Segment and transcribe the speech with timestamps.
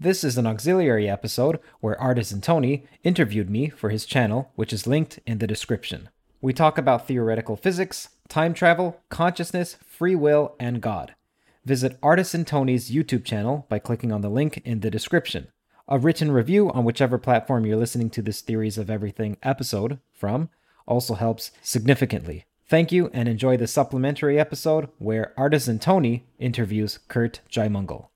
[0.00, 4.86] This is an auxiliary episode where Artisan Tony interviewed me for his channel, which is
[4.86, 6.08] linked in the description.
[6.40, 11.16] We talk about theoretical physics, time travel, consciousness, free will, and God.
[11.64, 15.48] Visit Artisan Tony's YouTube channel by clicking on the link in the description.
[15.88, 20.48] A written review on whichever platform you're listening to this Theories of Everything episode from
[20.86, 22.44] also helps significantly.
[22.68, 28.10] Thank you and enjoy the supplementary episode where Artisan Tony interviews Curt Jaimungal.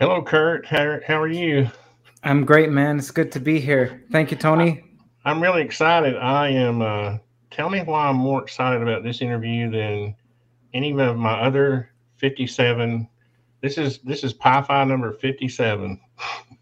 [0.00, 0.64] Hello, Curt.
[0.64, 1.68] How, how are you?
[2.24, 2.98] I'm great, man.
[2.98, 4.02] It's good to be here.
[4.10, 4.82] Thank you, Tony.
[5.26, 6.16] I'm really excited.
[6.16, 6.80] I am.
[6.80, 7.18] Uh,
[7.50, 10.16] tell me why I'm more excited about this interview than
[10.72, 13.06] any of my other 57.
[13.60, 16.00] This is this is Pi Phi number 57.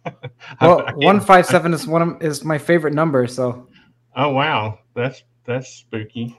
[0.61, 3.29] well, 157 is one of, is my favorite number.
[3.29, 3.69] So.
[4.17, 6.37] Oh wow, that's that's spooky.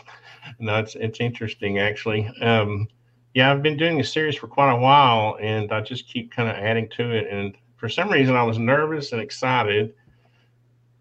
[0.60, 2.28] no, it's it's interesting actually.
[2.40, 2.86] Um,
[3.34, 6.48] yeah, I've been doing a series for quite a while, and I just keep kind
[6.48, 9.94] of adding to it and for some reason I was nervous and excited.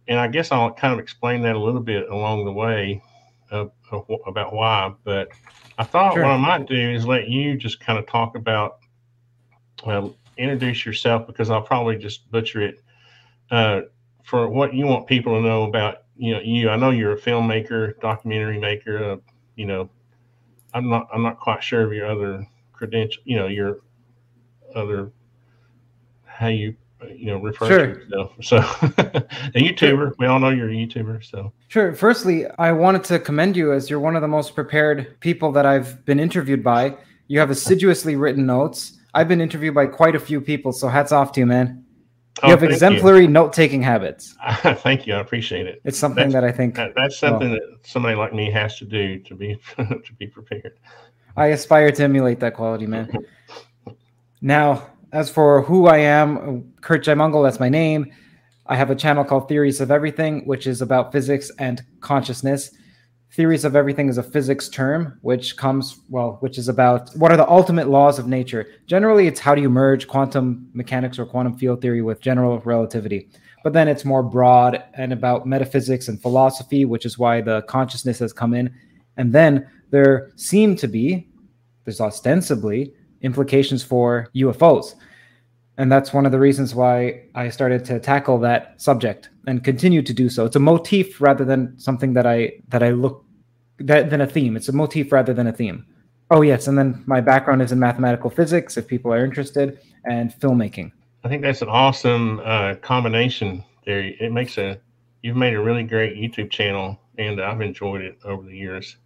[0.07, 3.01] And I guess I'll kind of explain that a little bit along the way
[3.51, 4.93] of, of, about why.
[5.03, 5.29] But
[5.77, 6.23] I thought sure.
[6.23, 8.77] what I might do is let you just kind of talk about,
[9.85, 12.81] well, introduce yourself because I'll probably just butcher it
[13.51, 13.81] uh,
[14.23, 16.69] for what you want people to know about you know you.
[16.69, 19.11] I know you're a filmmaker, documentary maker.
[19.11, 19.17] Uh,
[19.55, 19.89] you know,
[20.77, 23.21] I'm not I'm not quite sure of your other credential.
[23.25, 23.79] You know, your
[24.75, 25.11] other
[26.25, 26.75] how you
[27.15, 27.87] you know refer sure.
[27.87, 28.31] to yourself.
[28.41, 31.23] So a YouTuber, we all know you're a YouTuber.
[31.25, 31.93] So sure.
[31.93, 35.65] Firstly, I wanted to commend you as you're one of the most prepared people that
[35.65, 36.95] I've been interviewed by.
[37.27, 38.99] You have assiduously written notes.
[39.13, 41.83] I've been interviewed by quite a few people, so hats off to you, man.
[42.43, 44.35] You oh, have exemplary note taking habits.
[44.61, 45.15] thank you.
[45.15, 45.81] I appreciate it.
[45.83, 48.77] It's something that's, that I think that, that's something well, that somebody like me has
[48.77, 50.73] to do to be to be prepared.
[51.35, 53.11] I aspire to emulate that quality, man.
[54.41, 58.11] now, as for who I am, Curt Jaimungal, that's my name.
[58.65, 62.71] I have a channel called Theories of Everything, which is about physics and consciousness.
[63.31, 67.37] Theories of Everything is a physics term, which comes, well, which is about what are
[67.37, 68.65] the ultimate laws of nature.
[68.87, 73.29] Generally, it's how do you merge quantum mechanics or quantum field theory with general relativity.
[73.63, 78.19] But then it's more broad and about metaphysics and philosophy, which is why the consciousness
[78.19, 78.73] has come in.
[79.17, 81.27] And then there seem to be,
[81.83, 84.95] there's ostensibly implications for UFOs.
[85.77, 90.01] And that's one of the reasons why I started to tackle that subject and continue
[90.01, 90.45] to do so.
[90.45, 93.23] It's a motif rather than something that I that I look
[93.79, 94.55] that than a theme.
[94.55, 95.85] It's a motif rather than a theme.
[96.29, 100.31] Oh yes, and then my background is in mathematical physics, if people are interested, and
[100.31, 100.91] filmmaking.
[101.23, 104.01] I think that's an awesome uh, combination there.
[104.01, 104.79] It makes a
[105.21, 108.97] you've made a really great YouTube channel, and I've enjoyed it over the years.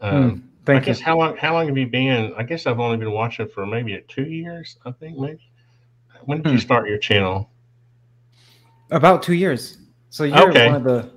[0.00, 0.42] Um, mm.
[0.64, 1.04] Thank I guess you.
[1.04, 2.32] how long how long have you been?
[2.36, 4.78] I guess I've only been watching for maybe two years.
[4.86, 5.50] I think maybe.
[6.24, 6.54] When did hmm.
[6.54, 7.50] you start your channel?
[8.90, 9.76] About two years.
[10.08, 10.66] So you're okay.
[10.66, 11.10] one of the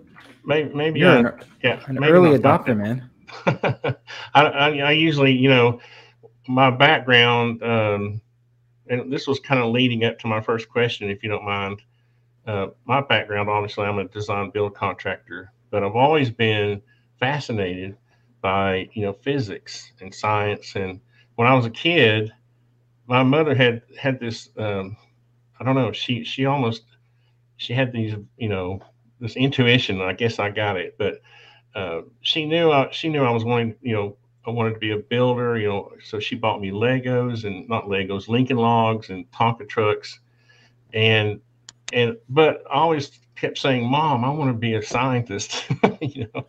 [0.47, 3.09] maybe maybe you're an, yeah an early adopter, man.
[3.45, 3.95] I,
[4.33, 5.79] I, I usually you know
[6.47, 8.21] my background, um,
[8.87, 11.81] and this was kind of leading up to my first question, if you don't mind.
[12.45, 16.81] Uh, my background, obviously, I'm a design build contractor, but I've always been
[17.19, 17.97] fascinated
[18.41, 20.75] by you know physics and science.
[20.75, 21.01] And
[21.35, 22.31] when I was a kid,
[23.05, 24.49] my mother had had this.
[24.57, 24.95] Um,
[25.59, 25.91] I don't know.
[25.91, 26.83] She she almost
[27.57, 28.81] she had these you know
[29.19, 30.01] this intuition.
[30.01, 31.21] I guess I got it, but
[31.75, 34.17] uh, she knew I, she knew I was wanting you know
[34.47, 37.85] I wanted to be a builder, you know, so she bought me Legos and not
[37.85, 40.19] Legos, Lincoln Logs and Tonka trucks,
[40.93, 41.41] and
[41.91, 45.65] and but I always kept saying, "Mom, I want to be a scientist,"
[46.01, 46.45] you know,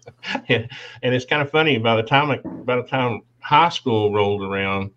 [0.48, 0.68] and,
[1.02, 1.76] and, it's kind of funny.
[1.78, 4.92] By the time by the time high school rolled around,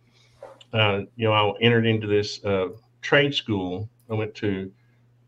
[0.72, 2.70] uh, you know, I entered into this uh,
[3.02, 3.90] trade school.
[4.12, 4.72] I went to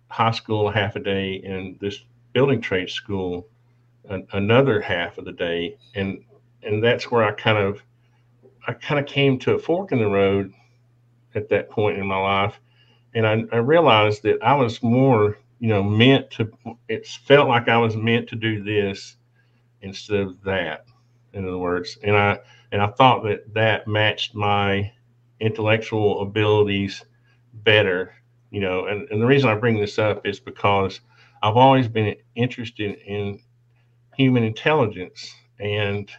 [0.09, 3.47] high school half a day and this building trade school
[4.09, 6.23] an, another half of the day, and
[6.63, 7.81] and that's where I kind of
[8.67, 10.53] I kind of came to a fork in the road
[11.35, 12.59] at that point in my life,
[13.13, 16.51] and I, I realized that I was more you know meant to.
[16.89, 19.17] It felt like I was meant to do this
[19.81, 20.85] instead of that.
[21.33, 22.39] In other words, and I
[22.71, 24.91] and I thought that that matched my
[25.39, 27.03] intellectual abilities
[27.53, 28.13] better
[28.53, 31.01] you know and, and the reason i bring this up is because
[31.43, 33.39] i've always been interested in
[34.15, 36.11] human intelligence and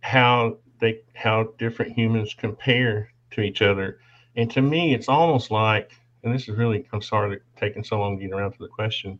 [0.00, 3.98] how they how different humans compare to each other.
[4.36, 5.92] And to me, it's almost like,
[6.22, 9.18] and this is really, I'm sorry to taking so long getting around to the question.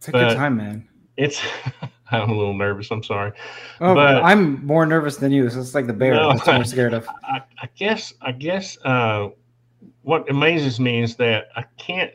[0.00, 0.88] Take your time, man.
[1.16, 1.40] It's,
[2.10, 2.90] I'm a little nervous.
[2.90, 3.32] I'm sorry.
[3.80, 5.48] Oh, but I'm more nervous than you.
[5.50, 6.14] So it's like the bear.
[6.14, 7.08] No, that's what I'm scared of.
[7.08, 9.28] I, I guess, I guess, uh,
[10.02, 12.12] what amazes me is that I can't,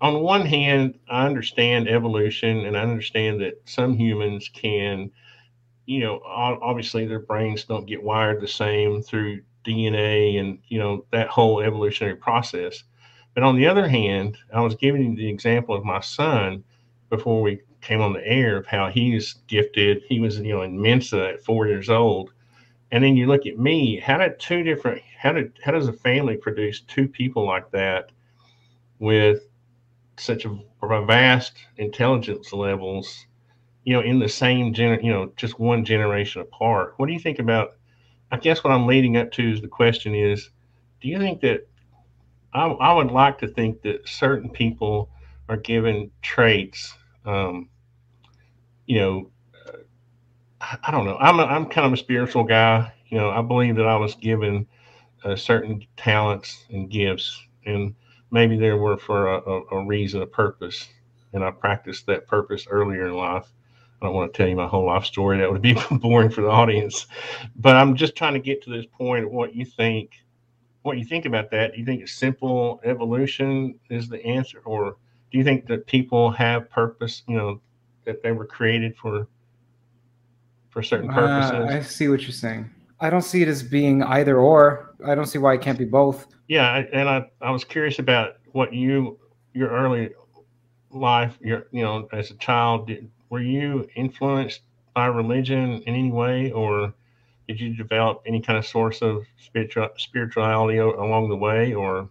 [0.00, 5.10] on one hand, I understand evolution and I understand that some humans can
[5.88, 11.06] you know, obviously their brains don't get wired the same through DNA and, you know,
[11.12, 12.84] that whole evolutionary process.
[13.32, 16.62] But on the other hand, I was giving you the example of my son
[17.08, 20.02] before we came on the air of how he's gifted.
[20.06, 22.34] He was, you know, in Mensa at four years old.
[22.90, 25.92] And then you look at me, how did two different, how did, how does a
[25.94, 28.10] family produce two people like that
[28.98, 29.47] with
[30.18, 33.26] such a, a vast intelligence levels
[33.88, 36.92] you know, in the same gener, you know, just one generation apart.
[36.98, 37.70] What do you think about?
[38.30, 40.50] I guess what I'm leading up to is the question is,
[41.00, 41.66] do you think that
[42.52, 45.08] I, I would like to think that certain people
[45.48, 46.94] are given traits,
[47.24, 47.70] um,
[48.84, 49.30] you know,
[50.60, 51.16] I, I don't know.
[51.16, 52.92] I'm a, I'm kind of a spiritual guy.
[53.06, 54.66] You know, I believe that I was given
[55.24, 57.94] uh, certain talents and gifts, and
[58.30, 60.88] maybe they were for a, a, a reason, a purpose,
[61.32, 63.46] and I practiced that purpose earlier in life.
[64.00, 65.38] I don't want to tell you my whole life story.
[65.38, 67.06] That would be boring for the audience.
[67.56, 70.22] But I'm just trying to get to this point of what you think,
[70.82, 71.72] what you think about that.
[71.72, 74.96] Do you think simple evolution is the answer, or
[75.30, 77.22] do you think that people have purpose?
[77.26, 77.60] You know,
[78.04, 79.26] that they were created for
[80.70, 81.50] for certain purposes.
[81.50, 82.70] Uh, I see what you're saying.
[83.00, 84.87] I don't see it as being either or.
[85.04, 86.26] I don't see why it can't be both.
[86.48, 89.18] Yeah, and I I was curious about what you
[89.54, 90.10] your early
[90.90, 94.62] life, your you know, as a child did were you influenced
[94.94, 96.92] by religion in any way, or
[97.46, 102.08] did you develop any kind of source of spiritual spirituality along the way, or?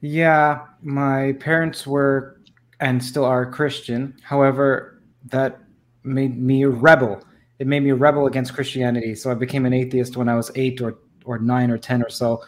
[0.00, 2.40] Yeah, my parents were
[2.80, 4.16] and still are Christian.
[4.22, 5.60] However, that
[6.02, 7.22] made me a rebel.
[7.60, 9.14] It made me a rebel against Christianity.
[9.14, 12.08] So I became an atheist when I was eight or or nine or ten or
[12.08, 12.42] so.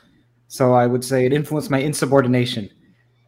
[0.48, 2.68] So I would say it influenced my insubordination,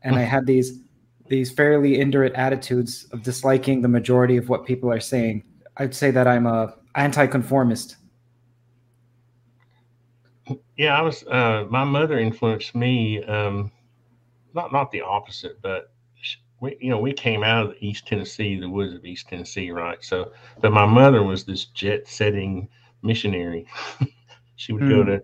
[0.03, 0.81] and I had these
[1.29, 5.45] these fairly indolent attitudes of disliking the majority of what people are saying.
[5.77, 7.97] I'd say that I'm a anti-conformist.
[10.77, 11.23] Yeah, I was.
[11.25, 13.23] Uh, my mother influenced me.
[13.25, 13.71] Um,
[14.55, 15.94] not not the opposite, but
[16.65, 20.03] we, you know, we came out of East Tennessee, the woods of East Tennessee, right?
[20.03, 22.69] So, but my mother was this jet-setting
[23.03, 23.67] missionary.
[24.57, 24.89] she would mm.
[24.89, 25.09] go hmm.
[25.11, 25.23] to,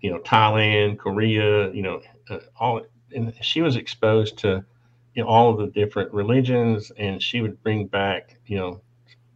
[0.00, 2.82] you know, Thailand, Korea, you know, uh, all,
[3.14, 4.64] and she was exposed to
[5.14, 8.80] you know, all of the different religions, and she would bring back, you know,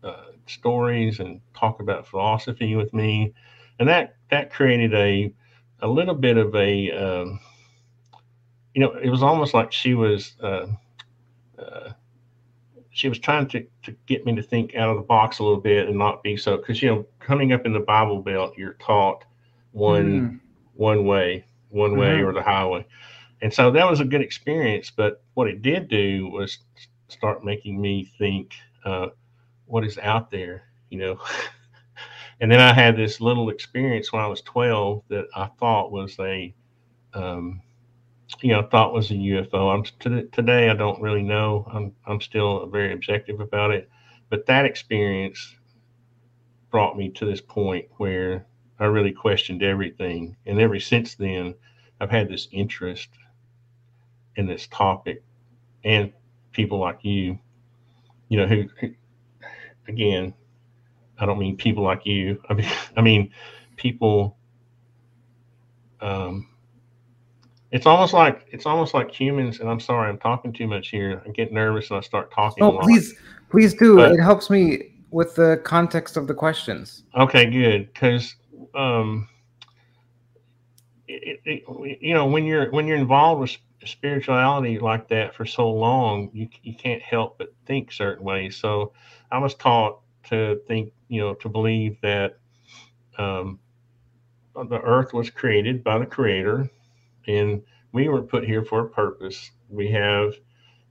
[0.03, 3.33] uh, stories and talk about philosophy with me,
[3.79, 5.33] and that that created a
[5.81, 7.41] a little bit of a, um,
[8.75, 10.37] you know, it was almost like she was.
[10.41, 10.67] Uh,
[11.59, 11.91] uh,
[12.91, 15.61] she was trying to, to get me to think out of the box a little
[15.61, 18.75] bit and not be so because you know coming up in the bible belt you're
[18.75, 19.25] taught
[19.73, 20.41] one mm.
[20.75, 22.27] one way one way mm-hmm.
[22.27, 22.87] or the highway
[23.45, 24.91] and so that was a good experience.
[24.91, 26.59] But what it did do was
[27.09, 28.55] start making me think,
[28.87, 29.09] uh,
[29.67, 31.19] what is out there, you know?
[32.41, 36.19] and then I had this little experience when I was 12 that I thought was
[36.21, 36.55] a,
[37.13, 37.61] um,
[38.41, 39.75] you know, thought was a UFO.
[39.75, 39.85] I'm
[40.33, 41.67] today I don't really know.
[41.73, 43.89] I'm I'm still very objective about it,
[44.31, 45.55] but that experience
[46.71, 48.47] brought me to this point where
[48.79, 51.55] I really questioned everything, and ever since then,
[52.01, 53.09] I've had this interest
[54.37, 55.23] in this topic,
[55.85, 56.13] and
[56.53, 57.39] people like you,
[58.29, 58.95] you know, who, who
[59.87, 60.35] again,
[61.19, 62.43] I don't mean people like you.
[62.49, 63.31] I mean, I mean
[63.77, 64.37] people.
[66.01, 66.49] Um,
[67.75, 69.59] it's almost like it's almost like humans.
[69.59, 71.21] And I'm sorry, I'm talking too much here.
[71.27, 72.63] I get nervous and I start talking.
[72.63, 73.15] Oh, please,
[73.51, 73.97] please do.
[73.97, 77.03] But, it helps me with the context of the questions.
[77.17, 77.93] Okay, good.
[77.93, 78.37] Because
[78.77, 79.29] um,
[81.09, 85.69] it, it, you know, when you're when you're involved with spirituality like that for so
[85.69, 88.57] long, you you can't help but think certain ways.
[88.57, 88.93] So
[89.33, 92.39] I was taught to think, you know, to believe that
[93.19, 93.59] um,
[94.55, 96.71] the earth was created by the creator
[97.27, 97.63] and
[97.93, 99.51] we were put here for a purpose.
[99.69, 100.35] We have,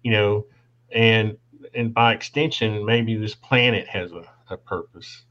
[0.04, 0.46] you know,
[0.92, 1.38] and
[1.74, 5.24] and by extension, maybe this planet has a, a purpose,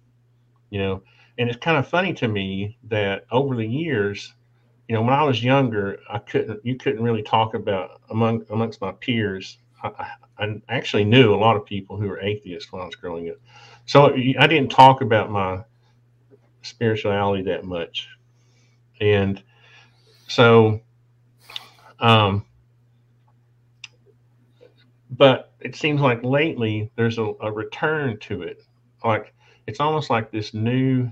[0.70, 1.02] you know.
[1.38, 4.34] And it's kind of funny to me that over the years,
[4.88, 8.80] you know, when I was younger, I couldn't, you couldn't really talk about among amongst
[8.80, 9.58] my peers.
[9.82, 13.30] I, I actually knew a lot of people who were atheists when I was growing
[13.30, 13.36] up,
[13.86, 15.64] so I didn't talk about my
[16.62, 18.08] spirituality that much,
[19.00, 19.42] and
[20.28, 20.80] so,
[22.02, 22.44] um,
[25.10, 28.62] but it seems like lately there's a, a return to it,
[29.04, 29.32] like
[29.66, 31.10] it's almost like this new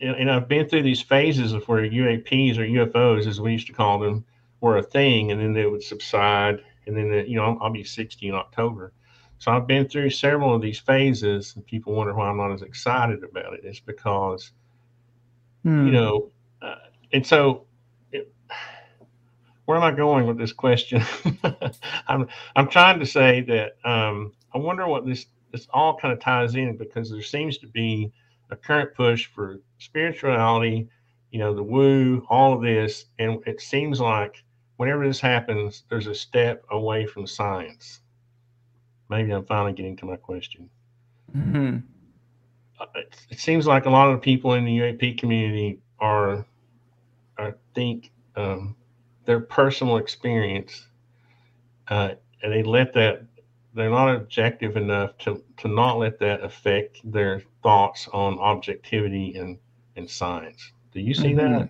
[0.00, 3.72] and I've been through these phases of where UAPs or UFOs, as we used to
[3.72, 4.24] call them,
[4.60, 7.84] were a thing, and then they would subside, and then the, you know I'll be
[7.84, 8.92] 60 in October,
[9.38, 12.62] so I've been through several of these phases, and people wonder why I'm not as
[12.62, 13.60] excited about it.
[13.64, 14.52] It's because,
[15.62, 15.86] hmm.
[15.86, 16.30] you know,
[16.62, 16.76] uh,
[17.12, 17.62] and so.
[19.66, 21.02] Where am I going with this question?
[22.08, 26.20] I'm I'm trying to say that um, I wonder what this this all kind of
[26.20, 28.12] ties in because there seems to be
[28.50, 30.88] a current push for spirituality,
[31.30, 33.06] you know, the woo, all of this.
[33.18, 34.44] And it seems like
[34.76, 38.00] whenever this happens, there's a step away from science.
[39.08, 40.68] Maybe I'm finally getting to my question.
[41.36, 41.78] Mm-hmm.
[42.78, 46.44] Uh, it, it, seems like a lot of the people in the UAP community are,
[47.38, 48.76] I think, um,
[49.26, 50.86] their personal experience,
[51.88, 52.10] uh,
[52.42, 53.22] and they let that
[53.74, 59.58] they're not objective enough to to not let that affect their thoughts on objectivity and
[59.96, 60.72] and science.
[60.92, 61.52] Do you see mm-hmm.
[61.52, 61.68] that?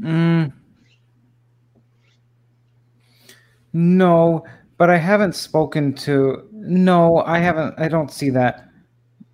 [0.00, 0.52] Mm.
[3.72, 4.44] No,
[4.76, 6.48] but I haven't spoken to.
[6.52, 7.74] No, I haven't.
[7.78, 8.68] I don't see that.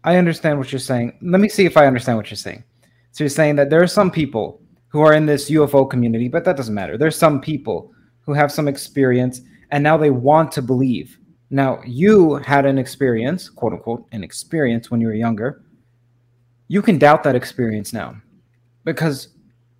[0.04, 1.18] I understand what you're saying.
[1.22, 2.62] Let me see if I understand what you're saying.
[3.12, 4.60] So you're saying that there are some people
[4.94, 6.96] who are in this UFO community, but that doesn't matter.
[6.96, 9.40] There's some people who have some experience
[9.72, 11.18] and now they want to believe.
[11.50, 15.64] Now, you had an experience, quote unquote, an experience when you were younger.
[16.68, 18.14] You can doubt that experience now
[18.84, 19.30] because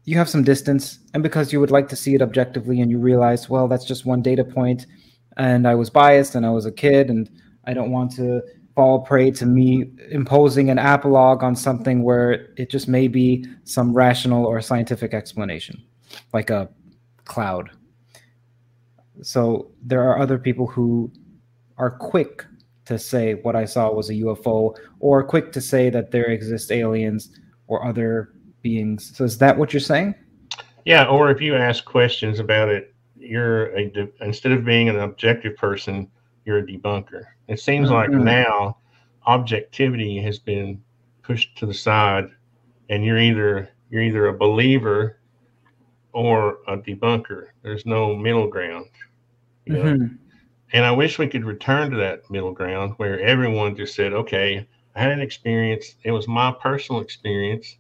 [0.03, 2.99] you have some distance and because you would like to see it objectively and you
[2.99, 4.85] realize, well, that's just one data point
[5.37, 7.31] and I was biased and I was a kid and
[7.67, 8.43] I don't want to
[8.75, 13.93] fall prey to me imposing an apologue on something where it just may be some
[13.93, 15.83] rational or scientific explanation,
[16.33, 16.69] like a
[17.25, 17.71] cloud
[19.23, 21.11] so there are other people who
[21.79, 22.45] are quick
[22.87, 26.71] to say what I saw was a UFO, or quick to say that there exist
[26.71, 27.31] aliens
[27.67, 29.17] or other beings.
[29.17, 30.15] So is that what you're saying?
[30.85, 33.91] Yeah, or if you ask questions about it, you're a
[34.21, 36.11] instead of being an objective person,
[36.45, 37.25] you're a debunker.
[37.49, 37.95] It seems mm-hmm.
[37.95, 38.79] like now
[39.27, 40.83] objectivity has been
[41.23, 42.31] pushed to the side,
[42.91, 45.19] and you're either you're either a believer
[46.13, 47.49] or a debunker.
[47.63, 48.87] There's no middle ground.
[49.67, 49.83] You know?
[49.83, 50.15] mm-hmm.
[50.73, 54.67] And I wish we could return to that middle ground where everyone just said, okay,
[54.97, 55.95] I had an experience.
[56.03, 57.77] It was my personal experience.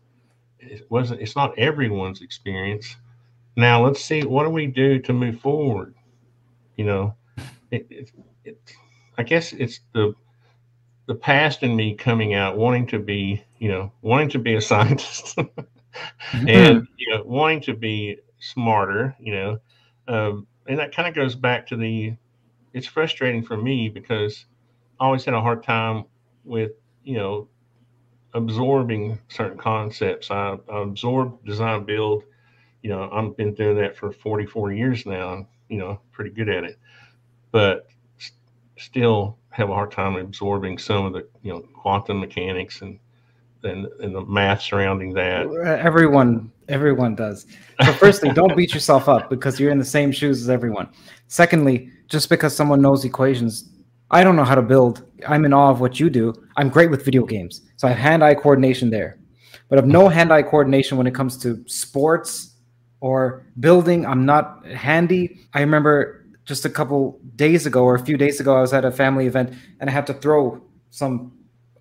[0.60, 2.96] It wasn't, it's not everyone's experience.
[3.56, 5.94] Now let's see, what do we do to move forward?
[6.76, 7.14] You know,
[7.70, 8.10] it, it,
[8.44, 8.58] it
[9.16, 10.14] I guess it's the,
[11.06, 14.60] the past in me coming out, wanting to be, you know, wanting to be a
[14.60, 16.48] scientist mm-hmm.
[16.48, 19.58] and, you know, wanting to be smarter, you know,
[20.08, 22.14] um, and that kind of goes back to the
[22.72, 24.46] it's frustrating for me because
[24.98, 26.04] I always had a hard time
[26.44, 26.72] with,
[27.04, 27.48] you know,
[28.32, 30.30] absorbing certain concepts.
[30.30, 32.24] I, I absorb, design, build.
[32.82, 35.28] You know, I've been doing that for 44 years now.
[35.28, 36.78] I'm, you know, pretty good at it.
[37.52, 37.86] But
[38.76, 42.98] still have a hard time absorbing some of the you know quantum mechanics and
[43.64, 45.46] and, and the math surrounding that.
[45.80, 47.46] Everyone, everyone does.
[47.82, 50.88] So, firstly, don't beat yourself up because you're in the same shoes as everyone.
[51.28, 53.70] Secondly, just because someone knows equations,
[54.10, 55.04] I don't know how to build.
[55.26, 56.34] I'm in awe of what you do.
[56.56, 59.18] I'm great with video games, so I have hand-eye coordination there,
[59.68, 62.54] but I have no hand-eye coordination when it comes to sports
[63.00, 64.06] or building.
[64.06, 65.40] I'm not handy.
[65.54, 68.84] I remember just a couple days ago or a few days ago, I was at
[68.84, 71.32] a family event and I had to throw some,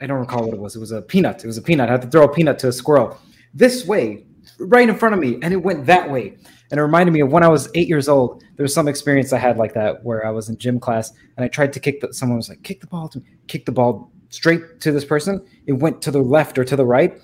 [0.02, 0.76] I don't recall what it was.
[0.76, 1.44] It was a peanut.
[1.44, 1.90] It was a peanut.
[1.90, 3.18] I had to throw a peanut to a squirrel
[3.54, 4.26] this way,
[4.60, 6.38] right in front of me, and it went that way.
[6.72, 8.44] And it reminded me of when I was eight years old.
[8.56, 11.44] There was some experience I had like that where I was in gym class and
[11.44, 13.72] I tried to kick the, someone was like, kick the ball to me, kick the
[13.72, 15.46] ball straight to this person.
[15.68, 17.22] It went to the left or to the right.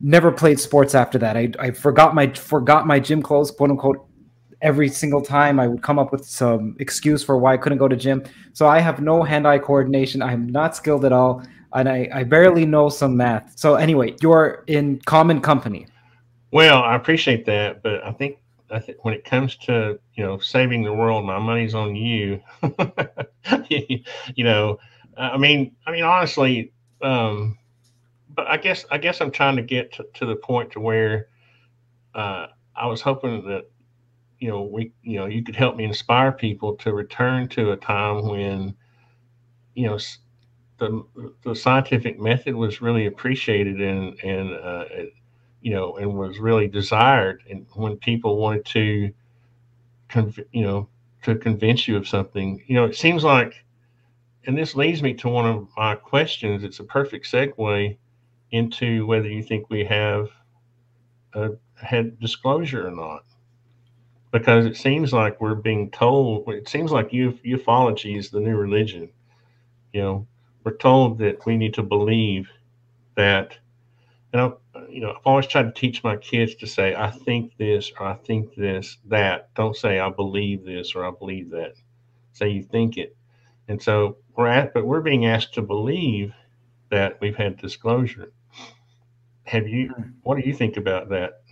[0.00, 1.36] Never played sports after that.
[1.36, 4.06] I, I forgot my forgot my gym clothes, quote unquote,
[4.64, 7.86] every single time I would come up with some excuse for why I couldn't go
[7.86, 8.24] to gym.
[8.54, 10.22] So I have no hand-eye coordination.
[10.22, 11.44] I'm not skilled at all,
[11.74, 13.52] and I, I barely know some math.
[13.56, 15.86] So anyway, you're in common company.
[16.50, 18.38] Well, I appreciate that, but I think
[18.70, 22.40] I when it comes to you know saving the world, my money's on you.
[23.68, 24.78] you know,
[25.16, 27.58] I mean, I mean honestly, um,
[28.34, 31.28] but I guess I guess I'm trying to get to, to the point to where
[32.14, 33.68] uh, I was hoping that
[34.44, 37.76] you know we you know you could help me inspire people to return to a
[37.78, 38.74] time when
[39.74, 39.98] you know
[40.78, 41.04] the
[41.44, 44.84] the scientific method was really appreciated and and uh,
[45.62, 47.42] you know and was really desired.
[47.50, 49.12] And when people wanted to
[50.10, 50.88] conv- you know
[51.22, 53.64] to convince you of something you know it seems like
[54.46, 56.64] and this leads me to one of my questions.
[56.64, 57.96] It's a perfect segue
[58.52, 60.30] into whether you think we have
[61.34, 63.24] uh, had disclosure or not
[64.34, 69.08] because it seems like we're being told it seems like ufology is the new religion
[69.92, 70.26] you know
[70.64, 72.48] we're told that we need to believe
[73.14, 73.56] that
[74.32, 77.56] you know you know i've always tried to teach my kids to say i think
[77.58, 79.54] this or i think this that.
[79.54, 81.74] Don't say i believe this or i believe that.
[82.32, 83.16] Say you think it.
[83.68, 86.34] And so we're at but we're being asked to believe
[86.90, 88.32] that we've had disclosure.
[89.44, 90.10] Have you hmm.
[90.24, 91.43] what do you think about that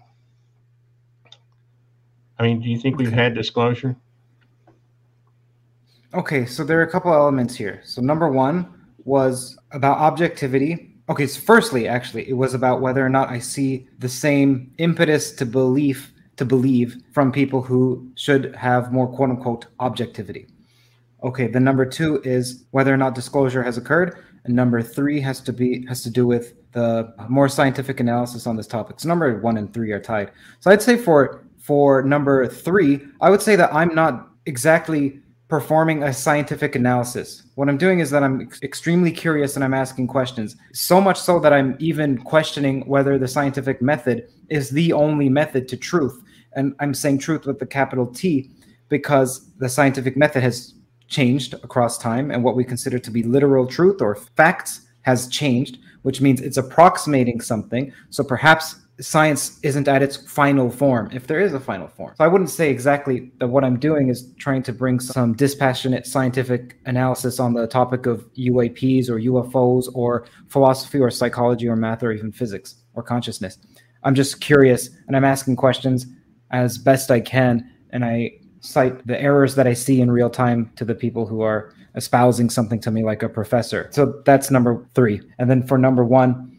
[2.38, 3.96] I mean, do you think we've had disclosure?
[6.14, 7.80] Okay, so there are a couple elements here.
[7.84, 8.72] So number one
[9.04, 10.94] was about objectivity.
[11.08, 15.32] Okay, so firstly, actually, it was about whether or not I see the same impetus
[15.32, 20.46] to belief to believe from people who should have more quote unquote objectivity.
[21.22, 24.18] Okay, the number two is whether or not disclosure has occurred.
[24.44, 28.56] And number three has to be has to do with the more scientific analysis on
[28.56, 28.98] this topic.
[28.98, 30.32] So number one and three are tied.
[30.60, 36.02] So I'd say for for number three, I would say that I'm not exactly performing
[36.02, 37.44] a scientific analysis.
[37.54, 40.56] What I'm doing is that I'm extremely curious and I'm asking questions.
[40.72, 45.68] So much so that I'm even questioning whether the scientific method is the only method
[45.68, 46.20] to truth.
[46.54, 48.50] And I'm saying truth with the capital T
[48.88, 50.74] because the scientific method has
[51.06, 55.78] changed across time and what we consider to be literal truth or facts has changed,
[56.02, 57.92] which means it's approximating something.
[58.10, 62.14] So perhaps science isn't at its final form, if there is a final form.
[62.16, 66.06] So I wouldn't say exactly that what I'm doing is trying to bring some dispassionate
[66.06, 72.02] scientific analysis on the topic of UAPs or UFOs or philosophy or psychology or math
[72.02, 73.58] or even physics or consciousness.
[74.04, 76.06] I'm just curious and I'm asking questions
[76.50, 77.68] as best I can.
[77.90, 81.40] And I cite the errors that I see in real time to the people who
[81.40, 83.88] are espousing something to me like a professor.
[83.90, 85.20] So that's number three.
[85.38, 86.51] And then for number one,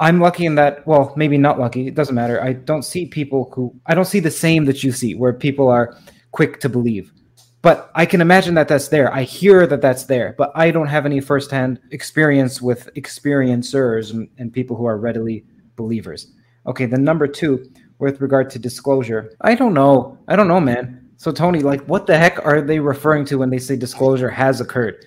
[0.00, 1.88] I'm lucky in that, well, maybe not lucky.
[1.88, 2.40] It doesn't matter.
[2.42, 5.68] I don't see people who, I don't see the same that you see, where people
[5.68, 5.96] are
[6.30, 7.12] quick to believe.
[7.62, 9.12] But I can imagine that that's there.
[9.12, 14.28] I hear that that's there, but I don't have any firsthand experience with experiencers and,
[14.38, 16.32] and people who are readily believers.
[16.66, 20.16] Okay, then number two, with regard to disclosure, I don't know.
[20.28, 21.10] I don't know, man.
[21.16, 24.60] So, Tony, like, what the heck are they referring to when they say disclosure has
[24.60, 25.04] occurred?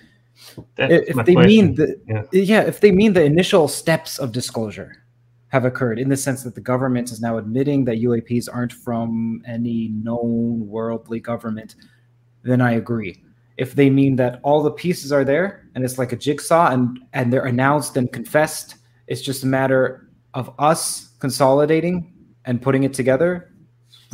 [0.76, 1.46] That's if they question.
[1.46, 2.22] mean the yeah.
[2.32, 5.04] yeah, if they mean the initial steps of disclosure
[5.48, 9.42] have occurred in the sense that the government is now admitting that UAPs aren't from
[9.46, 11.74] any known worldly government,
[12.42, 13.22] then I agree.
[13.58, 16.98] If they mean that all the pieces are there and it's like a jigsaw and
[17.12, 18.76] and they're announced and confessed,
[19.06, 22.12] it's just a matter of us consolidating
[22.46, 23.51] and putting it together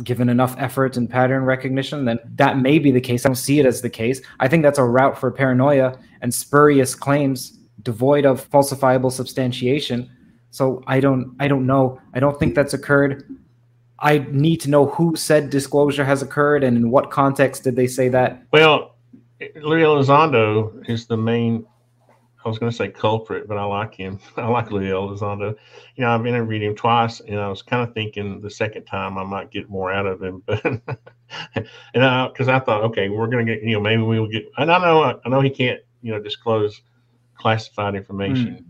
[0.03, 3.25] given enough effort and pattern recognition, then that may be the case.
[3.25, 4.21] I don't see it as the case.
[4.39, 10.09] I think that's a route for paranoia and spurious claims devoid of falsifiable substantiation.
[10.51, 12.01] So I don't I don't know.
[12.13, 13.23] I don't think that's occurred.
[13.99, 17.87] I need to know who said disclosure has occurred and in what context did they
[17.87, 18.43] say that.
[18.51, 18.95] Well,
[19.41, 21.65] Elizondo is the main
[22.43, 24.19] I was going to say culprit, but I like him.
[24.37, 25.55] I like Lou Elizondo.
[25.95, 29.17] You know, I've interviewed him twice, and I was kind of thinking the second time
[29.17, 30.63] I might get more out of him, but
[31.93, 34.45] and I because I thought, okay, we're going to get, you know, maybe we'll get.
[34.57, 36.81] And I know, I know he can't, you know, disclose
[37.35, 38.65] classified information, mm.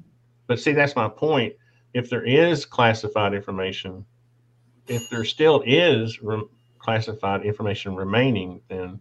[0.47, 1.53] but see, that's my point.
[1.93, 4.05] If there is classified information,
[4.88, 6.43] if there still is re-
[6.79, 8.99] classified information remaining, then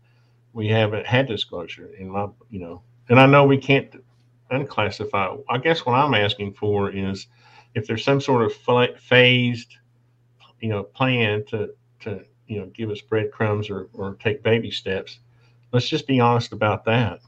[0.52, 3.94] we haven't had disclosure in my, you know, and I know we can't
[4.50, 5.38] unclassified.
[5.48, 7.26] I guess what I'm asking for is
[7.74, 8.54] if there's some sort of
[8.98, 9.76] phased,
[10.60, 15.18] you know, plan to to you know give us breadcrumbs or or take baby steps.
[15.72, 17.20] Let's just be honest about that.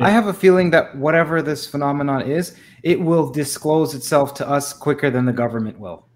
[0.00, 4.72] I have a feeling that whatever this phenomenon is, it will disclose itself to us
[4.72, 6.06] quicker than the government will.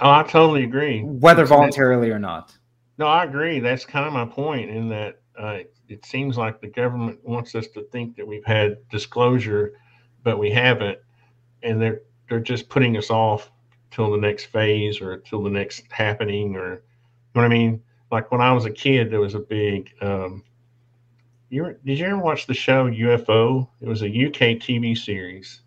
[0.00, 1.02] Oh, I totally agree.
[1.02, 2.56] Whether voluntarily or not.
[2.98, 3.58] No, I agree.
[3.58, 5.58] That's kind of my point in that uh,
[5.92, 9.74] it seems like the government wants us to think that we've had disclosure,
[10.24, 10.98] but we haven't,
[11.62, 13.50] and they're they're just putting us off
[13.90, 16.80] till the next phase or till the next happening, or you
[17.34, 17.82] know what I mean.
[18.10, 19.92] Like when I was a kid, there was a big.
[20.00, 20.42] Um,
[21.50, 23.68] you did you ever watch the show UFO?
[23.82, 25.60] It was a UK TV series,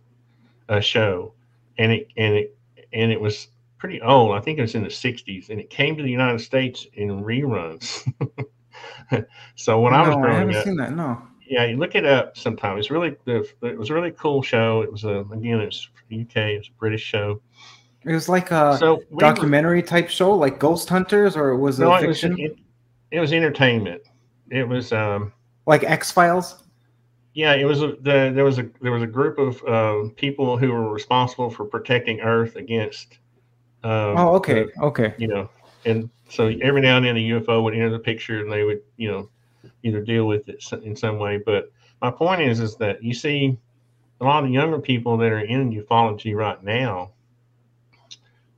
[0.69, 1.33] a show,
[1.77, 2.57] and it and it
[2.93, 4.35] and it was pretty old.
[4.35, 7.23] I think it was in the '60s, and it came to the United States in
[7.23, 8.11] reruns.
[9.55, 10.93] so when no, I was growing I haven't up, seen that.
[10.93, 11.21] No.
[11.47, 12.77] Yeah, you look it up sometime.
[12.77, 14.81] It's really it was a really cool show.
[14.81, 16.37] It was a again it was UK.
[16.37, 17.41] It was a British show.
[18.03, 21.83] It was like a so documentary were, type show, like Ghost Hunters, or was it
[21.83, 22.33] no, fiction?
[22.39, 22.57] It was, it,
[23.11, 24.01] it was entertainment.
[24.49, 25.33] It was um
[25.65, 26.63] like X Files.
[27.33, 30.57] Yeah, it was a, the there was a there was a group of uh, people
[30.57, 33.19] who were responsible for protecting Earth against.
[33.83, 35.13] Um, oh, okay, the, okay.
[35.17, 35.49] You know,
[35.83, 38.81] and so every now and then a UFO would enter the picture, and they would,
[38.97, 39.29] you know,
[39.83, 41.37] either deal with it in some way.
[41.37, 43.57] But my point is, is that you see
[44.21, 47.11] a lot of younger people that are in ufology right now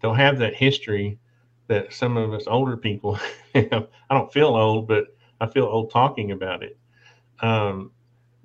[0.02, 1.18] don't have that history
[1.68, 3.16] that some of us older people
[3.56, 3.88] have.
[4.10, 6.78] I don't feel old, but I feel old talking about it.
[7.42, 7.92] Um,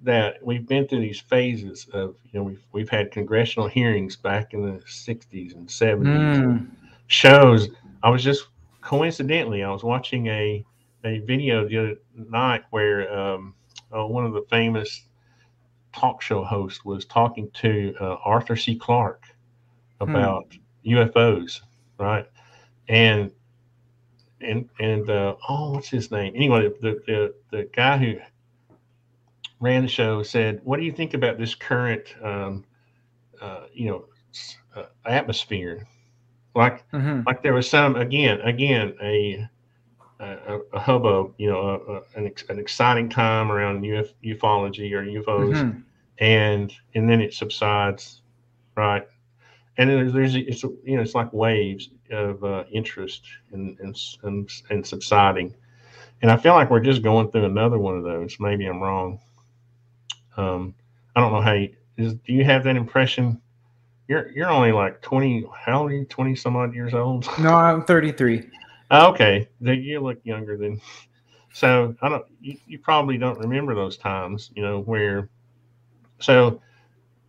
[0.02, 4.52] that we've been through these phases of, you know, we've we've had congressional hearings back
[4.52, 6.06] in the '60s and '70s.
[6.06, 6.70] Mm.
[7.06, 7.68] Shows.
[8.02, 8.46] I was just
[8.82, 10.64] coincidentally, I was watching a
[11.04, 13.54] a video the other night where um,
[13.96, 15.08] uh, one of the famous
[15.92, 18.76] talk show hosts was talking to uh, Arthur C.
[18.76, 19.24] Clarke
[20.00, 20.94] about hmm.
[20.94, 21.60] UFOs,
[21.98, 22.26] right?
[22.88, 23.32] And
[24.40, 26.34] and and uh, oh, what's his name?
[26.36, 28.14] Anyway, the, the the guy who
[29.60, 32.64] ran the show said, "What do you think about this current, um,
[33.40, 34.04] uh, you know,
[34.74, 35.86] uh, atmosphere
[36.54, 37.22] like mm-hmm.
[37.26, 39.48] like there was some again again a
[40.22, 44.92] a, a hubbub, you know, a, a, an, ex, an exciting time around Uf, ufology
[44.92, 45.80] or UFOs, mm-hmm.
[46.18, 48.22] and and then it subsides,
[48.76, 49.06] right?
[49.78, 54.50] And there's, there's it's you know it's like waves of uh, interest and, and and
[54.70, 55.54] and subsiding,
[56.20, 58.36] and I feel like we're just going through another one of those.
[58.38, 59.18] Maybe I'm wrong.
[60.36, 60.74] Um,
[61.16, 62.14] I don't know how you is.
[62.14, 63.40] Do you have that impression?
[64.08, 65.44] You're you're only like twenty.
[65.54, 66.04] How old are you?
[66.04, 67.28] Twenty some odd years old.
[67.38, 68.48] No, I'm thirty three.
[68.90, 70.80] okay, then you look younger than.
[71.52, 72.24] So I don't.
[72.40, 75.28] You, you probably don't remember those times, you know, where.
[76.18, 76.60] So,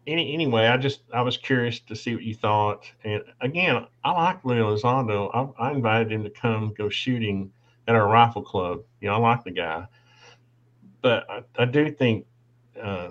[0.08, 4.12] any anyway, I just I was curious to see what you thought, and again, I
[4.12, 5.56] like Leo Elizondo.
[5.60, 7.52] I, I invited him to come go shooting
[7.88, 8.84] at our rifle club.
[9.02, 9.88] You know, I like the guy,
[11.02, 12.26] but I, I do think
[12.82, 13.10] uh,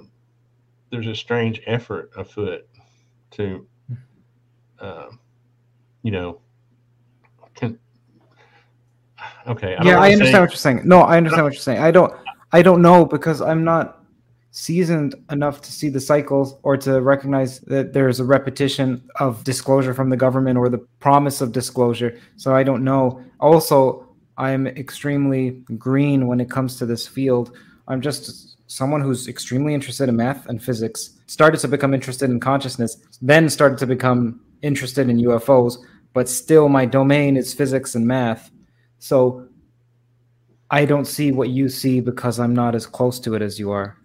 [0.90, 2.66] there's a strange effort afoot
[3.32, 3.66] to,
[4.78, 5.06] uh,
[6.02, 6.40] you know,
[7.54, 7.78] can,
[9.46, 9.76] okay.
[9.76, 10.82] I yeah, I understand say, what you're saying.
[10.84, 11.80] No, I understand what you're saying.
[11.80, 12.12] I don't,
[12.52, 14.02] I don't know because I'm not
[14.52, 19.94] seasoned enough to see the cycles or to recognize that there's a repetition of disclosure
[19.94, 22.20] from the government or the promise of disclosure.
[22.36, 23.24] So I don't know.
[23.40, 27.56] Also, I'm extremely green when it comes to this field.
[27.88, 32.38] I'm just someone who's extremely interested in math and physics started to become interested in
[32.38, 35.78] consciousness, then started to become interested in UFOs,
[36.12, 38.50] but still my domain is physics and math.
[38.98, 39.48] So
[40.70, 43.70] I don't see what you see because I'm not as close to it as you
[43.70, 43.96] are.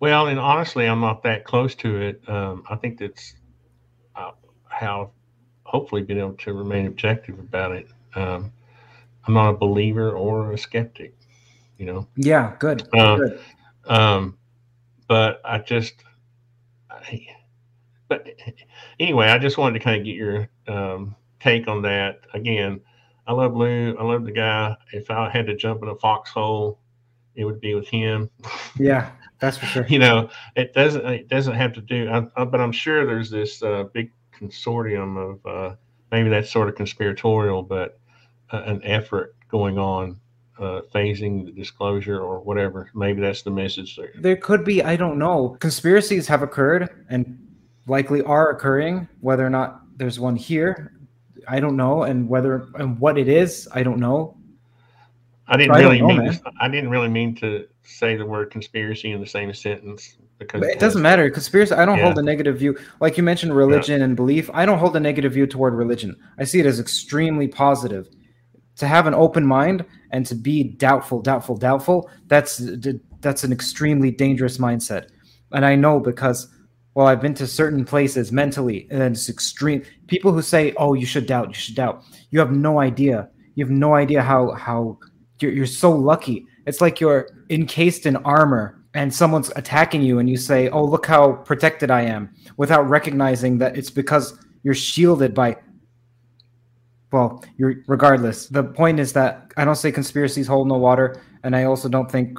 [0.00, 2.28] Well, and honestly, I'm not that close to it.
[2.28, 3.34] Um, I think that's
[4.16, 4.32] uh,
[4.64, 5.12] how
[5.62, 7.86] hopefully been able to remain objective about it.
[8.16, 8.52] Um,
[9.28, 11.14] I'm not a believer or a skeptic
[11.80, 12.06] you know.
[12.14, 12.86] Yeah, good.
[12.94, 13.40] Uh, good.
[13.86, 14.36] Um,
[15.10, 16.04] but I just,
[16.88, 17.26] I,
[18.06, 18.28] but
[19.00, 22.20] anyway, I just wanted to kind of get your um, take on that.
[22.32, 22.80] Again,
[23.26, 23.96] I love Lou.
[23.98, 24.76] I love the guy.
[24.92, 26.78] If I had to jump in a foxhole
[27.34, 28.30] it would be with him.
[28.78, 29.86] Yeah, that's for sure.
[29.88, 32.08] you know, it doesn't it doesn't have to do.
[32.08, 35.74] I, I, but I'm sure there's this uh, big consortium of uh,
[36.12, 37.98] maybe that's sort of conspiratorial, but
[38.52, 40.20] uh, an effort going on
[40.60, 42.90] uh, phasing the disclosure or whatever.
[42.94, 44.12] Maybe that's the message there.
[44.16, 45.56] There could be, I don't know.
[45.60, 47.38] Conspiracies have occurred and
[47.86, 49.08] likely are occurring.
[49.20, 50.92] Whether or not there's one here,
[51.48, 54.36] I don't know, and whether and what it is, I don't know.
[55.48, 56.32] I didn't really know, mean.
[56.32, 60.62] To, I didn't really mean to say the word conspiracy in the same sentence because
[60.62, 61.28] it doesn't matter.
[61.28, 61.74] Conspiracy.
[61.74, 62.04] I don't yeah.
[62.04, 62.78] hold a negative view.
[63.00, 64.04] Like you mentioned, religion yeah.
[64.04, 64.48] and belief.
[64.54, 66.16] I don't hold a negative view toward religion.
[66.38, 68.08] I see it as extremely positive.
[68.76, 72.10] To have an open mind and to be doubtful, doubtful, doubtful.
[72.26, 72.62] That's
[73.20, 75.08] that's an extremely dangerous mindset.
[75.52, 76.48] And I know because
[76.94, 79.84] well, I've been to certain places mentally, and it's extreme.
[80.08, 83.28] People who say, "Oh, you should doubt, you should doubt," you have no idea.
[83.54, 84.98] You have no idea how how
[85.40, 86.46] you're, you're so lucky.
[86.66, 91.06] It's like you're encased in armor and someone's attacking you and you say, "Oh, look
[91.06, 95.56] how protected I am," without recognizing that it's because you're shielded by
[97.12, 98.46] well, you're regardless.
[98.46, 102.10] The point is that I don't say conspiracies hold no water, and I also don't
[102.10, 102.38] think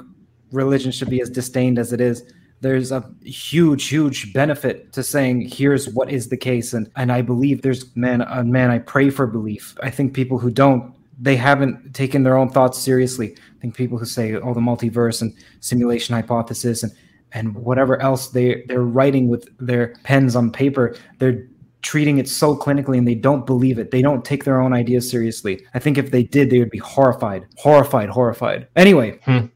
[0.50, 2.22] religion should be as disdained as it is.
[2.60, 7.22] There's a huge, huge benefit to saying here's what is the case, and and I
[7.22, 9.76] believe there's man, uh, man, I pray for belief.
[9.82, 13.36] I think people who don't they haven't taken their own thoughts seriously.
[13.36, 16.92] I think people who say, "Oh, the multiverse and simulation hypothesis and
[17.32, 21.46] and whatever else they they're writing with their pens on paper, they're
[21.82, 23.90] treating it so clinically and they don't believe it.
[23.90, 25.64] They don't take their own ideas seriously.
[25.74, 28.68] I think if they did, they would be horrified, horrified, horrified.
[28.76, 29.46] Anyway, hmm.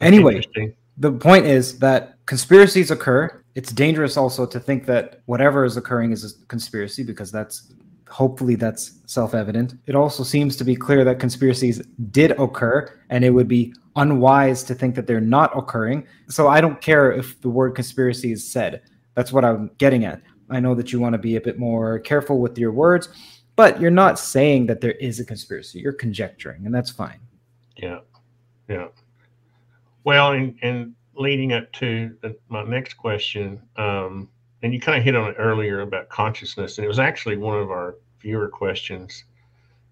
[0.00, 0.42] anyway,
[0.96, 3.42] the point is that conspiracies occur.
[3.56, 7.72] It's dangerous also to think that whatever is occurring is a conspiracy because that's
[8.08, 9.74] hopefully that's self-evident.
[9.86, 14.62] It also seems to be clear that conspiracies did occur and it would be unwise
[14.64, 16.06] to think that they're not occurring.
[16.28, 18.82] So I don't care if the word conspiracy is said.
[19.14, 20.20] That's what I'm getting at.
[20.50, 23.08] I know that you want to be a bit more careful with your words,
[23.56, 25.80] but you're not saying that there is a conspiracy.
[25.80, 27.20] You're conjecturing, and that's fine.
[27.76, 28.00] Yeah.
[28.68, 28.88] Yeah.
[30.04, 34.28] Well, and, and leading up to the, my next question, um,
[34.62, 37.58] and you kind of hit on it earlier about consciousness, and it was actually one
[37.58, 39.24] of our viewer questions.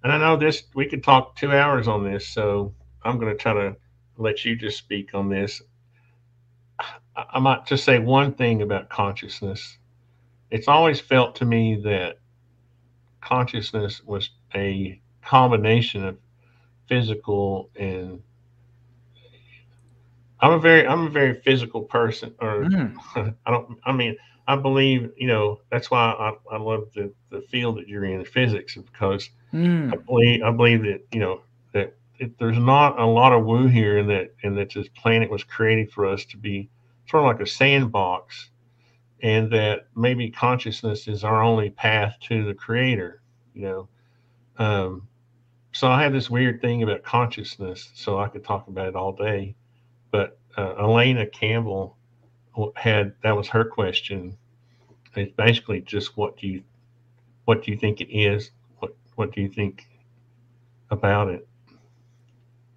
[0.03, 3.43] And I know this, we could talk two hours on this, so I'm going to
[3.43, 3.77] try to
[4.17, 5.62] let you just speak on this.
[6.79, 9.79] I, I might just say one thing about consciousness.
[10.50, 12.18] It's always felt to me that
[13.20, 16.18] consciousness was a combination of
[16.88, 18.22] physical and
[20.40, 22.94] I'm a very I'm a very physical person or mm.
[23.46, 27.40] I don't I mean I believe, you know, that's why I, I love the, the
[27.42, 29.92] field that you're in, physics, because mm.
[29.92, 31.40] I believe I believe that you know
[31.72, 35.30] that it, there's not a lot of woo here, and that and that this planet
[35.30, 36.68] was created for us to be
[37.09, 38.50] sort of like a sandbox,
[39.22, 43.22] and that maybe consciousness is our only path to the Creator.
[43.55, 43.88] You know,
[44.59, 45.09] um,
[45.72, 49.12] so I have this weird thing about consciousness, so I could talk about it all
[49.12, 49.55] day,
[50.11, 51.96] but uh, Elena Campbell
[52.77, 54.37] had that was her question.
[55.16, 56.62] It's basically just what do you
[57.44, 58.50] what do you think it is?
[58.79, 59.87] What what do you think
[60.90, 61.46] about it?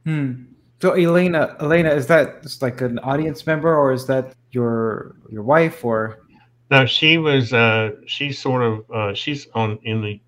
[0.05, 0.43] Hmm.
[0.81, 5.83] So Elena, Elena, is that like an audience member, or is that your your wife,
[5.83, 6.23] or?
[6.69, 7.53] No, she was.
[7.53, 8.91] Uh, she's sort of.
[8.91, 10.19] Uh, she's on in the.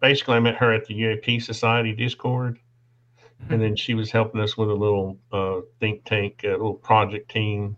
[0.00, 3.52] Basically, I met her at the UAP Society Discord, mm-hmm.
[3.52, 7.30] and then she was helping us with a little uh, think tank, a little project
[7.30, 7.76] team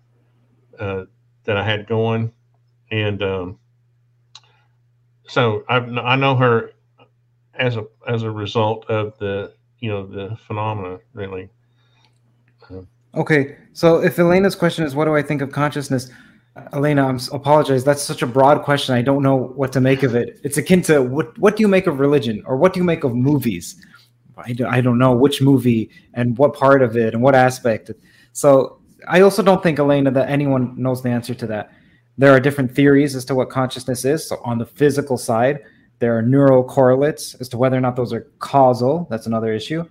[0.78, 1.04] uh,
[1.44, 2.32] that I had going,
[2.90, 3.58] and um,
[5.26, 6.72] so I I know her
[7.54, 11.50] as a as a result of the you know the phenomena really.
[13.14, 16.10] Okay, so if Elena's question is what do I think of consciousness,
[16.72, 17.82] Elena, I'm apologize.
[17.82, 18.94] That's such a broad question.
[18.94, 20.40] I don't know what to make of it.
[20.44, 23.02] It's akin to what what do you make of religion or what do you make
[23.02, 23.84] of movies?
[24.36, 27.90] I don't, I don't know which movie and what part of it and what aspect.
[28.32, 31.72] So I also don't think, Elena, that anyone knows the answer to that.
[32.16, 34.26] There are different theories as to what consciousness is.
[34.26, 35.60] So, on the physical side,
[35.98, 39.06] there are neural correlates as to whether or not those are causal.
[39.10, 39.88] That's another issue.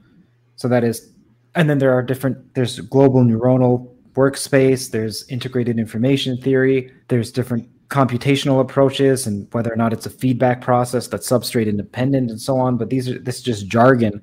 [0.56, 1.12] So, that is,
[1.56, 7.70] and then there are different, there's global neuronal workspace, there's integrated information theory, there's different
[7.90, 12.58] computational approaches and whether or not it's a feedback process that's substrate independent and so
[12.58, 12.78] on.
[12.78, 14.22] But these are, this is just jargon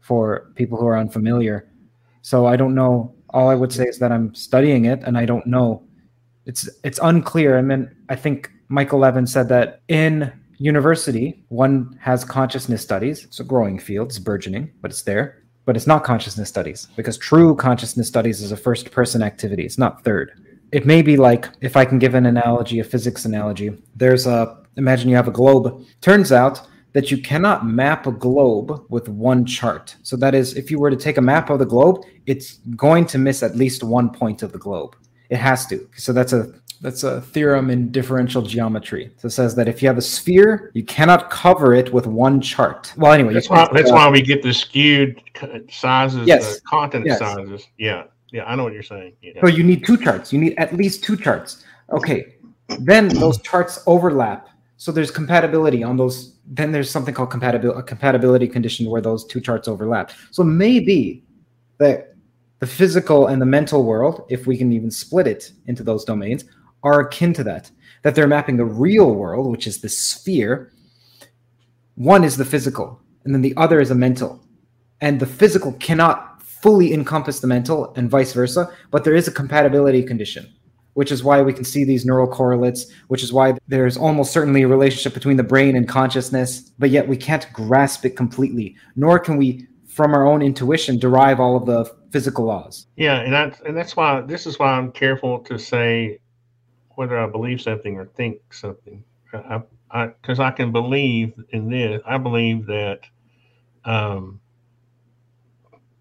[0.00, 1.68] for people who are unfamiliar.
[2.22, 5.26] So, I don't know all I would say is that I'm studying it and I
[5.26, 5.82] don't know.
[6.46, 7.58] It's it's unclear.
[7.58, 13.24] I mean, I think Michael Levin said that in university, one has consciousness studies.
[13.24, 15.42] It's a growing field, it's burgeoning, but it's there.
[15.64, 19.64] But it's not consciousness studies because true consciousness studies is a first person activity.
[19.64, 20.32] It's not third.
[20.72, 24.64] It may be like, if I can give an analogy, a physics analogy, there's a,
[24.76, 25.84] imagine you have a globe.
[26.00, 29.96] Turns out that you cannot map a globe with one chart.
[30.02, 33.06] So that is, if you were to take a map of the globe, it's going
[33.06, 34.96] to miss at least one point of the globe.
[35.30, 35.88] It has to.
[35.96, 39.10] So that's a that's a theorem in differential geometry.
[39.16, 42.42] So it says that if you have a sphere, you cannot cover it with one
[42.42, 42.92] chart.
[42.96, 45.20] Well, anyway, that's why that's uh, why we get the skewed
[45.70, 46.60] sizes, yes.
[46.60, 47.20] content yes.
[47.20, 47.66] sizes.
[47.78, 49.14] Yeah, yeah, I know what you're saying.
[49.22, 49.40] Yeah.
[49.40, 50.32] So you need two charts.
[50.32, 51.64] You need at least two charts.
[51.90, 52.36] Okay,
[52.80, 54.48] then those charts overlap.
[54.76, 56.34] So there's compatibility on those.
[56.46, 60.12] Then there's something called compatibility, a compatibility condition where those two charts overlap.
[60.32, 61.22] So maybe
[61.78, 62.13] that
[62.64, 66.44] the physical and the mental world, if we can even split it into those domains,
[66.82, 67.70] are akin to that.
[68.00, 70.72] That they're mapping the real world, which is the sphere.
[71.96, 74.42] One is the physical, and then the other is a mental.
[75.02, 79.38] And the physical cannot fully encompass the mental, and vice versa, but there is a
[79.40, 80.50] compatibility condition,
[80.94, 84.62] which is why we can see these neural correlates, which is why there's almost certainly
[84.62, 89.18] a relationship between the brain and consciousness, but yet we can't grasp it completely, nor
[89.18, 92.86] can we from our own intuition derive all of the physical laws.
[92.94, 96.20] Yeah, and that's and that's why this is why I'm careful to say
[96.90, 99.02] whether I believe something or think something.
[99.32, 102.00] I, I, because I, can believe in this.
[102.06, 103.00] I believe that,
[103.84, 104.40] um,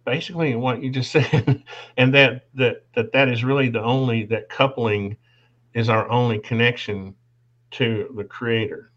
[0.05, 1.63] basically what you just said,
[1.97, 5.17] and that that that that is really the only that coupling
[5.73, 7.15] is our only connection
[7.71, 8.91] to the Creator.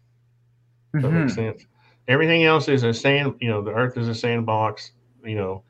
[0.93, 1.01] Mm-hmm.
[1.01, 1.65] That makes sense.
[2.07, 3.37] Everything else is a sand.
[3.41, 4.91] You know, the Earth is a sandbox.
[5.25, 5.63] You know,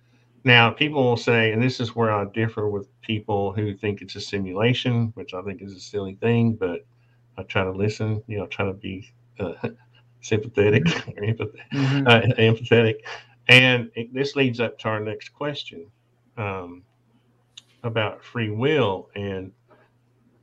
[0.48, 4.16] now, people will say, and this is where I differ with people who think it's
[4.16, 6.86] a simulation, which I think is a silly thing, but
[7.38, 9.54] I try to listen, you know, try to be uh,
[10.22, 12.08] sympathetic or empathetic, mm-hmm.
[12.08, 12.96] uh, empathetic.
[13.50, 15.92] And it, this leads up to our next question
[16.38, 16.84] um,
[17.84, 19.10] about free will.
[19.16, 19.52] And,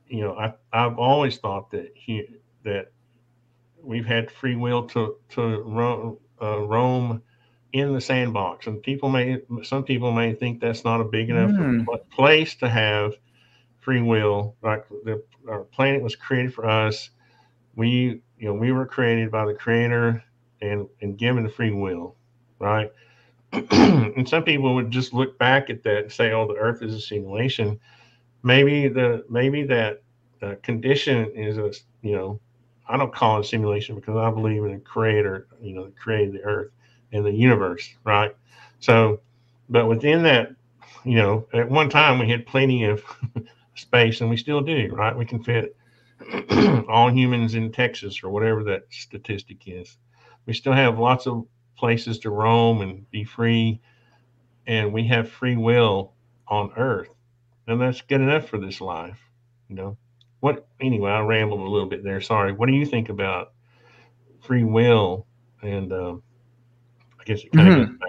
[0.07, 2.27] you know, I, I've always thought that he,
[2.63, 2.91] that
[3.81, 7.23] we've had free will to, to roam, uh, roam
[7.73, 8.67] in the sandbox.
[8.67, 11.85] And people may, some people may think that's not a big enough mm.
[12.09, 13.15] place to have
[13.79, 14.55] free will.
[14.61, 17.11] Like the our planet was created for us.
[17.75, 20.23] We, you know, we were created by the Creator
[20.61, 22.15] and and given free will,
[22.59, 22.91] right?
[23.51, 26.95] and some people would just look back at that and say, "Oh, the Earth is
[26.95, 27.79] a simulation."
[28.43, 30.01] Maybe the maybe that
[30.41, 32.39] uh, condition is a you know
[32.87, 36.33] I don't call it simulation because I believe in a creator, you know, that created
[36.33, 36.71] the earth
[37.15, 38.35] in the universe, right?
[38.79, 39.21] So,
[39.69, 40.49] but within that,
[41.05, 43.03] you know, at one time we had plenty of
[43.75, 45.17] space, and we still do, right?
[45.17, 45.75] We can fit
[46.89, 49.97] all humans in Texas or whatever that statistic is.
[50.45, 51.45] We still have lots of
[51.77, 53.79] places to roam and be free,
[54.67, 56.13] and we have free will
[56.47, 57.09] on Earth,
[57.67, 59.19] and that's good enough for this life,
[59.69, 59.97] you know.
[60.41, 61.11] What anyway?
[61.11, 62.21] I rambled a little bit there.
[62.21, 62.51] Sorry.
[62.51, 63.53] What do you think about
[64.41, 65.25] free will
[65.63, 66.23] and um,
[67.25, 67.93] guess it kind mm-hmm.
[67.93, 67.99] of.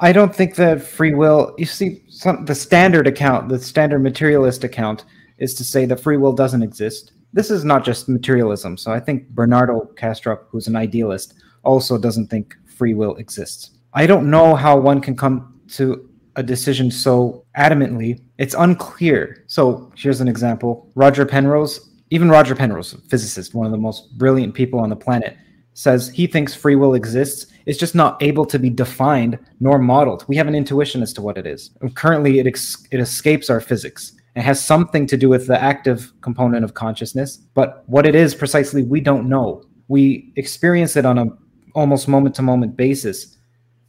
[0.00, 1.54] I don't think that free will.
[1.58, 5.04] You see, some, the standard account, the standard materialist account,
[5.38, 7.12] is to say that free will doesn't exist.
[7.32, 8.76] This is not just materialism.
[8.76, 13.70] So I think Bernardo Kastrup, who's an idealist, also doesn't think free will exists.
[13.92, 18.22] I don't know how one can come to a decision so adamantly.
[18.38, 19.44] It's unclear.
[19.48, 24.16] So here's an example: Roger Penrose, even Roger Penrose, a physicist, one of the most
[24.16, 25.36] brilliant people on the planet,
[25.74, 27.46] says he thinks free will exists.
[27.68, 30.24] It's just not able to be defined nor modeled.
[30.26, 31.70] We have an intuition as to what it is.
[31.82, 34.12] And currently, it, ex- it escapes our physics.
[34.34, 38.34] It has something to do with the active component of consciousness, but what it is
[38.34, 39.64] precisely, we don't know.
[39.88, 41.26] We experience it on a
[41.74, 43.36] almost moment to moment basis,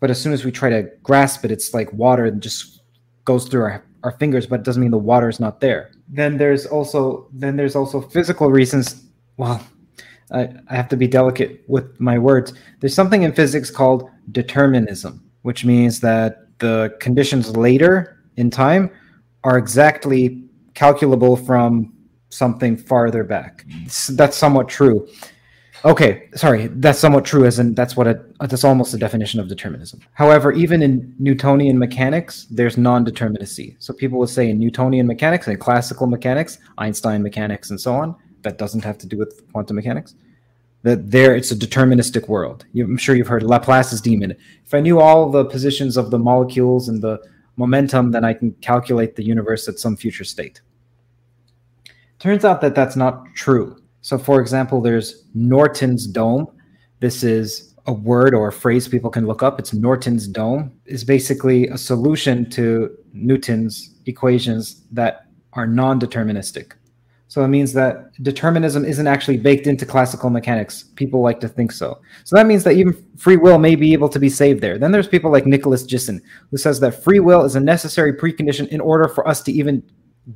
[0.01, 2.81] but as soon as we try to grasp it, it's like water that just
[3.23, 5.91] goes through our, our fingers, but it doesn't mean the water is not there.
[6.09, 9.05] Then there's also then there's also physical reasons.
[9.37, 9.61] Well,
[10.31, 12.53] I, I have to be delicate with my words.
[12.79, 18.91] There's something in physics called determinism, which means that the conditions later in time
[19.43, 21.93] are exactly calculable from
[22.29, 23.65] something farther back.
[24.11, 25.07] That's somewhat true.
[25.85, 29.47] Okay, sorry, that's somewhat true, as in that's what a, that's almost the definition of
[29.47, 30.01] determinism.
[30.11, 33.77] However, even in Newtonian mechanics, there's non-determinacy.
[33.79, 38.15] So people will say in Newtonian mechanics and classical mechanics, Einstein mechanics, and so on,
[38.43, 40.15] that doesn't have to do with quantum mechanics.
[40.83, 42.65] That there, it's a deterministic world.
[42.77, 44.35] I'm sure you've heard Laplace's demon.
[44.65, 47.19] If I knew all the positions of the molecules and the
[47.57, 50.61] momentum, then I can calculate the universe at some future state.
[52.19, 53.81] Turns out that that's not true.
[54.01, 56.47] So, for example, there's Norton's dome.
[56.99, 59.59] This is a word or a phrase people can look up.
[59.59, 60.71] It's Norton's dome.
[60.85, 66.73] is basically a solution to Newton's equations that are non-deterministic.
[67.29, 70.85] So it means that determinism isn't actually baked into classical mechanics.
[70.95, 72.01] People like to think so.
[72.23, 74.79] So that means that even free will may be able to be saved there.
[74.79, 78.67] Then there's people like Nicolas Gisin, who says that free will is a necessary precondition
[78.69, 79.83] in order for us to even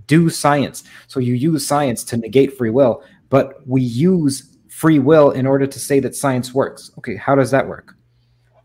[0.06, 0.84] do science.
[1.08, 5.66] So you use science to negate free will, but we use free will in order
[5.66, 6.92] to say that science works.
[7.00, 7.96] Okay, how does that work?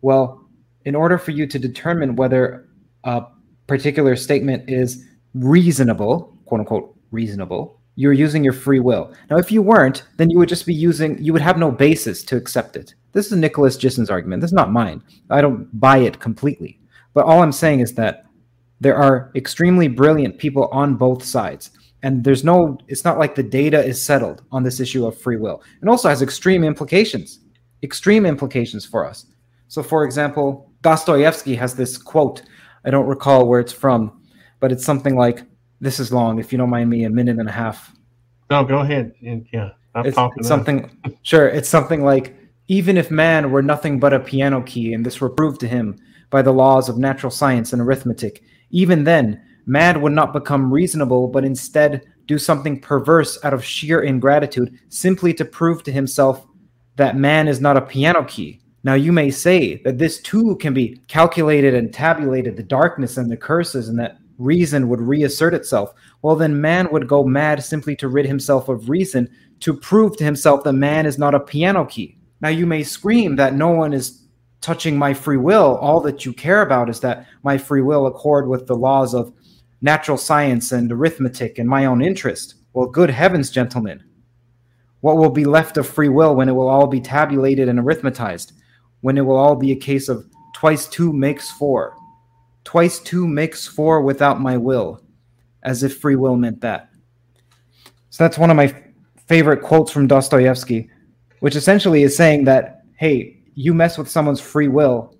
[0.02, 0.46] Well,
[0.84, 2.68] in order for you to determine whether
[3.04, 3.22] a
[3.66, 9.12] particular statement is reasonable, quote unquote, reasonable, you're using your free will.
[9.28, 12.22] Now, if you weren't, then you would just be using, you would have no basis
[12.26, 12.94] to accept it.
[13.12, 14.40] This is Nicolas Gisin's argument.
[14.40, 15.02] This is not mine.
[15.30, 16.78] I don't buy it completely.
[17.12, 18.26] But all I'm saying is that
[18.78, 21.72] there are extremely brilliant people on both sides.
[22.04, 25.36] And there's no, it's not like the data is settled on this issue of free
[25.36, 25.60] will.
[25.82, 27.40] It also has extreme implications,
[27.82, 29.26] extreme implications for us.
[29.66, 32.42] So, for example, Dostoevsky has this quote.
[32.84, 34.22] I don't recall where it's from,
[34.60, 35.42] but it's something like
[35.80, 36.38] this is long.
[36.38, 37.92] If you don't mind me, a minute and a half.
[38.50, 39.14] No, go ahead.
[39.20, 40.38] Yeah, I'm it's, talking.
[40.38, 40.90] It's something.
[41.22, 42.36] Sure, it's something like
[42.68, 45.96] even if man were nothing but a piano key, and this were proved to him
[46.30, 51.28] by the laws of natural science and arithmetic, even then man would not become reasonable,
[51.28, 56.46] but instead do something perverse out of sheer ingratitude, simply to prove to himself
[56.96, 58.60] that man is not a piano key.
[58.84, 63.30] Now, you may say that this too can be calculated and tabulated, the darkness and
[63.30, 67.94] the curses, and that reason would reassert itself, well, then man would go mad simply
[67.96, 69.28] to rid himself of reason
[69.60, 72.16] to prove to himself that man is not a piano key.
[72.40, 74.26] Now, you may scream that no one is
[74.60, 75.76] touching my free will.
[75.76, 79.32] All that you care about is that my free will accord with the laws of
[79.80, 82.54] natural science and arithmetic and my own interest.
[82.72, 84.04] Well, good heavens, gentlemen.
[85.00, 88.52] What will be left of free will when it will all be tabulated and arithmetized?
[89.00, 91.96] When it will all be a case of twice two makes four?
[92.68, 95.00] Twice two makes four without my will,
[95.62, 96.90] as if free will meant that.
[98.10, 98.74] So that's one of my
[99.26, 100.90] favorite quotes from Dostoevsky,
[101.40, 105.16] which essentially is saying that, hey, you mess with someone's free will,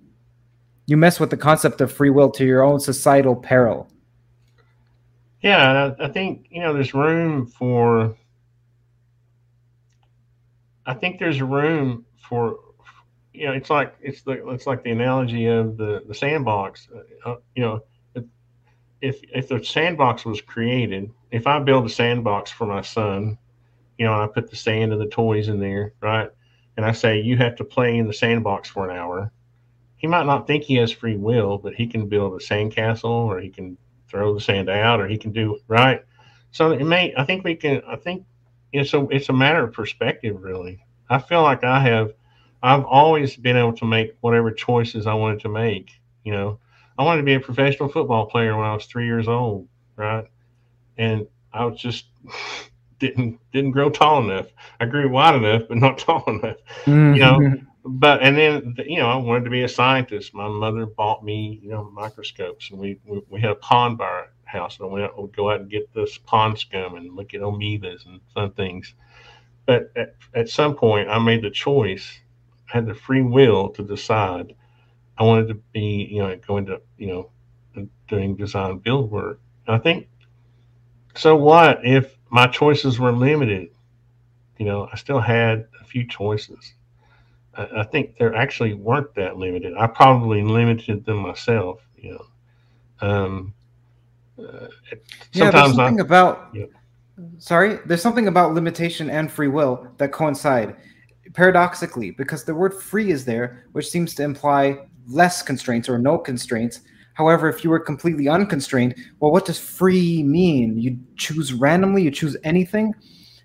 [0.85, 3.91] you mess with the concept of free will to your own societal peril.
[5.41, 8.15] Yeah, I think, you know, there's room for,
[10.85, 12.59] I think there's room for
[13.33, 16.87] you know, it's like it's the it's like the analogy of the the sandbox.
[17.25, 17.83] Uh, you know,
[19.01, 23.37] if if the sandbox was created, if I build a sandbox for my son,
[23.97, 26.29] you know, and I put the sand and the toys in there, right?
[26.77, 29.31] And I say you have to play in the sandbox for an hour.
[29.97, 33.39] He might not think he has free will, but he can build a sandcastle, or
[33.39, 33.77] he can
[34.07, 36.03] throw the sand out, or he can do right.
[36.51, 37.13] So it may.
[37.15, 37.81] I think we can.
[37.87, 38.25] I think
[38.73, 40.83] it's a it's a matter of perspective, really.
[41.09, 42.13] I feel like I have
[42.61, 45.91] I've always been able to make whatever choices I wanted to make.
[46.23, 46.59] You know,
[46.97, 50.25] I wanted to be a professional football player when I was three years old, right?
[50.97, 52.05] And I was just
[52.99, 54.47] didn't didn't grow tall enough.
[54.79, 56.57] I grew wide enough, but not tall enough.
[56.85, 57.13] Mm-hmm.
[57.13, 60.33] You know, but and then you know I wanted to be a scientist.
[60.33, 64.05] My mother bought me you know microscopes, and we we, we had a pond by
[64.05, 67.41] our house, and we would go out and get this pond scum and look at
[67.41, 68.93] amoebas and fun things.
[69.65, 72.19] But at, at some point, I made the choice
[72.69, 74.55] had the free will to decide
[75.17, 79.41] I wanted to be, you know, going to, you know, doing design build work.
[79.67, 80.07] And I think,
[81.15, 83.69] so what if my choices were limited?
[84.57, 86.73] You know, I still had a few choices.
[87.55, 89.73] I, I think there actually weren't that limited.
[89.77, 92.25] I probably limited them myself, you know.
[93.01, 93.53] Um,
[94.37, 94.67] uh,
[95.33, 96.49] yeah, there's something I, about.
[96.53, 96.65] Yeah.
[97.39, 100.77] Sorry, there's something about limitation and free will that coincide
[101.33, 104.77] paradoxically, because the word free is there, which seems to imply
[105.07, 106.81] less constraints or no constraints.
[107.13, 110.77] However, if you were completely unconstrained, well, what does free mean?
[110.77, 112.93] You choose randomly, you choose anything.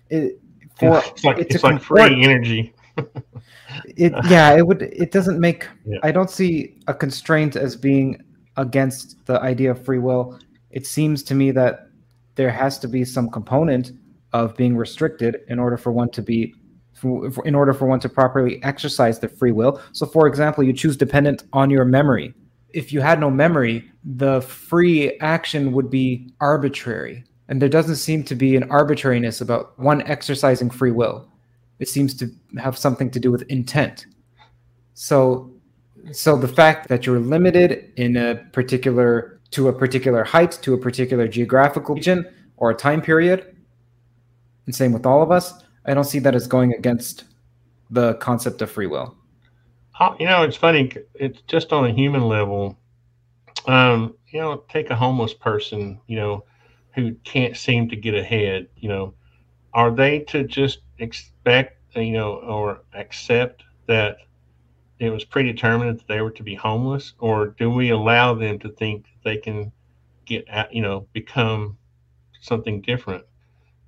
[0.09, 0.39] It,
[0.77, 2.73] for it's like, it's like free energy.
[3.97, 5.99] it yeah, it would it doesn't make yeah.
[6.03, 8.23] I don't see a constraint as being
[8.57, 10.39] against the idea of free will.
[10.71, 11.89] It seems to me that
[12.35, 13.91] there has to be some component
[14.33, 16.53] of being restricted in order for one to be
[17.03, 19.81] in order for one to properly exercise the free will.
[19.91, 22.33] So, for example, you choose dependent on your memory.
[22.69, 27.23] If you had no memory, the free action would be arbitrary.
[27.47, 31.29] And there doesn't seem to be an arbitrariness about one exercising free will.
[31.79, 34.07] It seems to have something to do with intent.
[34.93, 35.51] So,
[36.11, 40.77] so the fact that you're limited in a particular to a particular height, to a
[40.77, 42.25] particular geographical region
[42.57, 43.55] or a time period,
[44.65, 45.53] and same with all of us,
[45.85, 47.25] I don't see that as going against
[47.89, 49.15] the concept of free will.
[50.19, 50.91] you know, it's funny.
[51.13, 52.77] It's just on a human level.
[53.67, 56.43] Um, you know, take a homeless person, you know,
[56.93, 58.67] who can't seem to get ahead.
[58.75, 59.13] You know,
[59.73, 64.17] are they to just expect, you know, or accept that
[64.99, 68.69] it was predetermined that they were to be homeless, or do we allow them to
[68.69, 69.71] think they can
[70.25, 71.77] get, at, you know, become
[72.39, 73.23] something different?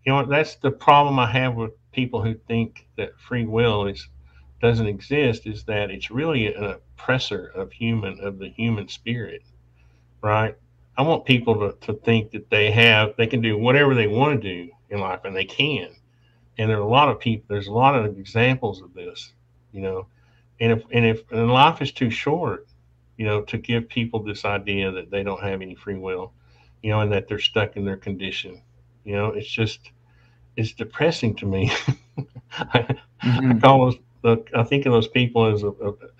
[0.06, 4.08] You know, that's the problem I have with people who think that free will is
[4.62, 9.44] doesn't exist is that it's really an oppressor of human of the human spirit
[10.22, 10.56] right?
[10.98, 14.42] I want people to, to think that they have they can do whatever they want
[14.42, 15.90] to do in life and they can.
[16.58, 19.34] And there are a lot of people there's a lot of examples of this
[19.72, 20.08] you know?
[20.60, 22.68] And if and if and life is too short
[23.18, 26.34] you know to give people this idea that they don't have any free will
[26.82, 28.62] you know and that they're stuck in their condition
[29.04, 29.28] you know?
[29.28, 29.92] It's just
[30.58, 31.72] it's depressing to me
[32.51, 32.80] I,
[33.24, 33.51] mm-hmm.
[33.51, 33.99] I call those
[34.55, 35.72] I think of those people as a,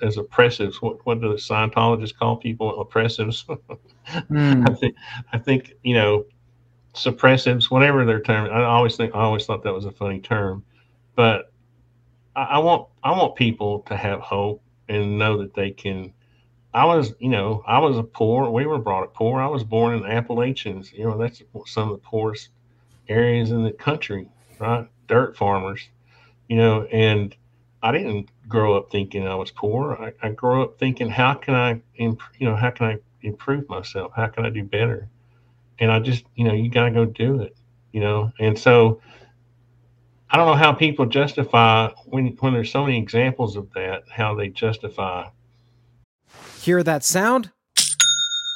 [0.02, 0.76] as oppressives.
[0.76, 3.44] What what do the Scientologists call people oppressives?
[4.08, 4.70] mm.
[4.70, 4.96] I think
[5.34, 6.26] I think you know
[6.94, 8.50] suppressives, whatever their term.
[8.52, 10.64] I always think I always thought that was a funny term,
[11.16, 11.52] but
[12.36, 16.14] I, I want I want people to have hope and know that they can.
[16.74, 18.50] I was, you know, I was a poor.
[18.52, 19.42] We were brought up poor.
[19.42, 20.94] I was born in the Appalachians.
[20.94, 22.50] You know, that's some of the poorest
[23.10, 24.30] areas in the country,
[24.60, 24.88] right?
[25.08, 25.88] Dirt farmers,
[26.48, 27.36] you know, and
[27.82, 29.94] I didn't grow up thinking I was poor.
[29.94, 33.70] I, I grew up thinking, how can I, imp- you know, how can I improve
[33.70, 34.12] myself?
[34.16, 35.10] How can I do better?
[35.80, 37.56] And I just, you know, you got to go do it,
[37.92, 38.32] you know.
[38.40, 39.02] And so,
[40.30, 44.36] I don't know how people justify when when there's so many examples of that, how
[44.36, 45.30] they justify.
[46.60, 47.52] Hear that sound?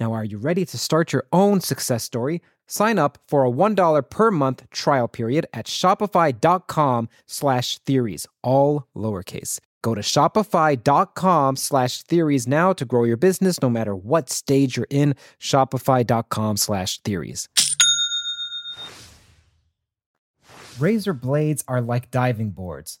[0.00, 2.40] Now, are you ready to start your own success story?
[2.66, 9.60] Sign up for a $1 per month trial period at shopify.com slash theories, all lowercase.
[9.82, 14.86] Go to shopify.com slash theories now to grow your business no matter what stage you're
[14.88, 15.14] in.
[15.38, 17.48] Shopify.com slash theories.
[20.78, 23.00] Razor blades are like diving boards.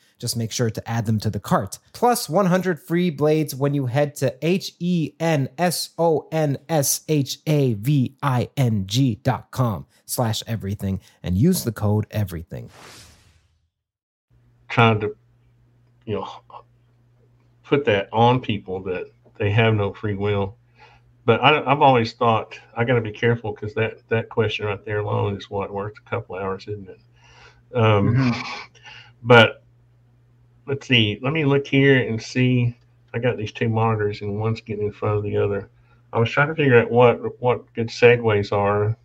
[0.21, 1.79] Just make sure to add them to the cart.
[1.93, 7.01] Plus 100 free blades when you head to H E N S O N S
[7.09, 12.69] H A V I N G dot com slash everything and use the code everything.
[14.69, 15.15] Trying to,
[16.05, 16.29] you know,
[17.63, 19.07] put that on people that
[19.39, 20.55] they have no free will.
[21.25, 24.85] But I, have always thought I got to be careful because that that question right
[24.85, 27.01] there alone is what worth a couple hours, isn't it?
[27.75, 28.41] Um, mm-hmm.
[29.23, 29.60] But
[30.67, 31.19] let's see.
[31.21, 32.75] Let me look here and see.
[33.13, 35.69] I got these two monitors and one's getting in front of the other.
[36.13, 38.97] I was trying to figure out what what good segues are.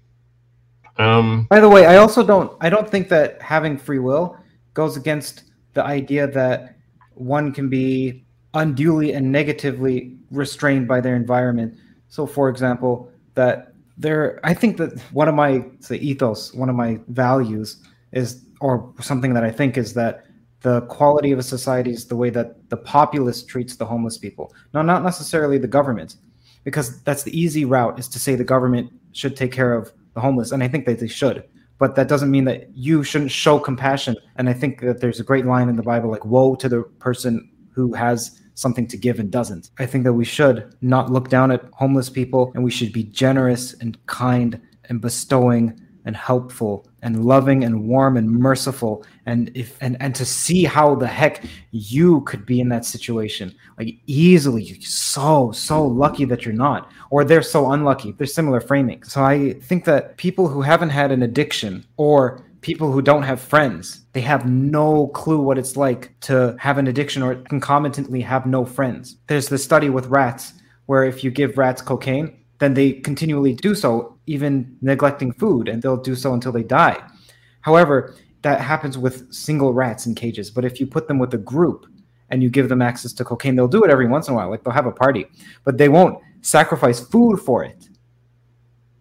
[0.99, 4.37] Um, By the way, I also don't I don't think that having free will
[4.75, 5.45] goes against
[5.75, 6.77] the idea that
[7.15, 11.75] one can be unduly and negatively restrained by their environment.
[12.09, 16.77] So, for example, that there, I think that one of my say ethos, one of
[16.77, 17.83] my values
[18.13, 20.26] is, or something that I think is that
[20.67, 24.53] the quality of a society is the way that the populace treats the homeless people.
[24.75, 26.17] No, not necessarily the government,
[26.65, 30.21] because that's the easy route is to say the government should take care of the
[30.21, 31.45] homeless, and I think that they should.
[31.79, 34.17] But that doesn't mean that you shouldn't show compassion.
[34.35, 36.83] And I think that there's a great line in the Bible like, "Woe to the
[36.99, 41.29] person who has something to give and doesn't." I think that we should not look
[41.29, 46.89] down at homeless people, and we should be generous and kind and bestowing and helpful
[47.07, 51.45] and loving and warm and merciful and if and and to see how the heck
[51.71, 53.55] you could be in that situation.
[53.79, 58.11] Like easily so so lucky that you're not or they're so unlucky.
[58.13, 59.05] They're similar framing.
[59.05, 63.41] So i think that people who haven't had an addiction or people who don't have
[63.41, 68.47] friends they have no clue what it's like to have an addiction or concomitantly have
[68.47, 69.17] no friends.
[69.29, 70.55] There's this study with rats
[70.87, 75.83] where if you give rats cocaine then they continually do so, even neglecting food, and
[75.83, 77.03] they'll do so until they die.
[77.61, 80.51] However, that happens with single rats in cages.
[80.51, 81.87] But if you put them with a group
[82.31, 84.51] and you give them access to cocaine, they'll do it every once in a while.
[84.51, 85.27] Like they'll have a party,
[85.65, 87.89] but they won't sacrifice food for it.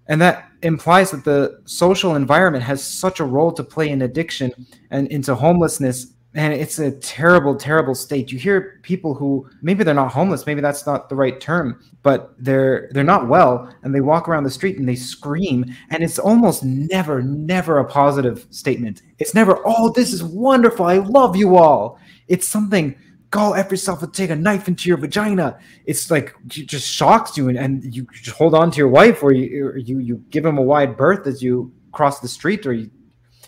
[0.07, 4.51] And that implies that the social environment has such a role to play in addiction
[4.91, 8.31] and into homelessness and it's a terrible terrible state.
[8.31, 12.35] You hear people who maybe they're not homeless maybe that's not the right term but
[12.37, 16.19] they're they're not well and they walk around the street and they scream and it's
[16.19, 19.01] almost never never a positive statement.
[19.17, 20.85] It's never oh this is wonderful.
[20.85, 21.99] I love you all.
[22.27, 22.95] It's something
[23.31, 25.59] go F yourself and take a knife into your vagina.
[25.85, 29.23] It's like it just shocks you and, and you just hold on to your wife
[29.23, 32.65] or you, or you you give them a wide berth as you cross the street
[32.65, 32.89] or you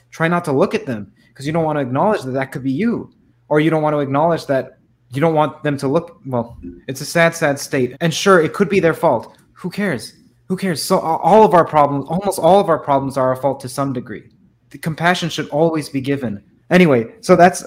[0.09, 2.63] try not to look at them because you don't want to acknowledge that that could
[2.63, 3.13] be you,
[3.47, 4.79] or you don't want to acknowledge that
[5.11, 6.19] you don't want them to look.
[6.25, 6.57] Well,
[6.87, 7.95] it's a sad, sad state.
[8.01, 9.37] And sure, it could be their fault.
[9.53, 10.13] Who cares?
[10.47, 10.83] Who cares?
[10.83, 13.93] So all of our problems, almost all of our problems, are our fault to some
[13.93, 14.31] degree.
[14.71, 16.43] The compassion should always be given.
[16.71, 17.63] Anyway, so that's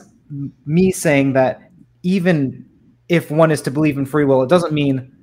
[0.66, 1.70] me saying that
[2.02, 2.68] even
[3.08, 5.14] if one is to believe in free will, it doesn't mean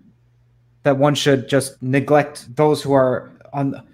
[0.84, 3.86] that one should just neglect those who are on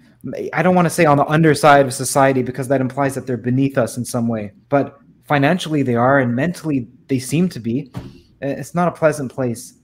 [0.52, 3.36] I don't want to say on the underside of society because that implies that they're
[3.36, 7.92] beneath us in some way, but financially they are and mentally they seem to be.
[8.40, 9.74] It's not a pleasant place.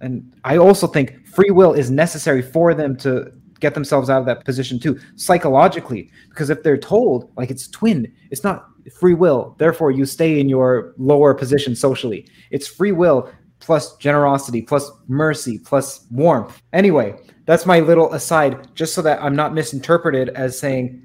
[0.00, 4.26] And I also think free will is necessary for them to get themselves out of
[4.26, 6.10] that position too, psychologically.
[6.28, 8.66] Because if they're told, like it's twin, it's not
[9.00, 12.28] free will, therefore you stay in your lower position socially.
[12.50, 13.30] It's free will
[13.60, 16.60] plus generosity plus mercy plus warmth.
[16.72, 17.16] Anyway,
[17.46, 21.02] that's my little aside, just so that I'm not misinterpreted as saying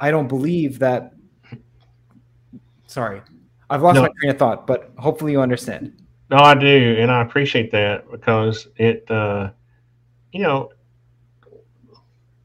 [0.00, 1.14] I don't believe that.
[2.86, 3.22] Sorry,
[3.70, 4.02] I've lost no.
[4.02, 5.92] my train of thought, but hopefully you understand.
[6.30, 9.50] No, I do, and I appreciate that because it, uh,
[10.32, 10.70] you know,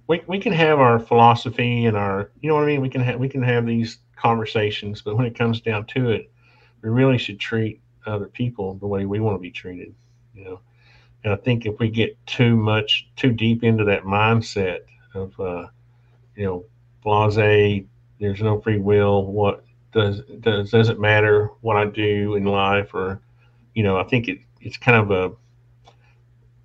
[0.07, 2.81] we we can have our philosophy and our, you know what I mean.
[2.81, 6.29] We can have we can have these conversations, but when it comes down to it,
[6.81, 9.93] we really should treat other people the way we want to be treated.
[10.33, 10.59] You know,
[11.27, 14.79] and I think if we get too much, too deep into that mindset
[15.13, 15.67] of, uh,
[16.37, 16.65] you know,
[17.03, 17.83] blase,
[18.17, 19.25] there's no free will.
[19.25, 23.19] What does does does it matter what I do in life, or,
[23.75, 25.35] you know, I think it it's kind of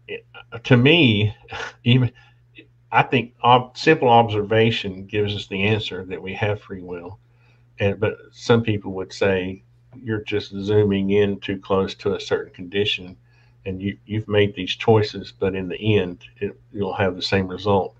[0.08, 1.34] a to me,
[1.82, 2.12] even
[2.92, 7.18] I think ob- simple observation gives us the answer that we have free will.
[7.80, 9.64] And but some people would say
[10.00, 13.16] you're just zooming in too close to a certain condition
[13.64, 17.48] and you you've made these choices, but in the end, it, you'll have the same
[17.48, 17.96] result.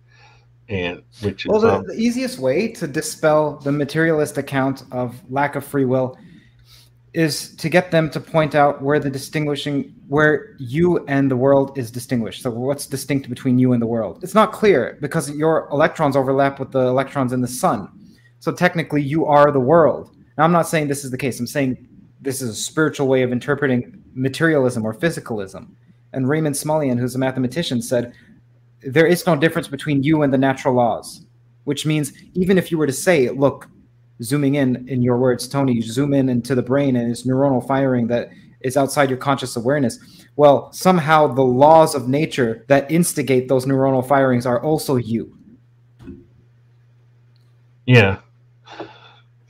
[0.69, 5.21] And which well, is the, um, the easiest way to dispel the materialist account of
[5.31, 6.17] lack of free will
[7.13, 11.77] is to get them to point out where the distinguishing where you and the world
[11.77, 12.43] is distinguished.
[12.43, 14.21] So what's distinct between you and the world?
[14.23, 17.89] It's not clear because your electrons overlap with the electrons in the sun.
[18.39, 20.17] So technically you are the world.
[20.39, 21.39] Now i'm not saying this is the case.
[21.39, 21.87] I'm saying
[22.23, 25.69] this is a spiritual way of interpreting materialism or physicalism.
[26.13, 28.15] And Raymond Smullyan, who's a mathematician, said
[28.83, 31.27] there is no difference between you and the natural laws,
[31.65, 33.69] which means even if you were to say, look,
[34.23, 37.67] zooming in in your words, Tony, you zoom in into the brain and it's neuronal
[37.67, 39.99] firing that is outside your conscious awareness.
[40.37, 45.37] Well, somehow the laws of nature that instigate those neuronal firings are also you.
[47.87, 48.19] Yeah.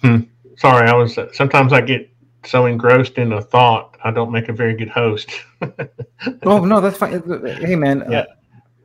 [0.00, 0.20] Hmm.
[0.56, 1.18] Sorry, I was.
[1.32, 2.11] Sometimes I get
[2.44, 5.30] so engrossed in a thought, I don't make a very good host.
[6.44, 7.22] oh no, that's fine.
[7.60, 8.04] Hey man.
[8.10, 8.24] Yeah, uh,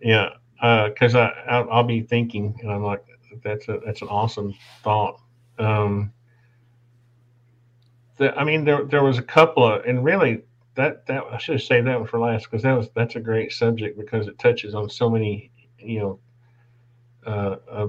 [0.01, 0.29] yeah.
[0.87, 3.05] Because uh, I I'll, I'll, be thinking, and I'm like,
[3.43, 4.53] that's a that's an awesome
[4.83, 5.19] thought.
[5.59, 6.11] Um,
[8.17, 10.43] the, I mean, there there was a couple of, and really
[10.75, 13.19] that that I should have saved that one for last because that was that's a
[13.19, 16.19] great subject because it touches on so many, you know,
[17.25, 17.87] uh, uh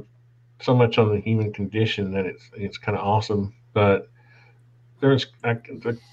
[0.61, 3.55] so much on the human condition that it's it's kind of awesome.
[3.73, 4.11] But
[5.01, 5.57] there's, I,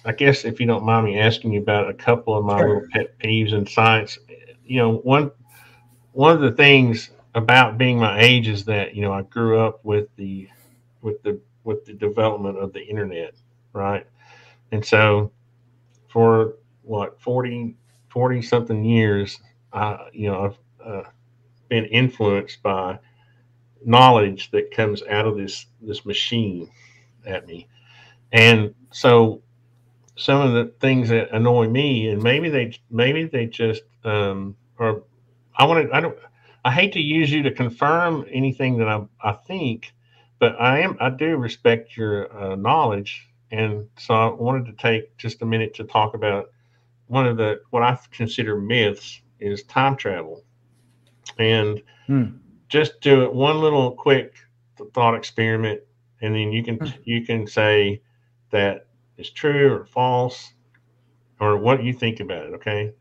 [0.06, 2.68] I, guess, if you don't mind me asking you about a couple of my sure.
[2.68, 4.18] little pet peeves in science,
[4.66, 5.32] you know, one
[6.14, 9.84] one of the things about being my age is that you know I grew up
[9.84, 10.48] with the
[11.02, 13.36] with the with the development of the internet,
[13.74, 14.08] right?
[14.72, 15.32] And so
[16.08, 17.76] for what 40
[18.10, 19.40] 40 something years,
[19.74, 21.10] I you know I've uh,
[21.70, 23.00] been influenced by
[23.84, 26.70] knowledge that comes out of this this machine
[27.26, 27.68] at me
[28.32, 29.42] and so
[30.16, 35.04] some of the things that annoy me and maybe they maybe they just um or
[35.58, 36.18] i want to i don't
[36.64, 39.94] i hate to use you to confirm anything that i, I think
[40.40, 43.30] but i am i do respect your uh, knowledge.
[43.52, 46.50] And so i wanted to take just a minute to talk about
[47.08, 50.44] one of the what i consider myths is time travel.
[51.38, 52.26] And hmm.
[52.70, 54.36] just do it one little quick
[54.94, 55.82] thought experiment,
[56.22, 56.88] and then you can hmm.
[57.04, 58.02] you can say
[58.56, 58.88] that
[59.18, 60.54] it's true or false,
[61.40, 62.54] or what you think about it.
[62.56, 62.94] Okay,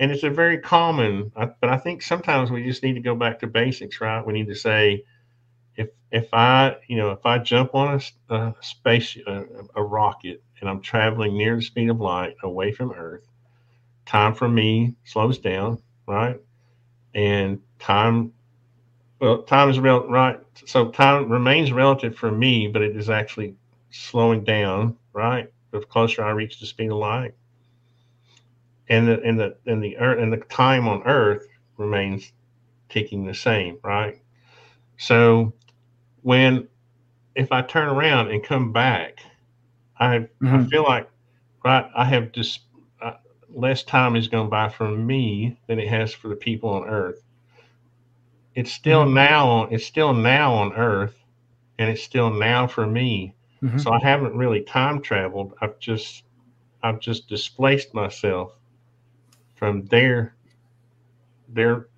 [0.00, 3.40] and it's a very common, but I think sometimes we just need to go back
[3.40, 4.26] to basics, right?
[4.26, 5.04] We need to say,
[5.76, 9.44] if if I you know if I jump on a, a space a,
[9.76, 13.28] a rocket and I'm traveling near the speed of light away from Earth,
[14.06, 16.40] time for me slows down, right?
[17.14, 18.32] And time
[19.20, 20.40] well, time is real, right?
[20.66, 23.56] So time remains relative for me, but it is actually
[23.94, 25.50] slowing down, right?
[25.70, 27.34] The closer I reach the speed of light,
[28.88, 32.32] and the and the and the earth and the time on Earth remains
[32.88, 34.20] ticking the same, right?
[34.96, 35.52] So
[36.22, 36.68] when
[37.34, 39.20] if I turn around and come back,
[39.98, 40.54] I mm-hmm.
[40.54, 41.08] I feel like
[41.64, 42.60] right I have just
[43.02, 43.14] uh,
[43.52, 47.24] less time is going by for me than it has for the people on Earth
[48.54, 49.14] it's still mm-hmm.
[49.14, 51.24] now it's still now on earth
[51.78, 53.33] and it's still now for me
[53.64, 53.78] mm-hmm.
[53.78, 55.54] so i haven't really time traveled.
[55.60, 56.24] I've just
[56.82, 58.52] i've just displaced myself
[59.54, 60.34] from their
[61.48, 61.88] their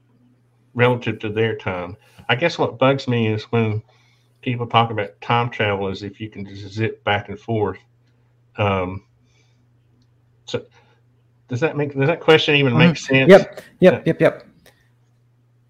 [0.74, 1.96] relative to their time.
[2.28, 3.82] I guess what bugs me is when
[4.42, 7.78] people talk about time travel as if you can just zip back and forth.
[8.56, 9.04] Um
[10.44, 10.64] so
[11.48, 12.88] does that make does that question even mm-hmm.
[12.88, 13.30] make sense?
[13.30, 13.62] Yep.
[13.80, 14.06] Yep.
[14.06, 14.20] Yep.
[14.20, 14.46] Yep.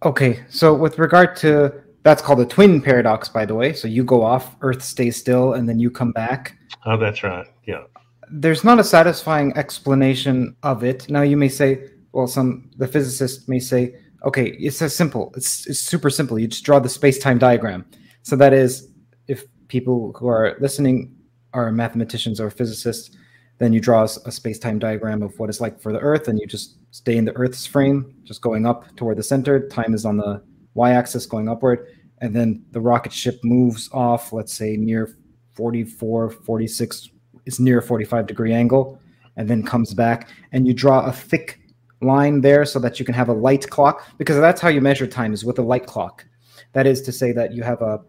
[0.04, 3.72] Okay, so with regard to that's called a twin paradox, by the way.
[3.72, 6.56] So you go off, Earth stays still, and then you come back.
[6.84, 7.44] Oh, that's right.
[7.66, 7.82] Yeah.
[8.30, 11.10] There's not a satisfying explanation of it.
[11.10, 15.32] Now you may say, well, some the physicist may say, okay, it's as simple.
[15.36, 16.38] It's, it's super simple.
[16.38, 17.84] You just draw the space-time diagram.
[18.22, 18.88] So that is,
[19.26, 21.12] if people who are listening
[21.54, 23.16] are mathematicians or physicists,
[23.58, 26.46] then you draw a space-time diagram of what it's like for the Earth, and you
[26.46, 29.66] just stay in the Earth's frame, just going up toward the center.
[29.68, 30.40] Time is on the
[30.74, 31.88] y-axis going upward,
[32.20, 35.16] and then the rocket ship moves off, let's say near
[35.52, 37.10] 44, 46,
[37.44, 39.00] it's near a 45 degree angle,
[39.36, 41.60] and then comes back, and you draw a thick
[42.02, 45.06] line there so that you can have a light clock, because that's how you measure
[45.06, 46.24] time is with a light clock.
[46.72, 48.00] That is to say that you have a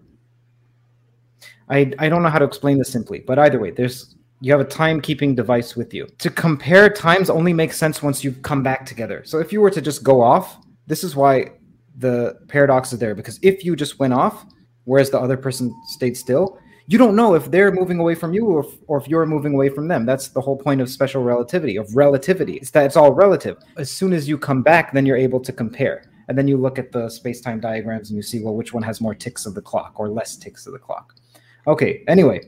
[1.70, 4.62] I, I don't know how to explain this simply, but either way, there's you have
[4.62, 6.08] a timekeeping device with you.
[6.20, 9.24] To compare times only makes sense once you've come back together.
[9.26, 11.54] So if you were to just go off, this is why
[11.98, 14.46] the paradox is there because if you just went off,
[14.86, 18.46] whereas the other person stayed still, you don't know if they're moving away from you
[18.46, 20.06] or if, or if you're moving away from them.
[20.06, 22.54] That's the whole point of special relativity, of relativity.
[22.54, 23.58] It's that it's all relative.
[23.76, 26.10] As soon as you come back, then you're able to compare.
[26.30, 28.84] And then you look at the space time diagrams and you see, well, which one
[28.84, 31.16] has more ticks of the clock or less ticks of the clock.
[31.68, 32.42] Okay, anyway,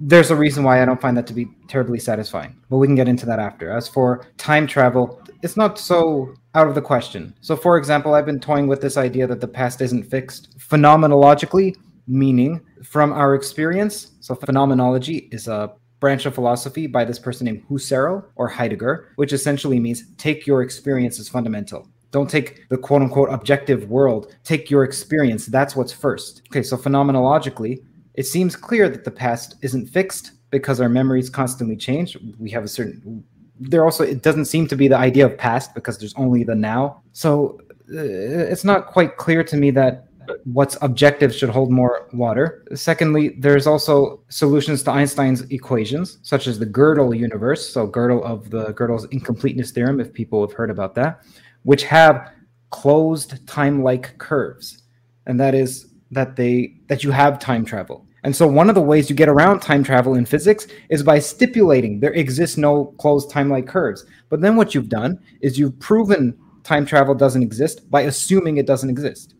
[0.00, 2.96] there's a reason why I don't find that to be terribly satisfying, but we can
[2.96, 3.70] get into that after.
[3.70, 7.34] As for time travel, it's not so out of the question.
[7.40, 11.76] So, for example, I've been toying with this idea that the past isn't fixed phenomenologically,
[12.06, 14.12] meaning from our experience.
[14.20, 19.32] So, phenomenology is a branch of philosophy by this person named Husserl or Heidegger, which
[19.32, 21.86] essentially means take your experience as fundamental.
[22.10, 25.46] Don't take the quote unquote objective world, take your experience.
[25.46, 26.42] That's what's first.
[26.50, 27.84] Okay, so phenomenologically,
[28.14, 32.16] it seems clear that the past isn't fixed because our memories constantly change.
[32.38, 33.24] We have a certain
[33.60, 36.54] there also it doesn't seem to be the idea of past because there's only the
[36.54, 37.02] now.
[37.12, 37.60] So
[37.92, 40.06] uh, it's not quite clear to me that
[40.44, 42.64] what's objective should hold more water.
[42.74, 47.68] Secondly, there's also solutions to Einstein's equations, such as the Gödel universe.
[47.68, 51.22] So Gödel of the Gödel's incompleteness theorem, if people have heard about that,
[51.64, 52.32] which have
[52.70, 54.82] closed time-like curves,
[55.26, 58.06] and that is that they that you have time travel.
[58.22, 61.18] And so one of the ways you get around time travel in physics is by
[61.18, 64.04] stipulating there exists no closed time-like curves.
[64.28, 68.66] But then what you've done is you've proven time travel doesn't exist by assuming it
[68.66, 69.34] doesn't exist.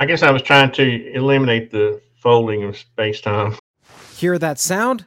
[0.00, 3.56] I guess I was trying to eliminate the folding of space time.
[4.16, 5.06] Hear that sound?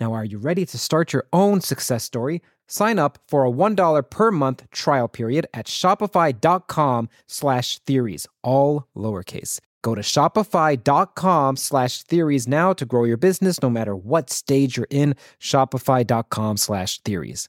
[0.00, 2.40] Now, are you ready to start your own success story?
[2.66, 9.60] Sign up for a $1 per month trial period at shopify.com slash theories, all lowercase.
[9.82, 14.86] Go to shopify.com slash theories now to grow your business no matter what stage you're
[14.90, 15.14] in.
[15.38, 17.48] Shopify.com slash theories.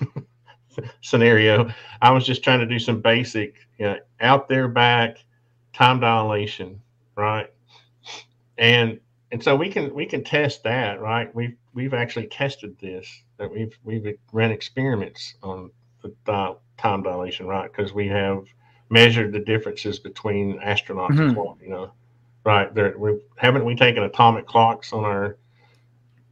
[1.02, 1.70] Scenario.
[2.02, 5.18] I was just trying to do some basic you know, out there back
[5.72, 6.80] time dilation,
[7.16, 7.50] right?
[8.56, 8.98] And
[9.32, 11.32] and so we can we can test that, right?
[11.34, 13.22] We've we've actually tested this.
[13.38, 15.70] That we've we've run experiments on
[16.02, 17.70] the time dilation, right?
[17.70, 18.44] Because we have
[18.88, 21.30] measured the differences between astronauts mm-hmm.
[21.30, 21.58] as well.
[21.62, 21.92] You know,
[22.44, 22.74] right?
[22.74, 25.36] There, we haven't we taken atomic clocks on our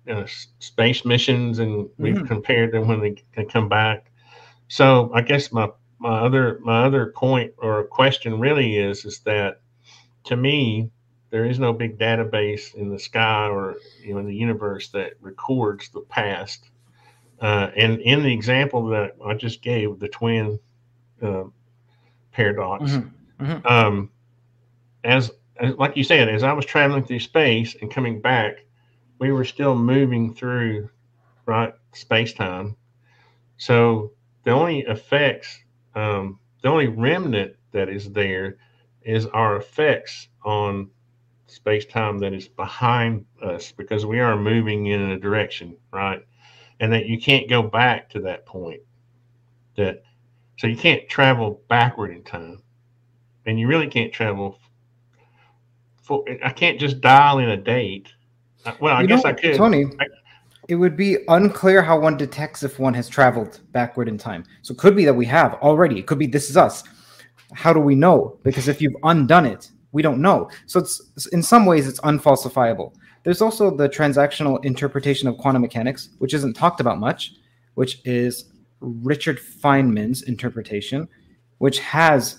[0.08, 0.26] uh,
[0.58, 2.26] space missions, and we've mm-hmm.
[2.26, 4.10] compared them when they, they come back.
[4.66, 5.68] So I guess my
[6.00, 9.60] my other my other point or question really is is that
[10.24, 10.90] to me
[11.30, 15.12] there is no big database in the sky or you know in the universe that
[15.20, 16.70] records the past.
[17.40, 20.58] Uh, and in the example that I just gave, the twin
[21.22, 21.44] uh,
[22.32, 23.44] paradox, mm-hmm.
[23.44, 23.66] Mm-hmm.
[23.66, 24.10] Um,
[25.04, 28.64] as, as like you said, as I was traveling through space and coming back,
[29.20, 30.90] we were still moving through
[31.46, 32.76] right space time.
[33.56, 34.12] So
[34.44, 35.60] the only effects,
[35.94, 38.56] um, the only remnant that is there
[39.02, 40.90] is our effects on
[41.48, 46.24] space time that is behind us because we are moving in a direction, right?
[46.80, 48.80] And that you can't go back to that point.
[49.76, 50.02] That
[50.58, 52.62] so you can't travel backward in time,
[53.46, 54.58] and you really can't travel.
[56.02, 58.12] For, I can't just dial in a date.
[58.64, 59.56] Uh, well, I you guess know, I could.
[59.56, 60.06] Tony, I,
[60.68, 64.44] it would be unclear how one detects if one has traveled backward in time.
[64.62, 65.98] So it could be that we have already.
[65.98, 66.84] It could be this is us.
[67.54, 68.38] How do we know?
[68.42, 70.50] Because if you've undone it, we don't know.
[70.66, 72.94] So it's in some ways it's unfalsifiable.
[73.24, 77.34] There's also the transactional interpretation of quantum mechanics, which isn't talked about much,
[77.74, 78.46] which is
[78.80, 81.08] Richard Feynman's interpretation,
[81.58, 82.38] which has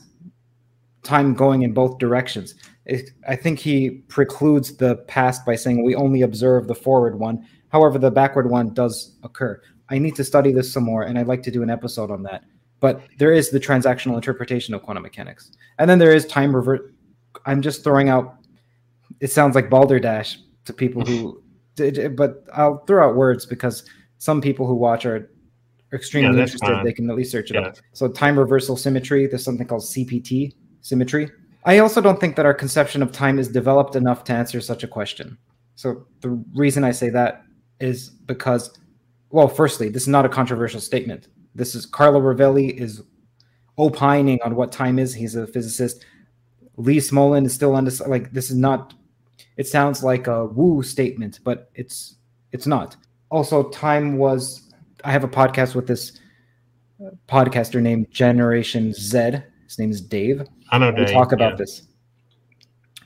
[1.04, 2.56] time going in both directions.
[2.86, 7.46] It, I think he precludes the past by saying we only observe the forward one.
[7.70, 9.62] However, the backward one does occur.
[9.90, 12.24] I need to study this some more, and I'd like to do an episode on
[12.24, 12.44] that.
[12.80, 16.94] But there is the transactional interpretation of quantum mechanics, and then there is time revert
[17.46, 18.36] I'm just throwing out.
[19.20, 21.42] It sounds like balderdash to people who,
[22.16, 23.84] but I'll throw out words because
[24.18, 25.32] some people who watch are
[25.94, 26.68] extremely yeah, interested.
[26.68, 26.86] Fine.
[26.86, 27.68] They can at least search it yeah.
[27.68, 27.78] up.
[27.94, 29.28] So time reversal symmetry.
[29.28, 31.30] There's something called CPT symmetry.
[31.66, 34.84] I also don't think that our conception of time is developed enough to answer such
[34.84, 35.38] a question.
[35.76, 37.44] So the reason I say that
[37.80, 38.78] is because,
[39.30, 41.28] well, firstly, this is not a controversial statement.
[41.56, 43.02] This is Carlo Rovelli is
[43.78, 45.14] opining on what time is.
[45.14, 46.06] He's a physicist.
[46.80, 48.10] Lee Smolin is still undecided.
[48.10, 48.94] Like this is not.
[49.58, 52.16] It sounds like a woo statement, but it's
[52.52, 52.96] it's not.
[53.30, 54.72] Also, time was.
[55.04, 56.20] I have a podcast with this
[57.06, 59.44] uh, podcaster named Generation Z.
[59.66, 60.48] His name is Dave.
[60.72, 61.08] I know Dave.
[61.08, 61.58] We talk about yeah.
[61.58, 61.84] this,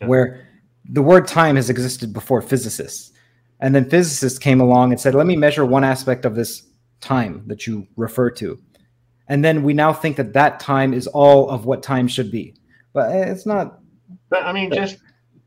[0.01, 0.07] yeah.
[0.07, 0.47] where
[0.85, 3.11] the word time has existed before physicists.
[3.59, 6.63] And then physicists came along and said, let me measure one aspect of this
[6.99, 8.59] time that you refer to.
[9.29, 12.55] And then we now think that that time is all of what time should be.
[12.93, 13.79] But it's not.
[14.29, 14.97] But I mean, just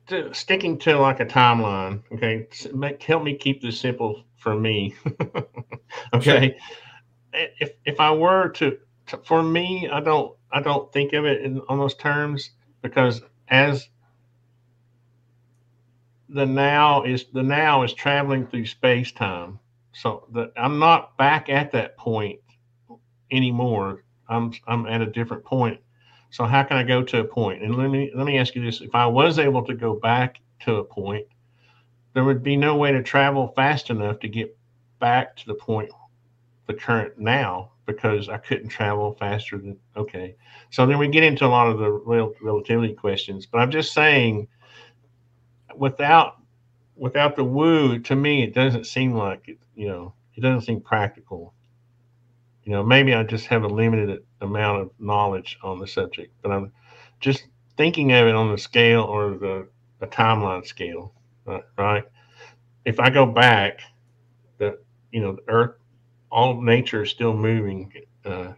[0.09, 4.95] to, sticking to like a timeline, okay, make, help me keep this simple for me.
[6.15, 6.57] okay.
[7.33, 7.49] Sure.
[7.61, 8.79] If, if I were to,
[9.09, 12.51] to, for me, I don't, I don't think of it in on those terms
[12.83, 13.89] because as
[16.29, 19.59] the now is the now is traveling through space time.
[19.93, 22.41] So the, I'm not back at that point
[23.31, 24.05] anymore.
[24.29, 25.81] I'm I'm at a different point.
[26.31, 27.63] So how can I go to a point?
[27.63, 30.41] And let me let me ask you this: If I was able to go back
[30.61, 31.27] to a point,
[32.15, 34.57] there would be no way to travel fast enough to get
[34.99, 35.91] back to the point,
[36.67, 40.37] the current now, because I couldn't travel faster than okay.
[40.71, 43.47] So then we get into a lot of the rel- relativity questions.
[43.47, 44.49] But I'm just saying
[45.77, 46.41] without
[46.97, 49.59] without the woo, to me, it doesn't seem like it.
[49.75, 51.55] You know, it doesn't seem practical.
[52.65, 56.53] You know, maybe I just have a limited amount of knowledge on the subject, but
[56.53, 56.73] I'm
[57.21, 59.69] just thinking of it on the scale or the,
[60.01, 61.13] the timeline scale,
[61.45, 61.65] right?
[61.79, 62.05] right?
[62.85, 63.81] If I go back,
[64.59, 64.79] the
[65.13, 65.77] you know, the Earth,
[66.31, 67.93] all nature is still moving
[68.25, 68.53] uh,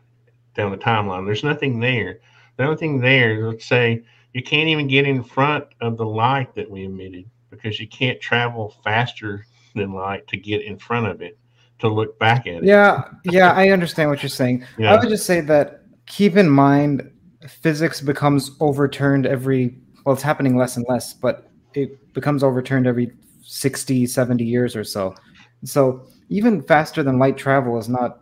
[0.55, 1.27] down the timeline.
[1.27, 2.21] There's nothing there.
[2.57, 4.03] The only thing there, let's say
[4.33, 8.21] you can't even get in front of the light that we emitted because you can't
[8.21, 11.39] travel faster than light to get in front of it
[11.81, 12.65] to look back at it.
[12.65, 14.65] Yeah, yeah, I understand what you're saying.
[14.79, 14.95] Yeah.
[14.95, 17.11] I would just say that keep in mind
[17.47, 23.13] physics becomes overturned every well it's happening less and less, but it becomes overturned every
[23.43, 25.15] 60, 70 years or so.
[25.65, 28.21] So even faster than light travel is not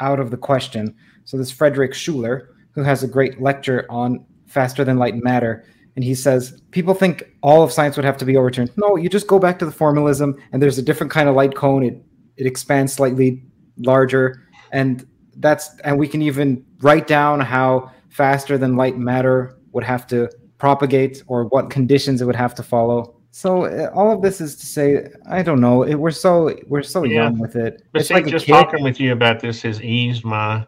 [0.00, 0.94] out of the question.
[1.24, 5.64] So this Frederic Schuller, who has a great lecture on faster than light matter.
[5.96, 8.70] And he says people think all of science would have to be overturned.
[8.76, 11.54] No, you just go back to the formalism, and there's a different kind of light
[11.54, 11.84] cone.
[11.84, 12.02] It
[12.36, 13.42] it expands slightly
[13.78, 15.06] larger, and
[15.36, 20.30] that's and we can even write down how faster than light matter would have to
[20.58, 23.16] propagate or what conditions it would have to follow.
[23.30, 25.82] So uh, all of this is to say, I don't know.
[25.82, 27.24] It, we're so we're so yeah.
[27.24, 27.82] young with it.
[27.90, 30.64] But it's see, like just talking with you about this has eased my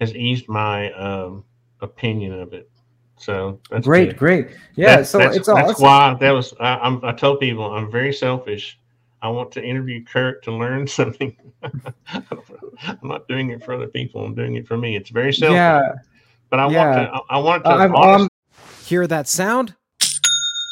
[0.00, 1.44] has eased my um,
[1.80, 2.70] opinion of it.
[3.16, 4.16] So that's great, good.
[4.18, 4.48] great.
[4.74, 4.96] Yeah.
[4.96, 5.56] That, so that's, it's all.
[5.56, 6.52] That's why that was.
[6.60, 8.78] I, I'm, I told people I'm very selfish.
[9.22, 11.36] I want to interview Curt to learn something.
[11.62, 14.24] I'm not doing it for other people.
[14.24, 14.96] I'm doing it for me.
[14.96, 15.54] It's very selfish.
[15.54, 15.92] Yeah.
[16.50, 16.84] But I yeah.
[16.84, 17.12] want to.
[17.12, 17.70] I, I want to.
[17.70, 18.28] Uh, um,
[18.84, 19.74] hear that sound?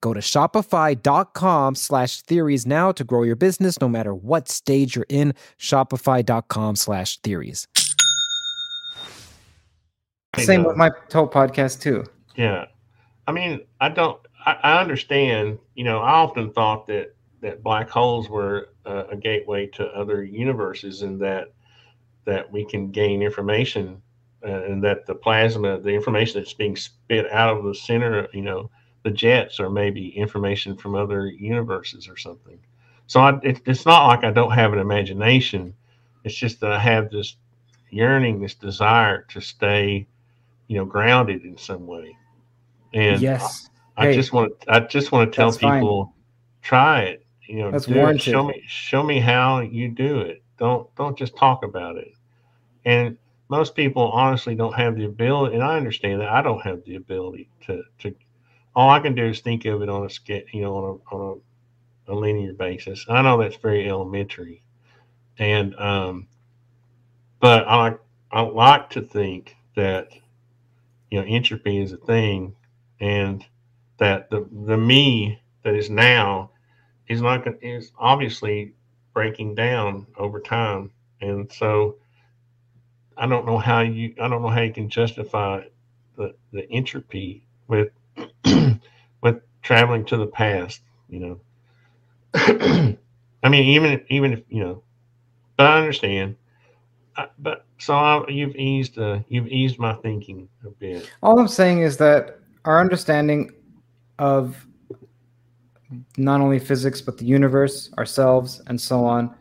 [0.00, 5.06] Go to shopify.com slash theories now to grow your business no matter what stage you're
[5.08, 5.34] in.
[5.58, 7.68] Shopify.com slash theories.
[10.38, 12.04] Same with my whole podcast too.
[12.36, 12.66] Yeah.
[13.26, 17.88] I mean, I don't, I, I understand, you know, I often thought that that black
[17.88, 21.52] holes were uh, a gateway to other universes and that
[22.24, 24.00] that we can gain information
[24.46, 28.42] uh, and that the plasma the information that's being spit out of the center you
[28.42, 28.70] know
[29.02, 32.58] the jets or maybe information from other universes or something
[33.06, 35.74] so I, it, it's not like i don't have an imagination
[36.24, 37.36] it's just that i have this
[37.90, 40.06] yearning this desire to stay
[40.68, 42.16] you know grounded in some way
[42.92, 46.14] and yes i, I just want to i just want to tell people fine.
[46.62, 48.22] try it you know, That's warranted.
[48.22, 50.40] Show me, show me how you do it.
[50.56, 52.12] Don't don't just talk about it.
[52.84, 56.84] And most people honestly don't have the ability, and I understand that I don't have
[56.84, 58.14] the ability to to
[58.80, 61.14] all I can do is think of it on a sketch, you know, on a
[61.14, 61.42] on
[62.08, 63.04] a, a linear basis.
[63.10, 64.62] I know that's very elementary,
[65.38, 66.28] and um,
[67.40, 67.96] but I
[68.30, 70.08] I like to think that
[71.10, 72.56] you know entropy is a thing,
[73.00, 73.44] and
[73.98, 76.50] that the the me that is now
[77.06, 78.72] is not is obviously
[79.12, 81.96] breaking down over time, and so
[83.14, 85.64] I don't know how you I don't know how you can justify
[86.16, 87.90] the the entropy with
[89.22, 91.40] with traveling to the past, you know.
[93.42, 94.82] I mean, even even if you know,
[95.56, 96.36] but I understand.
[97.16, 101.10] I, but so I, you've eased uh, you've eased my thinking a bit.
[101.22, 103.52] All I'm saying is that our understanding
[104.18, 104.66] of
[106.16, 109.34] not only physics but the universe, ourselves, and so on,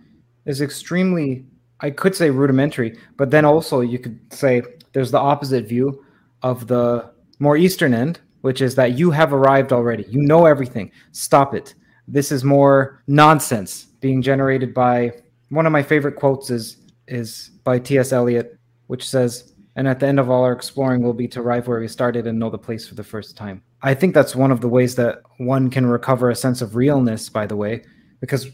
[0.45, 1.45] is extremely
[1.81, 4.61] I could say rudimentary, but then also you could say
[4.93, 6.03] there's the opposite view
[6.41, 10.05] of the more eastern end, which is that you have arrived already.
[10.09, 10.91] You know everything.
[11.11, 11.75] Stop it.
[12.07, 15.11] This is more nonsense being generated by
[15.49, 16.77] one of my favorite quotes is
[17.07, 18.13] is by T.S.
[18.13, 21.67] Eliot, which says, "And at the end of all our exploring will be to arrive
[21.67, 24.51] where we started and know the place for the first time." I think that's one
[24.51, 27.29] of the ways that one can recover a sense of realness.
[27.29, 27.83] By the way,
[28.19, 28.47] because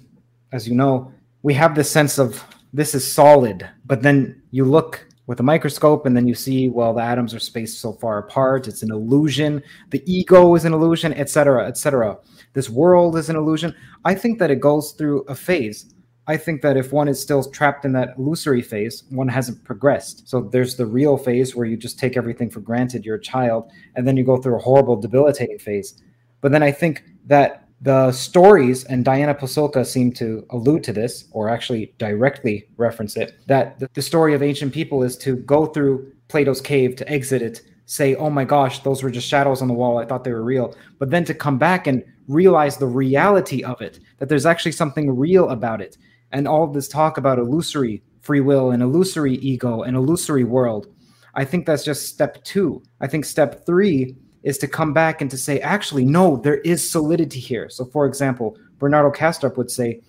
[0.52, 1.12] as you know,
[1.44, 6.06] we have this sense of this is solid, but then you look with a microscope
[6.06, 8.68] and then you see well the atoms are spaced so far apart.
[8.68, 9.64] It's an illusion.
[9.90, 12.18] The ego is an illusion etc etc
[12.56, 13.76] this world is an illusion.
[14.06, 15.94] I think that it goes through a phase.
[16.26, 20.28] I think that if one is still trapped in that illusory phase one hasn't progressed.
[20.28, 23.70] So there's the real phase where you just take everything for granted you're a child
[23.96, 26.02] and then you go through a horrible debilitating phase.
[26.42, 31.26] But then i think that the stories, and Diana Pasulka seemed to allude to this,
[31.32, 36.12] or actually directly reference it, that the story of ancient people is to go through
[36.28, 39.74] Plato's cave, to exit it, say, oh my gosh, those were just shadows on the
[39.76, 40.00] wall.
[40.00, 40.76] I thought they were real.
[40.98, 45.16] But then to come back and realize the reality of it, that there's actually something
[45.16, 45.96] real about it.
[46.32, 50.88] And all this talk about illusory free will and illusory ego and illusory world,
[51.36, 52.82] I think that's just step two.
[53.00, 54.16] I think step three
[54.46, 57.68] is to come back and to say, actually, no, there is solidity here.
[57.68, 60.02] So, for example, Bernardo Kastrup would say,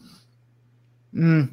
[1.14, 1.52] mm,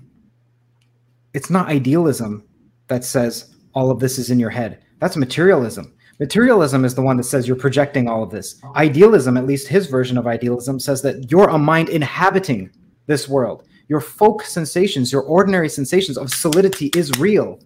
[1.34, 2.46] it's not idealism
[2.90, 4.84] that says all of this is in your head.
[5.00, 5.94] That's materialism.
[6.20, 8.62] Materialism is the one that says you're projecting all of this.
[8.76, 12.70] Idealism, at least his version of idealism, says that you're a mind inhabiting
[13.08, 13.66] this world.
[13.88, 17.60] Your folk sensations, your ordinary sensations of solidity is real.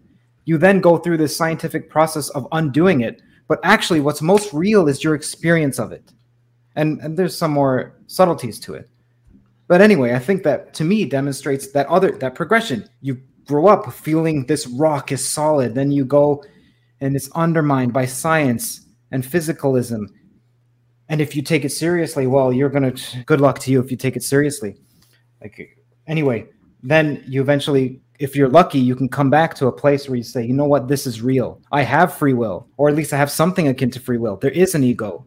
[0.46, 4.88] You then go through this scientific process of undoing it but actually what's most real
[4.88, 6.12] is your experience of it.
[6.76, 8.90] And and there's some more subtleties to it.
[9.68, 12.88] But anyway i think that to me demonstrates that other that progression.
[13.02, 16.44] You grow up feeling this rock is solid then you go
[17.00, 18.82] and it's undermined by science
[19.12, 20.08] and physicalism.
[21.10, 22.94] And if you take it seriously well you're gonna
[23.26, 24.76] good luck to you if you take it seriously.
[25.42, 25.78] Like
[26.08, 26.48] anyway
[26.84, 30.24] then you eventually if you're lucky, you can come back to a place where you
[30.24, 31.62] say, you know what, this is real.
[31.72, 34.38] I have free will, or at least I have something akin to free will.
[34.38, 35.26] There is an ego,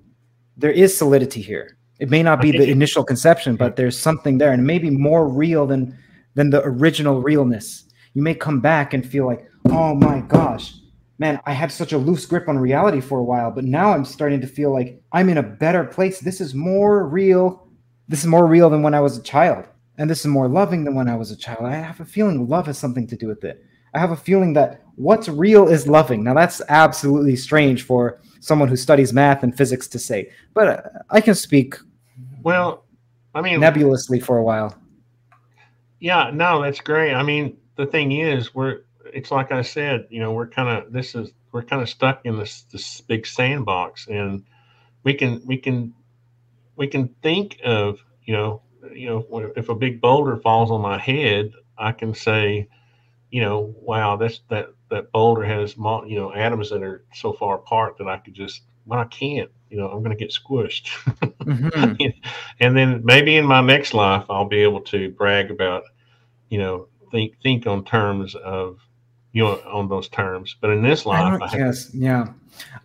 [0.57, 1.77] there is solidity here.
[1.99, 5.67] It may not be the initial conception, but there's something there, and maybe more real
[5.67, 5.99] than
[6.35, 7.85] than the original realness.
[8.15, 10.75] You may come back and feel like, oh my gosh,
[11.19, 14.05] man, I had such a loose grip on reality for a while, but now I'm
[14.05, 16.21] starting to feel like I'm in a better place.
[16.21, 17.69] This is more real.
[18.09, 19.67] This is more real than when I was a child
[20.01, 21.67] and this is more loving than when I was a child.
[21.67, 23.63] I have a feeling love has something to do with it.
[23.93, 26.25] I have a feeling that what's real is loving.
[26.25, 30.83] Now, that's absolutely strange for someone who studies math and physics to say, but uh,
[31.11, 31.75] I can speak.
[32.43, 32.87] Well,
[33.35, 34.75] I mean, nebulously for a while.
[35.99, 37.13] Yeah, no, that's great.
[37.13, 40.95] I mean, the thing is, we're it's like I said, you know, we're kind of
[40.95, 44.45] this is we're kind of stuck in this this big sandbox, and
[45.05, 45.93] we can we can
[46.77, 48.63] we can think of you know
[48.95, 52.69] you know, if a big boulder falls on my head, I can say,
[53.31, 57.57] you know, wow, that's that that boulder has you know atoms that are so far
[57.57, 60.89] apart that I could just, well, I can't, you know, I'm going to get squished.
[61.41, 62.03] Mm-hmm.
[62.61, 65.85] and then maybe in my next life, I'll be able to brag about,
[66.49, 68.79] you know, think think on terms of
[69.33, 70.57] you know on those terms.
[70.61, 72.27] But in this life, I I yes, yeah,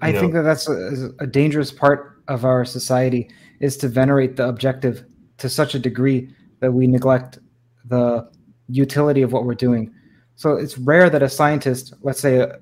[0.01, 4.35] I know, think that that's a, a dangerous part of our society is to venerate
[4.35, 5.05] the objective
[5.37, 6.29] to such a degree
[6.59, 7.39] that we neglect
[7.85, 8.29] the
[8.67, 9.93] utility of what we're doing.
[10.35, 12.57] So it's rare that a scientist, let's say a,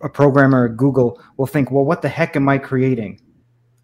[0.00, 3.20] a programmer at Google, will think, well, what the heck am I creating?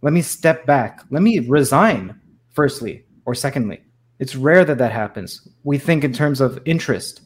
[0.02, 1.00] Let me step back.
[1.10, 3.80] Let me resign, firstly, or secondly.
[4.18, 5.48] It's rare that that happens.
[5.64, 7.22] We think in terms of interest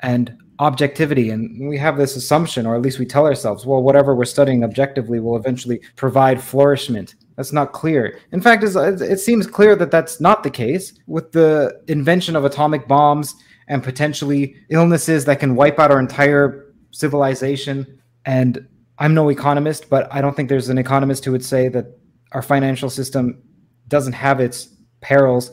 [0.00, 4.14] and objectivity, and we have this assumption, or at least we tell ourselves, well, whatever
[4.14, 8.18] we're studying objectively will eventually provide flourishment That's not clear.
[8.32, 12.88] In fact, it seems clear that that's not the case with the invention of atomic
[12.88, 13.32] bombs
[13.68, 18.00] and potentially illnesses that can wipe out our entire civilization.
[18.24, 18.66] And
[18.98, 21.86] I'm no economist, but I don't think there's an economist who would say that
[22.32, 23.40] our financial system
[23.86, 25.52] doesn't have its perils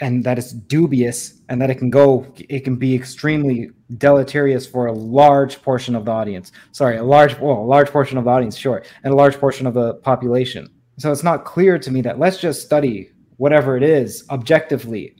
[0.00, 4.86] and that it's dubious and that it can go it can be extremely deleterious for
[4.86, 8.30] a large portion of the audience sorry a large well a large portion of the
[8.30, 10.68] audience sure and a large portion of the population
[10.98, 15.14] so it's not clear to me that let's just study whatever it is objectively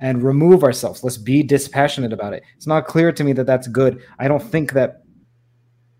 [0.00, 3.68] and remove ourselves let's be dispassionate about it it's not clear to me that that's
[3.68, 5.02] good i don't think that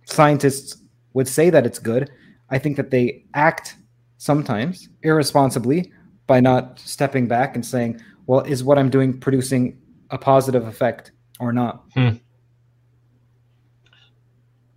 [0.04, 0.78] scientists
[1.12, 2.10] would say that it's good
[2.50, 3.76] i think that they act
[4.20, 5.90] sometimes irresponsibly
[6.30, 9.76] by not stepping back and saying, well, is what I'm doing producing
[10.10, 11.10] a positive effect
[11.40, 11.82] or not?
[11.94, 12.10] Hmm.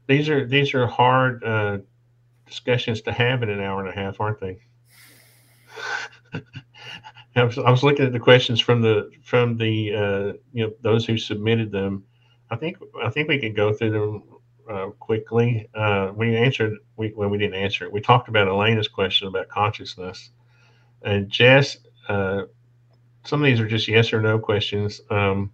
[0.08, 1.78] These are these are hard uh,
[2.54, 4.60] discussions to have in an hour and a half, aren't they?
[7.36, 10.74] I, was, I was looking at the questions from the from the uh, you know
[10.82, 12.04] those who submitted them.
[12.52, 14.24] I think I think we could go through them
[14.70, 15.68] uh, quickly.
[15.74, 17.92] Uh, we answered we well we didn't answer it.
[17.92, 20.30] We talked about Elena's question about consciousness.
[21.02, 21.78] And Jess,
[22.08, 22.44] uh,
[23.26, 25.02] some of these are just yes or no questions.
[25.10, 25.52] Um,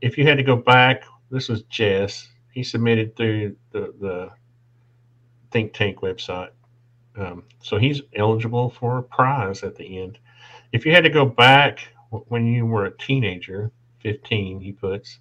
[0.00, 2.28] if you had to go back, this was Jess.
[2.52, 4.30] He submitted through the, the
[5.54, 6.50] think tank website.
[7.16, 10.18] Um, so he's eligible for a prize at the end.
[10.72, 11.78] If you had to go back
[12.10, 13.70] when you were a teenager,
[14.00, 15.20] 15, he puts,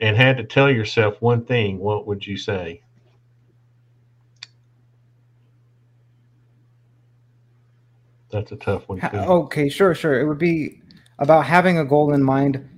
[0.00, 2.82] and had to tell yourself one thing, what would you say?
[8.30, 9.00] that's a tough one.
[9.00, 9.16] Too.
[9.16, 10.20] Okay, sure, sure.
[10.20, 10.82] It would be
[11.20, 12.68] about having a goal in mind.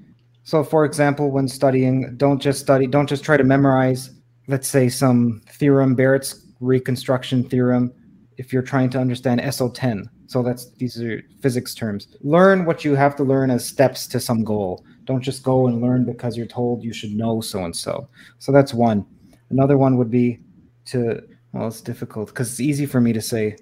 [0.45, 4.11] So, for example, when studying, don't just study, don't just try to memorize,
[4.49, 7.93] let's say, some theorem, Barrett's reconstruction theorem,
[8.37, 10.09] if you're trying to understand SO10.
[10.27, 12.09] So that's these are physics terms.
[12.21, 14.85] Learn what you have to learn as steps to some goal.
[15.05, 18.09] Don't just go and learn because you're told you should know so and so.
[18.39, 19.07] So that's one.
[19.51, 20.41] Another one would be
[20.87, 21.23] to
[21.53, 23.57] well, it's difficult because it's easy for me to say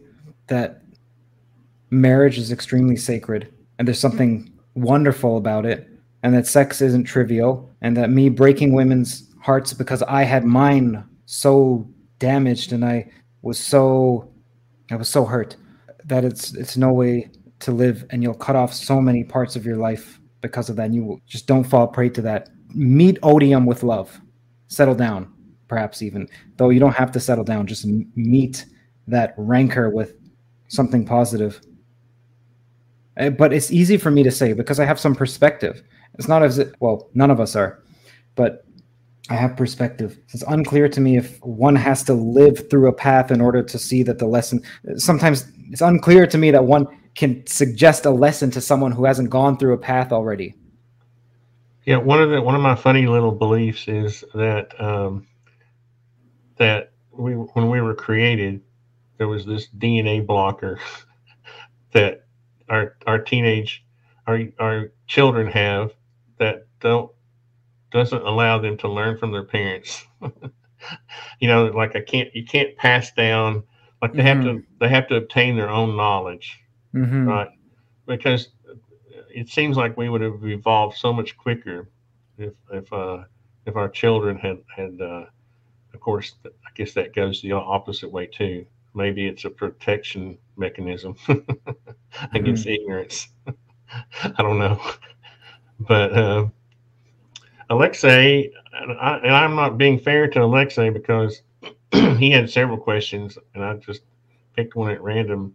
[0.48, 0.82] that
[1.90, 5.88] marriage is extremely sacred and there's something wonderful about it
[6.22, 11.04] and that sex isn't trivial and that me breaking women's hearts because I had mine
[11.26, 11.86] so
[12.18, 13.10] damaged and I
[13.42, 14.30] was so
[14.90, 15.56] I was so hurt
[16.04, 17.30] that it's it's no way
[17.60, 20.86] to live and you'll cut off so many parts of your life because of that
[20.86, 22.50] and you just don't fall prey to that.
[22.74, 24.20] Meet odium with love.
[24.68, 25.32] Settle down
[25.68, 26.28] perhaps even.
[26.56, 28.66] Though you don't have to settle down just meet
[29.08, 30.14] that rancor with
[30.68, 31.60] something positive.
[33.16, 35.82] Uh, but it's easy for me to say because I have some perspective.
[36.18, 37.82] It's not as well, none of us are,
[38.34, 38.64] but
[39.30, 40.18] I have perspective.
[40.30, 43.78] It's unclear to me if one has to live through a path in order to
[43.78, 44.62] see that the lesson.
[44.96, 49.30] Sometimes it's unclear to me that one can suggest a lesson to someone who hasn't
[49.30, 50.54] gone through a path already.
[51.86, 55.26] Yeah, one of the one of my funny little beliefs is that um,
[56.56, 58.62] that we when we were created,
[59.16, 60.78] there was this DNA blocker
[61.92, 62.26] that
[62.68, 63.84] our our teenage
[64.26, 65.92] our our children have
[66.38, 67.13] that don't
[67.94, 70.04] doesn't allow them to learn from their parents.
[71.40, 73.62] you know, like I can't you can't pass down
[74.02, 74.26] like they mm-hmm.
[74.26, 74.74] have to mm-hmm.
[74.80, 76.60] they have to obtain their own knowledge,
[76.92, 77.26] mm-hmm.
[77.26, 77.48] right?
[78.06, 78.48] Because
[79.30, 81.88] it seems like we would have evolved so much quicker
[82.36, 83.22] if if uh,
[83.64, 85.24] if our children had had uh,
[85.94, 88.66] of course I guess that goes the opposite way too.
[88.96, 91.16] Maybe it's a protection mechanism
[92.32, 92.74] against mm-hmm.
[92.74, 93.28] ignorance.
[94.22, 94.80] I don't know.
[95.80, 96.46] But uh,
[97.70, 101.42] Alexei, and, I, am not being fair to Alexei because
[101.92, 104.02] he had several questions, and I just
[104.54, 105.54] picked one at random.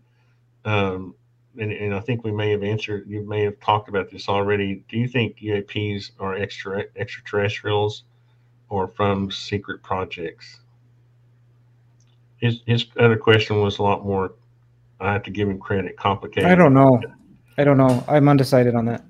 [0.66, 1.16] Um,
[1.58, 3.06] and, and, I think we may have answered.
[3.08, 4.84] You may have talked about this already.
[4.88, 8.04] Do you think UAPs are extra extraterrestrials
[8.70, 10.60] or from secret projects?
[12.38, 14.34] His his other question was a lot more
[15.00, 15.98] I have to give him credit.
[15.98, 16.50] Complicated.
[16.50, 17.02] I don't know.
[17.58, 18.04] I don't know.
[18.08, 19.04] I'm undecided on that.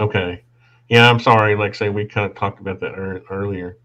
[0.00, 0.42] Okay.
[0.88, 1.54] Yeah, I'm sorry.
[1.54, 3.78] Like I say, we kind of talked about that er- earlier.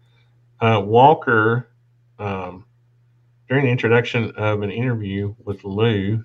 [0.60, 1.68] Uh, Walker,
[2.18, 2.64] um,
[3.48, 6.24] during the introduction of an interview with Lou,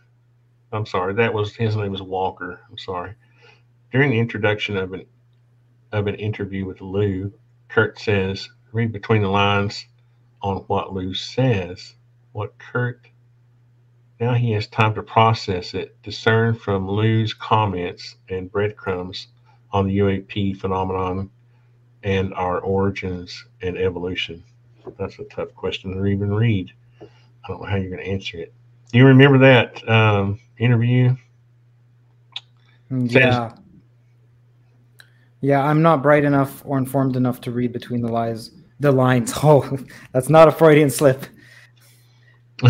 [0.71, 2.61] I'm sorry, that was his name was Walker.
[2.69, 3.13] I'm sorry.
[3.91, 5.05] During the introduction of an
[5.91, 7.33] of an interview with Lou,
[7.67, 9.85] Curt says, read between the lines
[10.41, 11.95] on what Lou says
[12.31, 13.09] what Kurt
[14.21, 19.27] now he has time to process it, discern from Lou's comments and breadcrumbs
[19.73, 21.29] on the UAP phenomenon
[22.03, 24.43] and our origins and evolution.
[24.97, 26.71] That's a tough question to even read.
[27.01, 28.53] I don't know how you're going to answer it.
[28.91, 31.15] Do you remember that um, interview?
[32.89, 33.53] Yeah.
[35.39, 38.51] Yeah, I'm not bright enough or informed enough to read between the lines.
[38.79, 39.33] The lines.
[39.43, 39.77] Oh,
[40.13, 41.25] that's not a Freudian slip.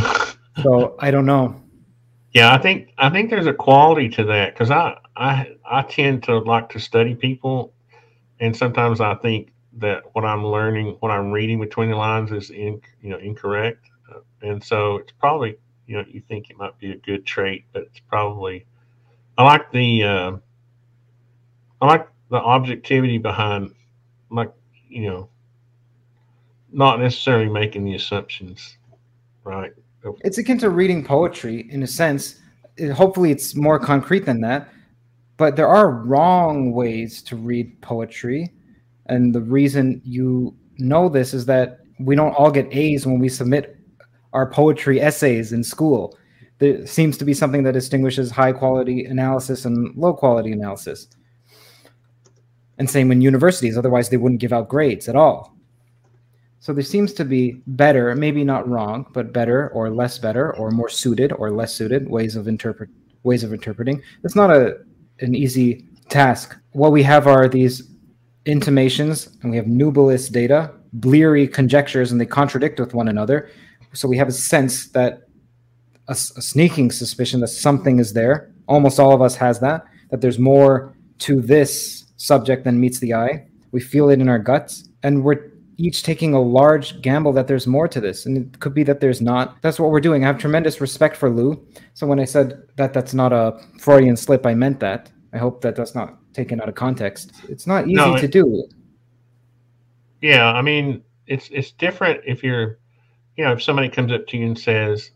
[0.63, 1.61] so I don't know.
[2.33, 6.23] Yeah, I think I think there's a quality to that because I I I tend
[6.23, 7.73] to like to study people,
[8.39, 12.49] and sometimes I think that what I'm learning, what I'm reading between the lines, is
[12.51, 16.77] in you know incorrect, uh, and so it's probably you know you think it might
[16.79, 18.65] be a good trait, but it's probably
[19.37, 20.31] I like the uh,
[21.81, 23.73] I like the objectivity behind
[24.31, 24.51] like
[24.89, 25.29] you know
[26.71, 28.77] not necessarily making the assumptions
[29.43, 29.73] right
[30.23, 32.39] it's akin to reading poetry in a sense.
[32.93, 34.69] Hopefully, it's more concrete than that.
[35.37, 38.53] But there are wrong ways to read poetry.
[39.07, 43.29] And the reason you know this is that we don't all get A's when we
[43.29, 43.77] submit
[44.33, 46.17] our poetry essays in school.
[46.59, 51.07] There seems to be something that distinguishes high quality analysis and low quality analysis.
[52.77, 55.55] And same in universities, otherwise, they wouldn't give out grades at all.
[56.61, 60.69] So there seems to be better, maybe not wrong, but better or less better or
[60.69, 62.89] more suited or less suited ways of interpret
[63.23, 64.01] ways of interpreting.
[64.23, 64.77] It's not a
[65.21, 66.55] an easy task.
[66.73, 67.89] What we have are these
[68.45, 73.49] intimations and we have nubilist data, bleary conjectures, and they contradict with one another.
[73.93, 75.23] So we have a sense that
[76.09, 78.51] a, a sneaking suspicion that something is there.
[78.67, 83.15] Almost all of us has that, that there's more to this subject than meets the
[83.15, 83.47] eye.
[83.71, 85.50] We feel it in our guts, and we're
[85.81, 88.25] each taking a large gamble that there's more to this.
[88.25, 89.61] And it could be that there's not.
[89.61, 90.23] That's what we're doing.
[90.23, 91.65] I have tremendous respect for lou.
[91.93, 95.11] So when i said that that's not a freudian slip i meant that.
[95.33, 97.31] I hope that that's not taken out of context.
[97.49, 98.67] It's not easy no, it, to do.
[100.21, 102.77] Yeah i mean it's it's different if you're
[103.37, 105.11] you know if somebody comes up to you and says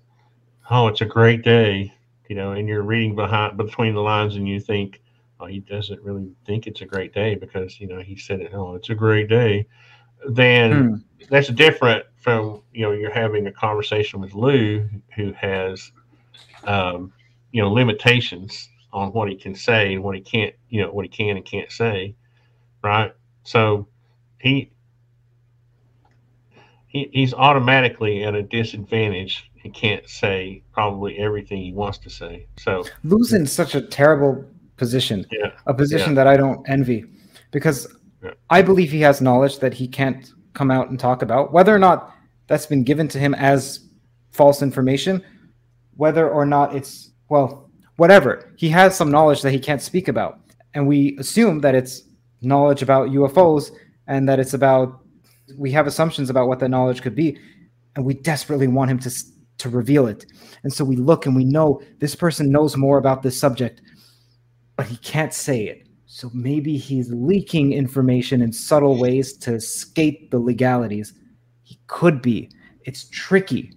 [0.71, 1.93] oh it's a great day
[2.29, 5.01] you know and you're reading behind between the lines and you think
[5.39, 8.51] oh he doesn't really think it's a great day because you know he said it
[8.53, 9.67] oh it's a great day
[10.29, 11.03] then mm.
[11.29, 15.91] that's different from you know you're having a conversation with Lou who has
[16.65, 17.13] um,
[17.51, 21.05] you know limitations on what he can say and what he can't you know what
[21.05, 22.15] he can and can't say,
[22.81, 23.13] right?
[23.43, 23.87] So
[24.39, 24.71] he
[26.87, 29.51] he, he's automatically at a disadvantage.
[29.55, 32.47] He can't say probably everything he wants to say.
[32.57, 34.45] So Lou's in such a terrible
[34.77, 35.51] position, yeah.
[35.65, 36.15] a position yeah.
[36.15, 37.05] that I don't envy,
[37.51, 37.93] because
[38.49, 41.79] I believe he has knowledge that he can't come out and talk about, whether or
[41.79, 42.13] not
[42.47, 43.87] that's been given to him as
[44.31, 45.23] false information,
[45.95, 48.53] whether or not it's, well, whatever.
[48.57, 50.39] He has some knowledge that he can't speak about.
[50.73, 52.03] And we assume that it's
[52.41, 53.71] knowledge about UFOs
[54.07, 54.99] and that it's about,
[55.57, 57.37] we have assumptions about what that knowledge could be.
[57.95, 59.11] And we desperately want him to,
[59.59, 60.25] to reveal it.
[60.63, 63.81] And so we look and we know this person knows more about this subject,
[64.75, 65.84] but he can't say it.
[66.15, 71.13] So maybe he's leaking information in subtle ways to escape the legalities.
[71.63, 72.49] He could be.
[72.85, 73.73] It's tricky.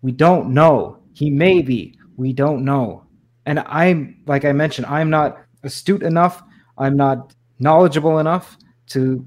[0.00, 1.02] We don't know.
[1.12, 1.98] He may be.
[2.16, 3.02] We don't know.
[3.46, 6.40] And I'm, like I mentioned, I'm not astute enough.
[6.78, 8.56] I'm not knowledgeable enough
[8.90, 9.26] to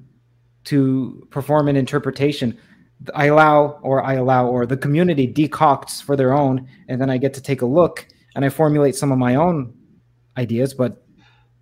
[0.64, 2.58] to perform an interpretation.
[3.14, 7.18] I allow, or I allow, or the community decocts for their own, and then I
[7.18, 9.74] get to take a look and I formulate some of my own
[10.38, 10.74] ideas.
[10.74, 11.04] But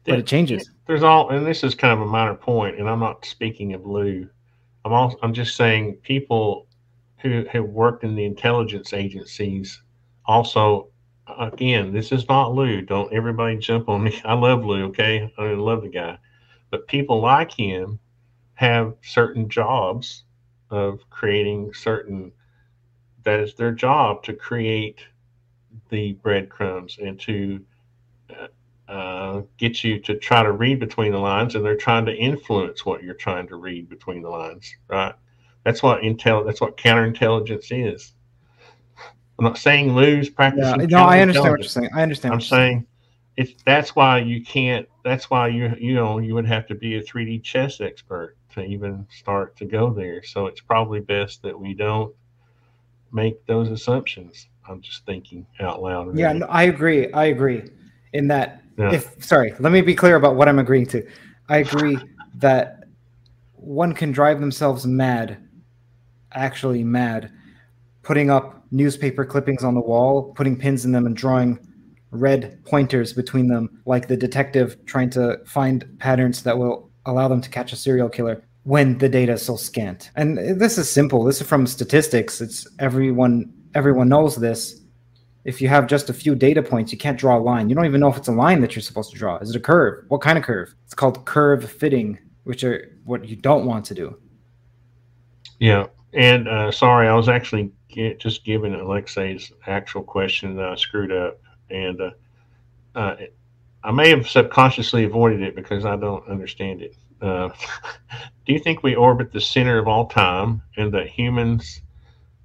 [0.08, 0.72] but it changes.
[0.88, 3.86] There's all, and this is kind of a minor point, and I'm not speaking of
[3.86, 4.28] Lou.
[4.86, 6.68] I'm also, I'm just saying people
[7.18, 9.82] who have worked in the intelligence agencies
[10.26, 10.90] also.
[11.40, 12.82] Again, this is not Lou.
[12.82, 14.22] Don't everybody jump on me.
[14.26, 14.86] I love Lou.
[14.86, 16.18] Okay, I love the guy,
[16.72, 18.00] but people like him
[18.54, 20.24] have certain jobs
[20.70, 22.32] of creating certain.
[23.24, 25.02] That is their job to create
[25.90, 27.60] the breadcrumbs and to
[28.30, 28.48] uh,
[28.88, 32.86] Uh, get you to try to read between the lines, and they're trying to influence
[32.86, 34.74] what you're trying to read between the lines.
[34.88, 35.14] Right?
[35.64, 36.46] That's what intel.
[36.46, 38.14] That's what counterintelligence is.
[39.38, 40.80] I'm not saying Lou's practicing.
[40.80, 41.90] Yeah, no, I understand what you're saying.
[41.94, 42.34] I understand.
[42.34, 42.88] I'm saying
[43.36, 44.88] if that's why you can't.
[45.04, 48.64] That's why you you know you would have to be a 3D chess expert to
[48.64, 50.24] even start to go there.
[50.24, 52.14] So it's probably best that we don't
[53.12, 54.48] make those assumptions.
[54.68, 56.18] I'm just thinking out loud.
[56.18, 57.12] Yeah, no, I agree.
[57.14, 57.70] I agree
[58.14, 58.94] in that yeah.
[58.94, 61.08] if sorry, let me be clear about what I'm agreeing to.
[61.50, 61.98] I agree
[62.36, 62.84] that
[63.54, 65.38] one can drive themselves mad,
[66.34, 67.32] actually mad,
[68.04, 71.60] putting up newspaper clippings on the wall, putting pins in them, and drawing
[72.12, 77.42] red pointers between them, like the detective trying to find patterns that will allow them
[77.42, 80.12] to catch a serial killer when the data is so scant.
[80.16, 81.24] And this is simple.
[81.24, 82.42] This is from statistics.
[82.42, 84.77] It's everyone everyone knows this.
[85.48, 87.70] If you have just a few data points, you can't draw a line.
[87.70, 89.38] You don't even know if it's a line that you're supposed to draw.
[89.38, 90.04] Is it a curve?
[90.10, 90.76] What kind of curve?
[90.84, 94.20] It's called curve fitting, which are what you don't want to do.
[95.60, 95.88] Yeah.
[96.12, 101.14] And uh, sorry, I was actually get, just giving Alexei's actual question that I screwed
[101.14, 101.40] up.
[101.70, 102.12] And uh,
[102.94, 103.16] uh,
[103.86, 106.98] I may have subconsciously avoided it because I don't understand it.
[107.22, 107.48] Uh,
[108.46, 111.82] do you think we orbit the center of all time and that humans,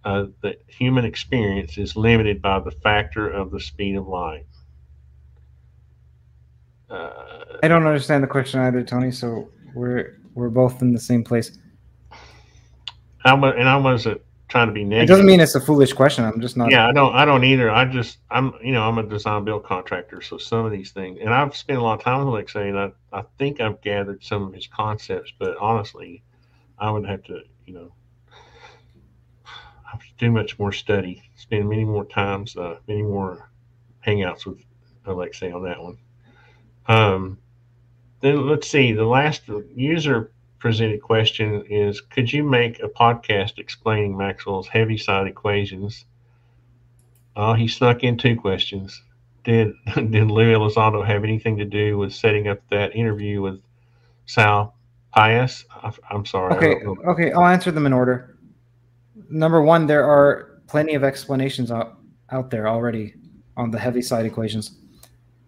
[0.05, 4.47] uh, the human experience is limited by the factor of the speed of light?
[6.91, 9.11] Uh, I don't understand the question either, Tony.
[9.11, 11.59] So we're we're both in the same place.
[13.25, 15.05] I was, and I wasn't trying to be negative.
[15.05, 16.25] It doesn't mean it's a foolish question.
[16.25, 16.71] I'm just not.
[16.71, 17.15] Yeah, I don't.
[17.15, 17.71] I don't either.
[17.71, 18.19] I just.
[18.31, 18.53] I'm.
[18.63, 21.79] You know, I'm a design build contractor, so some of these things, and I've spent
[21.79, 24.67] a lot of time with Alexei, and I, I think I've gathered some of his
[24.67, 25.33] concepts.
[25.39, 26.23] But honestly,
[26.79, 28.02] I would have to, you know, I have to
[30.19, 33.51] do much more study, spend many more times, uh, many more
[34.07, 34.65] hangouts with
[35.07, 35.99] Alexei on that one.
[36.87, 37.39] Um,
[38.21, 38.93] then let's see.
[38.93, 39.43] The last
[39.75, 46.05] user presented question is Could you make a podcast explaining Maxwell's Heaviside equations?
[47.35, 49.03] Oh, he snuck in two questions.
[49.45, 53.61] Did did Lou Elizondo have anything to do with setting up that interview with
[54.27, 54.75] Sal
[55.13, 55.65] Pais?
[56.09, 56.55] I'm sorry.
[56.57, 58.32] Okay, okay, I'll answer them in order.
[59.33, 61.99] Number one, there are plenty of explanations out,
[62.31, 63.15] out there already
[63.57, 64.79] on the Heaviside equations.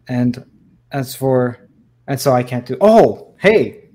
[0.09, 0.45] And
[0.91, 1.69] as for,
[2.07, 3.91] and so I can't do, oh, hey,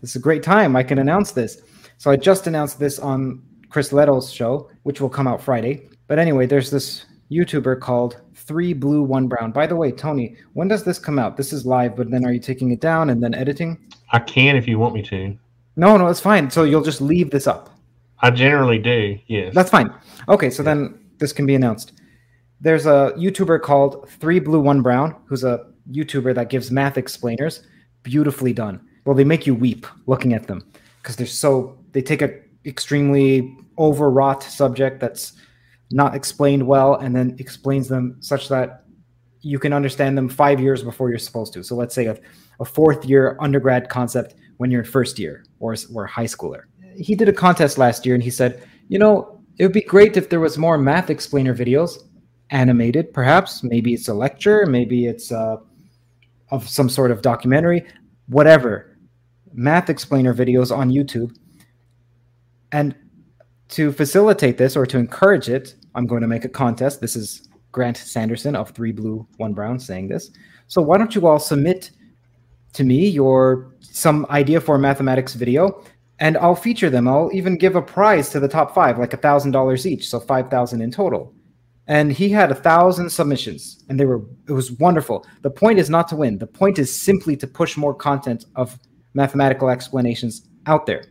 [0.00, 0.74] this is a great time.
[0.74, 1.62] I can announce this.
[1.98, 5.88] So I just announced this on Chris Lehto's show, which will come out Friday.
[6.08, 9.52] But anyway, there's this YouTuber called Three Blue One Brown.
[9.52, 11.36] By the way, Tony, when does this come out?
[11.36, 13.78] This is live, but then are you taking it down and then editing?
[14.10, 15.38] I can if you want me to.
[15.76, 16.50] No, no, it's fine.
[16.50, 17.71] So you'll just leave this up.
[18.22, 19.18] I generally do.
[19.26, 19.50] Yeah.
[19.52, 19.92] That's fine.
[20.28, 20.74] Okay, so yeah.
[20.74, 21.92] then this can be announced.
[22.60, 27.66] There's a YouTuber called Three Blue One Brown, who's a YouTuber that gives math explainers.
[28.04, 30.64] Beautifully done well they make you weep looking at them
[31.00, 32.30] because they're so they take a
[32.64, 35.32] extremely overwrought subject that's
[35.90, 38.84] not explained well and then explains them such that
[39.40, 42.16] you can understand them five years before you're supposed to so let's say a,
[42.60, 46.62] a fourth year undergrad concept when you're in first year or, or high schooler
[46.96, 50.16] he did a contest last year and he said you know it would be great
[50.16, 51.98] if there was more math explainer videos
[52.50, 55.56] animated perhaps maybe it's a lecture maybe it's uh,
[56.50, 57.86] of some sort of documentary
[58.26, 58.92] whatever
[59.52, 61.36] math explainer videos on YouTube.
[62.72, 62.94] And
[63.70, 67.00] to facilitate this or to encourage it, I'm going to make a contest.
[67.00, 70.30] This is Grant Sanderson of Three Blue, One Brown saying this.
[70.68, 71.90] So why don't you all submit
[72.74, 75.84] to me your some idea for a mathematics video
[76.22, 77.08] and I'll feature them.
[77.08, 80.20] I'll even give a prize to the top five, like a thousand dollars each, so
[80.20, 81.34] five thousand in total.
[81.88, 85.26] And he had a thousand submissions, and they were it was wonderful.
[85.42, 86.38] The point is not to win.
[86.38, 88.78] The point is simply to push more content of
[89.14, 91.02] mathematical explanations out there.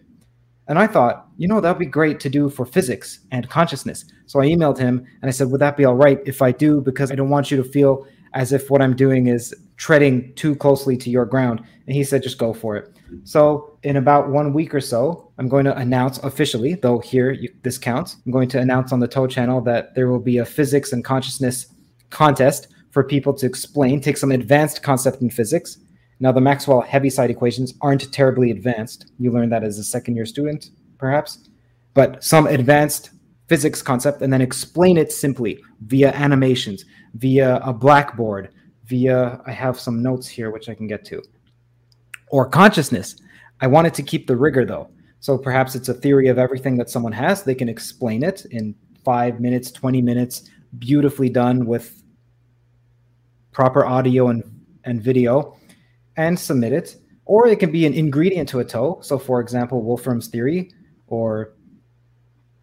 [0.70, 4.06] And I thought, you know, that'd be great to do for physics and consciousness.
[4.28, 6.80] So I emailed him and I said, would that be all right if I do?
[6.80, 10.56] Because I don't want you to feel as if what I'm doing is treading too
[10.56, 11.60] closely to your ground.
[11.88, 12.96] And he said, just go for it.
[13.24, 17.54] So in about one week or so, I'm going to announce officially, though here you,
[17.64, 20.46] this counts, I'm going to announce on the Toe channel that there will be a
[20.46, 21.68] physics and consciousness
[22.10, 25.78] contest for people to explain, take some advanced concept in physics.
[26.20, 29.12] Now, the Maxwell Heaviside equations aren't terribly advanced.
[29.18, 31.50] You learn that as a second year student, perhaps,
[31.94, 33.12] but some advanced
[33.48, 36.86] physics concept and then explain it simply via animations,
[37.16, 38.50] via a blackboard,
[38.86, 41.22] via, I have some notes here which I can get to,
[42.32, 43.16] or consciousness.
[43.60, 44.90] I wanted to keep the rigor though.
[45.20, 47.44] So perhaps it's a theory of everything that someone has.
[47.44, 48.74] They can explain it in
[49.06, 50.49] five minutes, 20 minutes,
[50.80, 52.02] beautifully done with
[53.52, 54.44] proper audio and,
[54.84, 55.58] and video
[56.18, 56.95] and submit it,
[57.26, 58.99] or it can be an ingredient to a toe.
[59.03, 60.72] So, for example, Wolfram's theory
[61.08, 61.53] or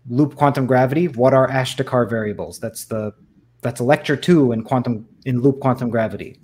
[0.09, 1.09] loop quantum gravity.
[1.09, 2.59] What are Ashtekar variables?
[2.59, 3.13] That's the
[3.61, 6.41] that's a lecture two in quantum in loop quantum gravity.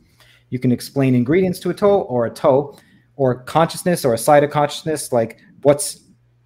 [0.51, 2.79] You can explain ingredients to a toe or a toe,
[3.17, 6.01] or consciousness or a side of consciousness, like what's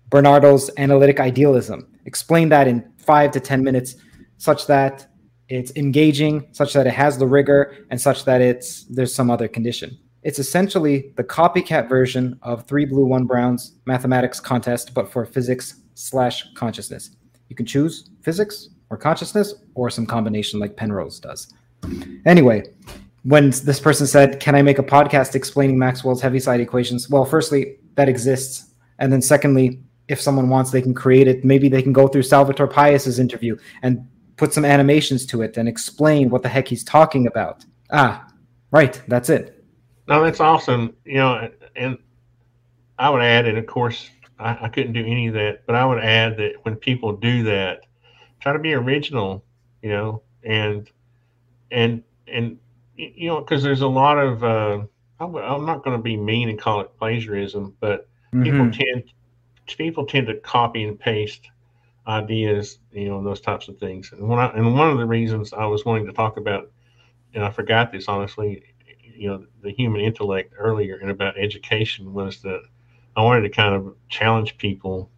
[0.09, 1.87] Bernardo's analytic idealism.
[2.07, 3.97] Explain that in five to ten minutes,
[4.39, 5.07] such that
[5.49, 9.49] it's engaging, such that it has the rigor, and such that it's there's some other
[9.49, 9.99] condition.
[10.23, 15.81] It's essentially the copycat version of Three Blue, One Browns mathematics contest, but for physics
[15.95, 17.11] slash consciousness.
[17.49, 21.53] You can choose physics or consciousness or some combination like Penrose does.
[22.27, 22.65] Anyway,
[23.29, 27.11] when this person said, Can I make a podcast explaining Maxwell's Heaviside equations?
[27.11, 28.73] Well, firstly, that exists.
[28.99, 31.45] And then secondly, if someone wants, they can create it.
[31.45, 35.69] Maybe they can go through Salvatore Pais's interview and put some animations to it and
[35.69, 37.67] explain what the heck he's talking about.
[37.93, 38.27] Ah,
[38.71, 39.63] right, that's it.
[40.07, 40.95] No, that's awesome.
[41.05, 41.99] You know, and
[42.99, 45.85] I would add, and of course, I, I couldn't do any of that, but I
[45.85, 47.81] would add that when people do that,
[48.41, 49.45] try to be original.
[49.83, 50.91] You know, and
[51.71, 52.59] and and
[52.99, 54.81] you know, because there's a lot of uh,
[55.21, 58.43] I'm, not going to be mean and call it plagiarism, but mm-hmm.
[58.43, 59.05] people tend
[59.67, 61.51] people tend to copy and paste
[62.07, 64.13] ideas, you know, those types of things.
[64.13, 66.71] And when I, and one of the reasons I was wanting to talk about,
[67.35, 68.63] and I forgot this honestly,
[69.15, 72.63] you know, the human intellect earlier and about education was that
[73.17, 75.11] I wanted to kind of challenge people,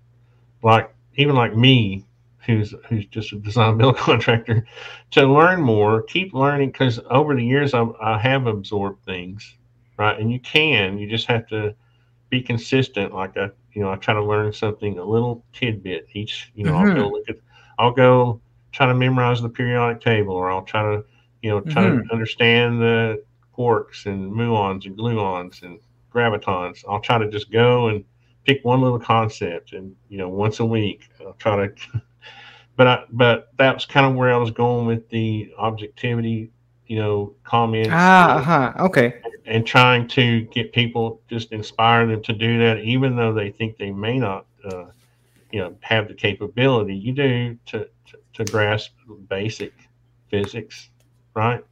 [0.62, 2.04] like even like me,
[2.46, 4.66] who's who's just a design build contractor,
[5.12, 9.56] to learn more, keep learning because over the years I, I have absorbed things,
[9.98, 10.18] right?
[10.18, 11.74] And you can, you just have to
[12.30, 13.14] be consistent.
[13.14, 16.50] Like I, you know, I try to learn something, a little tidbit each.
[16.54, 16.88] You know, mm-hmm.
[16.88, 17.14] I'll go mm-hmm.
[17.14, 17.36] look at,
[17.78, 18.40] I'll go
[18.72, 21.04] try to memorize the periodic table, or I'll try to,
[21.42, 22.06] you know, try mm-hmm.
[22.06, 23.22] to understand the
[23.56, 25.78] quarks and muons and gluons and
[26.12, 26.84] gravitons.
[26.88, 28.04] I'll try to just go and
[28.44, 32.02] pick one little concept, and you know, once a week, I'll try to.
[32.80, 36.50] But I, but that's kind of where I was going with the objectivity
[36.86, 37.90] you know, comments.
[37.92, 38.84] Ah, uh-huh.
[38.86, 39.20] okay.
[39.44, 43.76] And trying to get people just inspire them to do that, even though they think
[43.76, 44.86] they may not, uh,
[45.52, 46.96] you know, have the capability.
[46.96, 48.92] You do to, to, to grasp
[49.28, 49.74] basic
[50.30, 50.88] physics,
[51.34, 51.62] right?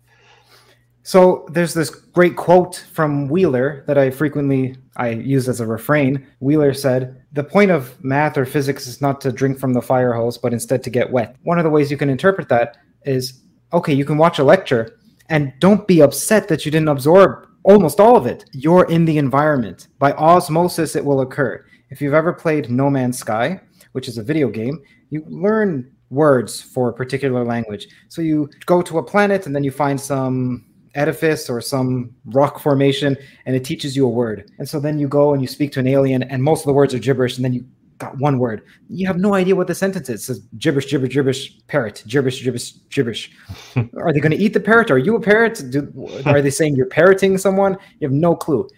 [1.09, 6.27] So there's this great quote from Wheeler that I frequently I use as a refrain.
[6.41, 10.13] Wheeler said, "The point of math or physics is not to drink from the fire
[10.13, 12.77] hose, but instead to get wet." One of the ways you can interpret that
[13.07, 13.41] is,
[13.73, 14.91] okay, you can watch a lecture,
[15.31, 18.45] and don't be upset that you didn't absorb almost all of it.
[18.53, 19.89] You're in the environment.
[19.99, 21.65] By osmosis, it will occur.
[21.89, 23.63] If you've ever played No Man's Sky,
[23.93, 24.79] which is a video game,
[25.09, 27.89] you learn words for a particular language.
[28.09, 30.67] So you go to a planet and then you find some
[30.99, 33.17] edifice or some rock formation
[33.47, 34.51] and it teaches you a word.
[34.59, 36.73] And so then you go and you speak to an alien and most of the
[36.73, 37.65] words are gibberish and then you
[37.99, 38.63] got one word.
[38.89, 40.21] You have no idea what the sentence is.
[40.21, 43.31] It says gibberish, gibberish, gibberish, parrot, gibberish, gibberish, gibberish.
[43.77, 44.91] are they going to eat the parrot?
[44.91, 45.63] Are you a parrot?
[45.71, 47.77] Do, are they saying you're parroting someone?
[47.99, 48.69] You have no clue.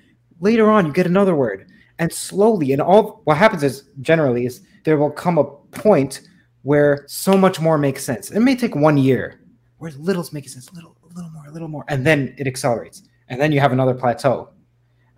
[0.41, 4.63] Later on, you get another word, and slowly, and all what happens is generally is
[4.85, 6.23] there will come a point
[6.63, 8.31] where so much more makes sense.
[8.31, 9.39] It may take one year,
[9.77, 13.41] where little's making sense, little, little more, a little more, and then it accelerates, and
[13.41, 14.51] then you have another plateau,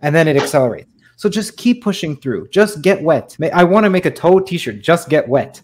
[0.01, 0.93] and then it accelerates
[1.23, 2.49] so just keep pushing through.
[2.49, 3.37] Just get wet.
[3.53, 4.81] I want to make a Toad t-shirt.
[4.81, 5.61] Just get wet.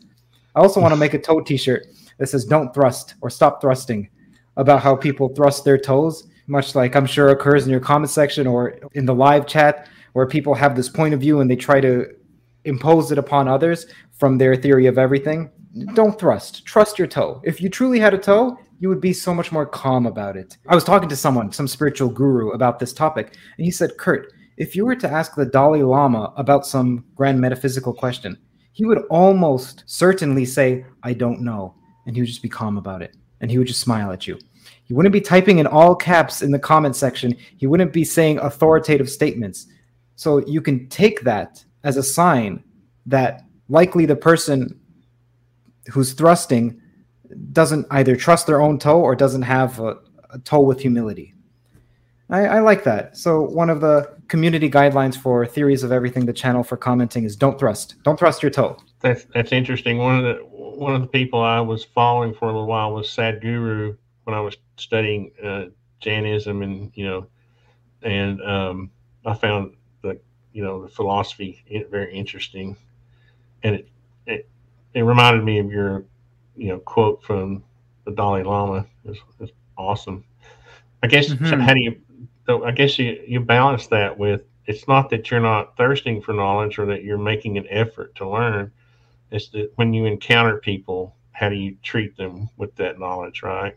[0.56, 1.86] I also want to make a toe t-shirt
[2.18, 4.10] that says "Don't thrust" or "Stop thrusting,"
[4.58, 8.48] about how people thrust their toes, much like I'm sure occurs in your comment section
[8.48, 11.80] or in the live chat, where people have this point of view and they try
[11.82, 12.08] to
[12.66, 13.86] impose it upon others
[14.18, 15.50] from their theory of everything.
[15.94, 16.66] Don't thrust.
[16.66, 17.42] Trust your toe.
[17.44, 20.58] If you truly had a toe, you would be so much more calm about it.
[20.68, 24.34] I was talking to someone, some spiritual guru, about this topic, and he said, Curt,
[24.58, 28.38] if you were to ask the Dalai Lama about some grand metaphysical question,
[28.72, 31.76] he would almost certainly say, I don't know.
[32.06, 33.16] And he would just be calm about it.
[33.42, 34.40] And he would just smile at you.
[34.86, 37.36] He wouldn't be typing in all caps in the comment section.
[37.58, 39.68] He wouldn't be saying authoritative statements.
[40.16, 42.64] So you can take that as a sign
[43.06, 44.80] that likely the person
[45.92, 46.82] who's thrusting
[47.52, 49.98] doesn't either trust their own toe or doesn't have a,
[50.32, 51.34] a toe with humility.
[52.30, 53.18] I, I, like that.
[53.18, 57.36] So one of the community guidelines for theories of everything, the channel for commenting is
[57.36, 57.96] don't thrust.
[58.04, 58.78] Don't thrust your toe.
[59.00, 59.98] That's that's interesting.
[59.98, 63.08] One of the one of the people I was following for a little while was
[63.08, 65.66] Sadhguru when I was studying uh,
[66.02, 67.28] Jainism, and you know,
[68.04, 68.92] and um,
[69.26, 70.20] I found the
[70.54, 72.78] you know the philosophy very interesting,
[73.64, 73.90] and it
[74.28, 74.50] it,
[74.94, 76.06] it reminded me of your
[76.60, 77.64] you know quote from
[78.06, 78.86] the Dalai Lama.
[79.06, 80.24] It's, it's awesome.
[81.02, 81.60] I guess mm-hmm.
[81.60, 82.00] how do you
[82.46, 86.34] so I guess you, you balance that with it's not that you're not thirsting for
[86.34, 88.72] knowledge or that you're making an effort to learn.
[89.32, 93.76] It's that when you encounter people, how do you treat them with that knowledge, right?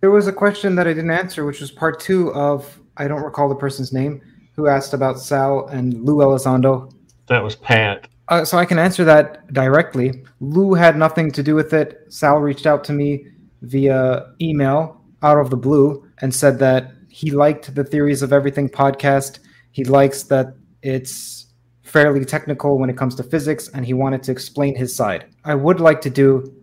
[0.00, 3.22] There was a question that I didn't answer, which was part two of I don't
[3.22, 4.20] recall the person's name
[4.54, 6.92] who asked about Sal and Lou Elizondo.
[7.28, 8.08] That was Pat.
[8.32, 10.24] Uh, so I can answer that directly.
[10.40, 12.06] Lou had nothing to do with it.
[12.08, 13.26] Sal reached out to me
[13.60, 18.70] via email out of the blue and said that he liked the Theories of Everything
[18.70, 19.40] podcast.
[19.72, 21.52] He likes that it's
[21.82, 25.26] fairly technical when it comes to physics, and he wanted to explain his side.
[25.44, 26.54] I would like to do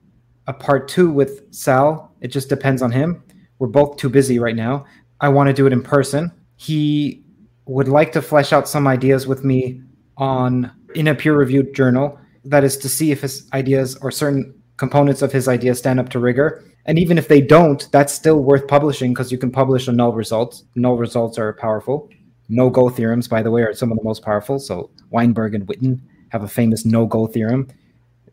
[0.48, 2.16] a part two with Sal.
[2.20, 3.22] It just depends on him.
[3.60, 4.86] We're both too busy right now.
[5.22, 6.32] I want to do it in person.
[6.56, 7.24] He
[7.68, 9.84] would like to flesh out some ideas with me
[10.18, 12.20] on in a peer reviewed journal.
[12.46, 16.10] That is to see if his ideas or certain components of his idea stand up
[16.10, 16.64] to rigor.
[16.86, 20.14] And even if they don't, that's still worth publishing because you can publish a null
[20.14, 20.64] result.
[20.76, 22.10] Null results are powerful.
[22.48, 24.58] No go theorems, by the way, are some of the most powerful.
[24.58, 26.00] So Weinberg and Witten
[26.30, 27.68] have a famous no go theorem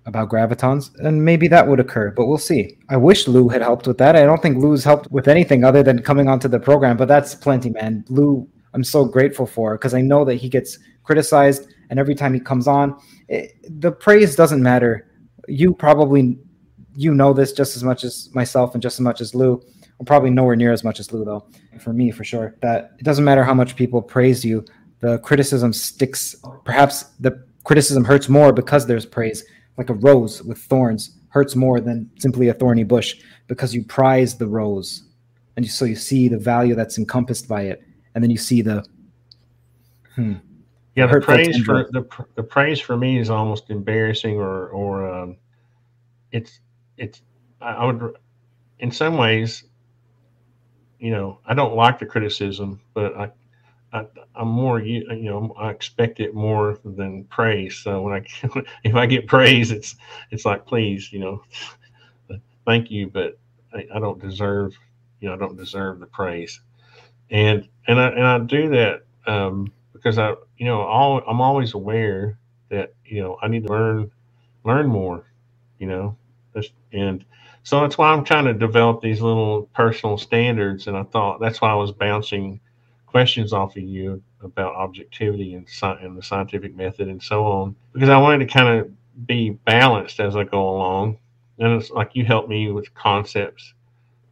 [0.06, 2.78] about gravitons, and maybe that would occur, but we'll see.
[2.88, 4.14] I wish Lou had helped with that.
[4.14, 7.34] I don't think Lou's helped with anything other than coming onto the program, but that's
[7.34, 8.04] plenty, man.
[8.08, 12.34] Lou, I'm so grateful for because I know that he gets criticized, and every time
[12.34, 15.10] he comes on, it, the praise doesn't matter.
[15.48, 16.38] You probably
[16.94, 19.62] you know this just as much as myself and just as much as Lou.
[19.98, 21.46] Well, probably nowhere near as much as Lou, though.
[21.80, 24.64] For me, for sure, that it doesn't matter how much people praise you.
[25.00, 26.36] The criticism sticks.
[26.64, 29.42] Perhaps the criticism hurts more because there's praise
[29.78, 33.16] like a rose with thorns hurts more than simply a thorny bush
[33.46, 35.02] because you prize the rose
[35.56, 37.82] and so you see the value that's encompassed by it
[38.16, 38.84] and then you see the
[40.16, 40.34] hmm,
[40.96, 45.36] yeah the praise for the, the praise for me is almost embarrassing or or um,
[46.32, 46.58] it's
[46.96, 47.22] it's
[47.60, 48.16] I would
[48.80, 49.64] in some ways
[50.98, 53.30] you know i don't like the criticism but i
[53.92, 54.06] I,
[54.36, 57.76] am more you know I expect it more than praise.
[57.76, 59.96] So when I if I get praise, it's
[60.30, 61.42] it's like please you know
[62.66, 63.38] thank you, but
[63.72, 64.74] I, I, don't deserve
[65.20, 66.60] you know I don't deserve the praise,
[67.30, 71.74] and and I and I do that um, because I you know all I'm always
[71.74, 72.38] aware
[72.70, 74.10] that you know I need to learn
[74.64, 75.26] learn more,
[75.78, 76.16] you know,
[76.92, 77.24] and
[77.62, 81.60] so that's why I'm trying to develop these little personal standards, and I thought that's
[81.60, 82.60] why I was bouncing
[83.06, 85.66] questions off of you about objectivity and,
[86.00, 88.90] and the scientific method and so on because I wanted to kind of
[89.26, 91.18] be balanced as I go along.
[91.58, 93.74] And it's like you help me with concepts,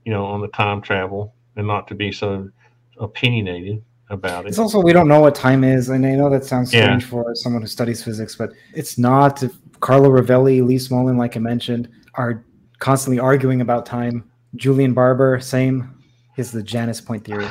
[0.05, 2.51] you know, on the time travel and not to be so
[2.99, 4.49] opinionated about it.
[4.49, 7.09] It's also we don't know what time is, and I know that sounds strange yeah.
[7.09, 9.43] for someone who studies physics, but it's not.
[9.81, 12.45] Carlo Rovelli, Lee Smolin, like I mentioned, are
[12.79, 14.31] constantly arguing about time.
[14.57, 15.91] Julian Barbour, same.
[16.37, 17.47] Is the Janus point theory.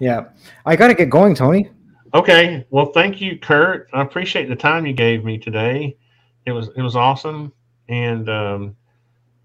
[0.00, 0.24] Yeah.
[0.64, 1.70] I got to get going, Tony.
[2.14, 2.66] Okay.
[2.70, 3.88] Well, thank you, Curt.
[3.92, 5.96] I appreciate the time you gave me today.
[6.44, 7.52] It was it was awesome,
[7.88, 8.76] and um,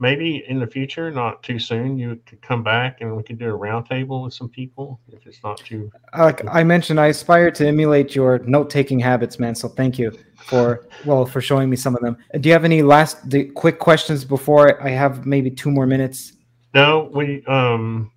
[0.01, 3.53] maybe in the future, not too soon, you could come back and we could do
[3.53, 5.91] a roundtable with some people if it's not too.
[6.17, 9.53] Like I mentioned, I aspire to emulate your note-taking habits, man.
[9.53, 12.17] So thank you for well for showing me some of them.
[12.39, 16.33] Do you have any last the quick questions before I have maybe two more minutes?
[16.73, 18.11] No, we um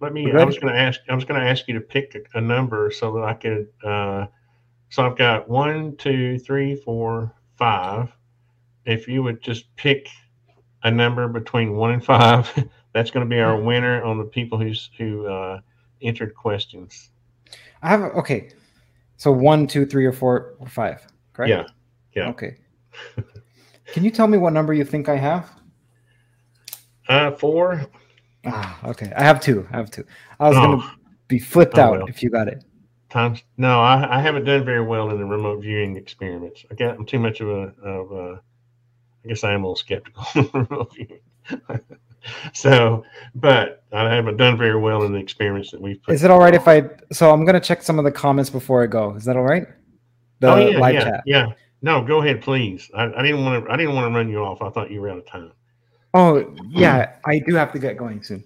[0.00, 0.32] let me.
[0.32, 1.00] I was going to ask.
[1.08, 3.68] I was going to ask you to pick a, a, number so that I could.
[3.84, 4.26] Uh,
[4.88, 8.10] so I've got one, two, three, four, five.
[8.84, 10.08] If you would just pick
[10.84, 12.50] a number between one and five,
[12.92, 15.60] that's going to be our winner on the people who's who uh,
[16.00, 17.10] entered questions.
[17.82, 18.50] I have okay.
[19.16, 21.06] So one, two, three, or four, or five.
[21.32, 21.50] Correct.
[21.50, 21.66] Yeah.
[22.14, 22.30] Yeah.
[22.30, 22.56] Okay.
[23.92, 25.50] Can you tell me what number you think I have?
[27.08, 27.86] Uh, four.
[28.44, 29.12] Ah, okay.
[29.16, 29.66] I have two.
[29.72, 30.04] I have two.
[30.40, 30.62] I was oh.
[30.62, 30.96] gonna
[31.28, 32.06] be flipped oh, out well.
[32.06, 32.64] if you got it.
[33.10, 36.64] Times no, I, I haven't done very well in the remote viewing experiments.
[36.70, 38.42] I got I'm too much of a of a
[39.24, 40.90] I guess I am a little skeptical
[42.52, 43.04] so,
[43.34, 46.14] but I haven't done very well in the experiments that we've put.
[46.14, 46.84] Is it all right if I?
[47.12, 49.14] So I'm gonna check some of the comments before I go.
[49.14, 49.66] Is that all right?
[50.40, 51.22] The oh yeah, yeah, chat.
[51.26, 51.46] yeah.
[51.82, 52.90] No, go ahead, please.
[52.94, 53.72] I, I didn't want to.
[53.72, 54.62] I didn't want to run you off.
[54.62, 55.52] I thought you were out of time.
[56.14, 58.44] Oh yeah, I do have to get going soon.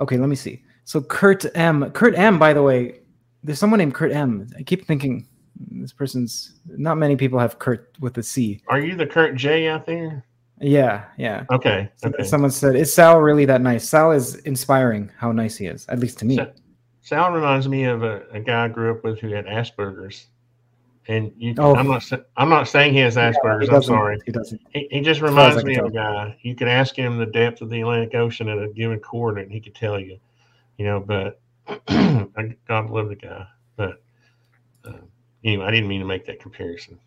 [0.00, 0.62] Okay, let me see.
[0.84, 1.90] So Kurt M.
[1.92, 2.38] Kurt M.
[2.38, 3.00] By the way,
[3.42, 4.48] there's someone named Kurt M.
[4.58, 5.26] I keep thinking
[5.70, 6.54] this person's.
[6.66, 8.60] Not many people have Curt with a C.
[8.68, 10.24] Are you the Curt J out there?
[10.60, 11.44] Yeah, yeah.
[11.52, 11.88] Okay.
[12.04, 12.24] okay.
[12.24, 15.10] Someone said, "Is Sal really that nice?" Sal is inspiring.
[15.16, 16.36] How nice he is, at least to me.
[16.36, 16.52] Sal,
[17.02, 20.26] Sal reminds me of a, a guy I grew up with who had Asperger's
[21.08, 21.74] and you, oh.
[21.74, 22.04] I'm not
[22.36, 23.68] I'm not saying he has Asperger's.
[23.68, 24.18] Yeah, I'm sorry.
[24.26, 24.60] He doesn't.
[24.74, 26.36] He, he just reminds me of a guy.
[26.42, 29.54] You could ask him the depth of the Atlantic Ocean at a given coordinate, and
[29.54, 30.18] he could tell you.
[30.76, 31.40] You know, but
[31.88, 33.46] I God love the guy.
[33.76, 34.02] But
[35.44, 36.98] anyway, I didn't mean to make that comparison.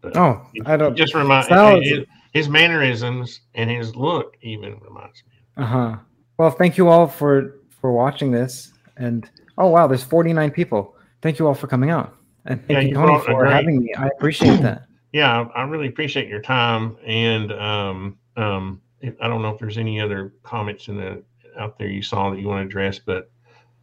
[0.00, 0.96] But oh, I don't.
[0.96, 1.46] Just remind
[1.84, 5.32] his, his mannerisms and his look even reminds me.
[5.56, 5.96] Uh huh.
[6.38, 9.28] Well, thank you all for for watching this, and
[9.58, 10.96] oh wow, there's 49 people.
[11.22, 12.16] Thank you all for coming out.
[12.46, 13.94] And thank yeah, you, Tony, for having me.
[13.94, 14.86] I appreciate that.
[15.12, 16.96] Yeah, I really appreciate your time.
[17.04, 21.22] And um, um, I don't know if there's any other comments in the
[21.58, 23.30] out there you saw that you want to address, but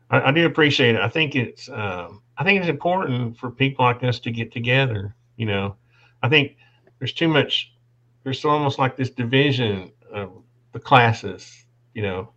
[0.10, 1.02] I, I do appreciate it.
[1.02, 5.16] I think it's um, I think it's important for people like us to get together.
[5.38, 5.76] You know,
[6.24, 6.58] I think
[7.00, 7.74] there's too much.
[8.24, 10.32] There's almost like this division of
[10.72, 11.66] the classes.
[11.94, 12.30] You know,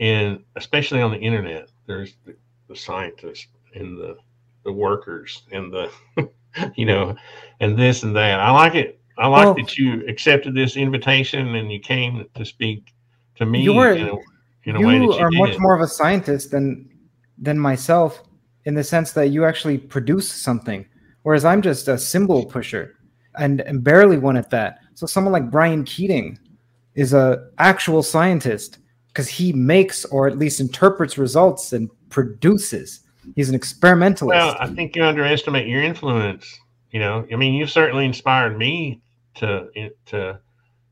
[0.00, 2.34] and especially on the internet, there's the,
[2.68, 4.16] the scientists and the
[4.64, 5.90] the workers and the
[6.74, 7.14] you know
[7.60, 11.54] and this and that i like it I like well, that you accepted this invitation
[11.54, 12.92] and you came to speak
[13.36, 14.28] to me accepted this invitation and you came to speak
[14.64, 15.38] to me you in a, in a you way that you are did.
[15.38, 16.88] much more of a scientist than
[17.38, 18.22] than myself
[18.64, 20.86] in the sense that you actually produce something
[21.22, 22.94] whereas i'm just a symbol pusher
[23.36, 24.80] and, and barely one at that.
[24.94, 26.38] So someone like brian keating
[26.94, 28.78] is a actual scientist
[29.08, 33.00] because he makes or at least interprets results and produces.
[33.34, 34.36] He's an experimentalist.
[34.36, 36.58] Well i think you underestimate your influence
[36.90, 37.26] you know?
[37.32, 39.00] I mean you certainly inspired me
[39.36, 40.38] to eh, to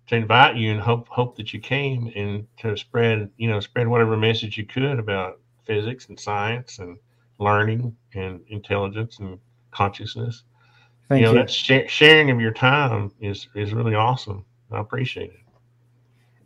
[0.08, 3.86] to invite you and hope hope that you came and to spread you know spread
[3.86, 6.98] whatever message you could about physics and science and
[7.38, 9.38] learning and intelligence and
[9.70, 10.44] consciousness.
[11.08, 11.38] Thank you know you.
[11.38, 14.44] that sh- sharing of your time is is really awesome.
[14.70, 15.40] I appreciate it.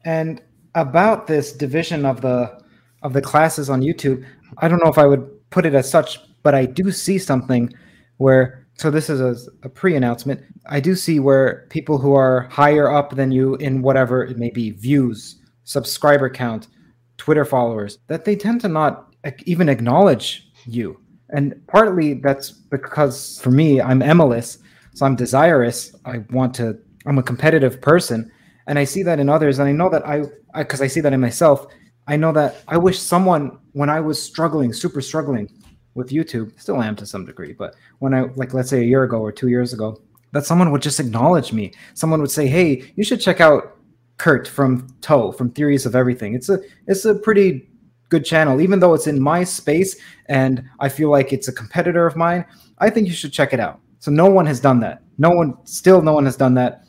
[0.04, 0.42] And
[0.74, 2.62] about this division of the
[3.02, 4.24] of the classes on YouTube,
[4.58, 7.72] I don't know if I would put it as such, but I do see something
[8.18, 12.90] where so this is a, a, pre-announcement i do see where people who are higher
[12.90, 16.68] up than you in whatever it may be views subscriber count
[17.16, 19.14] twitter followers that they tend to not
[19.44, 24.58] even acknowledge you and partly that's because for me i'm emulous
[24.94, 28.30] so i'm desirous i want to i'm a competitive person
[28.66, 30.22] and i see that in others and i know that i
[30.56, 31.66] because I, I see that in myself
[32.06, 35.48] i know that i wish someone when i was struggling super struggling
[35.96, 39.02] with YouTube, still am to some degree, but when I like let's say a year
[39.02, 39.98] ago or two years ago,
[40.32, 41.72] that someone would just acknowledge me.
[41.94, 43.78] Someone would say, "Hey, you should check out
[44.18, 46.34] Curt from Toe from Theories of Everything.
[46.34, 47.68] It's a it's a pretty
[48.08, 49.96] good channel, even though it's in my space
[50.26, 52.44] and I feel like it's a competitor of mine.
[52.78, 55.02] I think you should check it out." So no one has done that.
[55.18, 56.84] No one, still, no one has done that.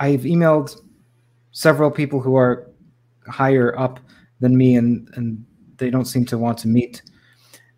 [0.00, 0.76] I've emailed
[1.52, 2.70] several people who are
[3.28, 4.00] higher up
[4.40, 5.44] than me, and and
[5.76, 7.02] they don't seem to want to meet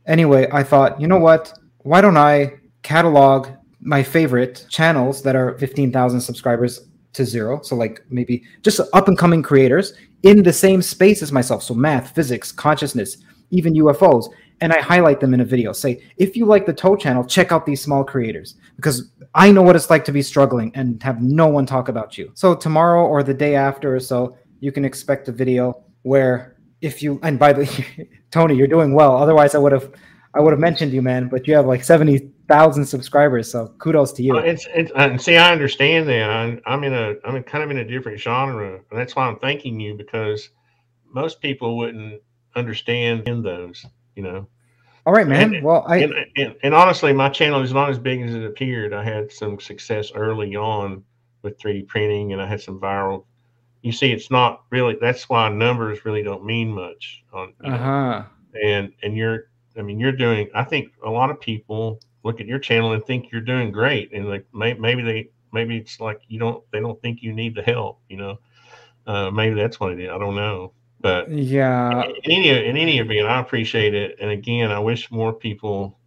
[0.07, 1.53] Anyway, I thought, you know what?
[1.79, 3.49] Why don't I catalog
[3.81, 7.61] my favorite channels that are 15,000 subscribers to zero?
[7.63, 11.63] So, like maybe just up and coming creators in the same space as myself.
[11.63, 13.19] So, math, physics, consciousness,
[13.51, 14.29] even UFOs.
[14.61, 15.73] And I highlight them in a video.
[15.73, 19.63] Say, if you like the Toe channel, check out these small creators because I know
[19.63, 22.31] what it's like to be struggling and have no one talk about you.
[22.35, 27.03] So, tomorrow or the day after or so, you can expect a video where if
[27.03, 29.17] you and by the Tony, you're doing well.
[29.17, 29.93] Otherwise, I would have
[30.37, 31.29] I would have mentioned you, man.
[31.29, 34.37] But you have like seventy thousand subscribers, so kudos to you.
[34.37, 36.31] Uh, it's, it's and see, I understand that.
[36.31, 39.27] I'm, I'm in a I'm in kind of in a different genre, and that's why
[39.27, 40.51] I'm thanking you because
[41.13, 42.21] most people wouldn't
[42.55, 43.85] understand in those,
[44.15, 44.47] you know.
[45.07, 45.55] All right, man.
[45.55, 48.45] And, well, I and, and, and, honestly, my channel is not as big as it
[48.45, 48.93] appeared.
[48.93, 51.05] I had some success early on
[51.43, 53.25] with 3D printing, and I had some viral
[53.87, 54.97] you see, it's not really.
[55.01, 57.23] That's why numbers really don't mean much.
[57.33, 58.25] On uh huh.
[58.61, 60.49] And and you're, I mean, you're doing.
[60.55, 64.13] I think a lot of people look at your channel and think you're doing great,
[64.13, 67.55] and like may, maybe they maybe it's like you don't they don't think you need
[67.55, 68.01] the help.
[68.09, 68.39] You know,
[69.07, 70.11] uh, maybe that's what it is.
[70.11, 70.73] I don't know.
[71.01, 74.17] But yeah, in any in any event, I appreciate it.
[74.21, 75.99] And again, I wish more people.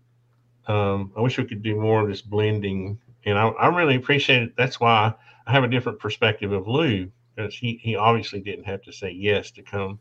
[0.67, 4.43] Um, I wish we could do more of this blending, and I, I really appreciate
[4.43, 4.55] it.
[4.55, 5.13] That's why
[5.47, 9.09] I have a different perspective of Lou because he, he obviously didn't have to say
[9.11, 9.99] yes to come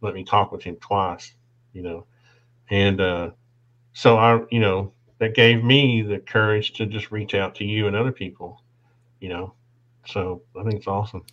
[0.00, 1.34] let me talk with him twice,
[1.72, 2.06] you know.
[2.70, 3.30] And uh,
[3.92, 7.86] so I, you know, that gave me the courage to just reach out to you
[7.86, 8.62] and other people,
[9.20, 9.54] you know.
[10.06, 11.24] So I think it's awesome.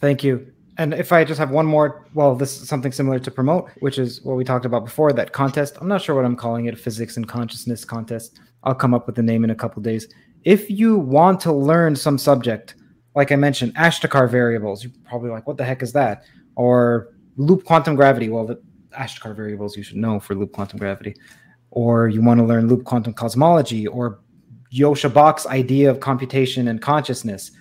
[0.00, 0.52] Thank you.
[0.78, 3.98] And if I just have one more, well, this is something similar to promote, which
[3.98, 5.76] is what we talked about before that contest.
[5.80, 8.40] I'm not sure what I'm calling it, physics and consciousness contest.
[8.64, 10.08] I'll come up with the name in a couple days.
[10.44, 12.76] If you want to learn some subject,
[13.14, 14.82] like I mentioned, Ashtekar variables.
[14.82, 16.22] You're probably like, what the heck is that?
[16.54, 18.30] Or loop quantum gravity.
[18.30, 18.62] Well, the
[18.98, 21.14] Ashtekar variables you should know for loop quantum gravity.
[21.70, 24.20] Or you want to learn loop quantum cosmology or
[24.72, 27.52] Joscha Bach's idea of computation and consciousness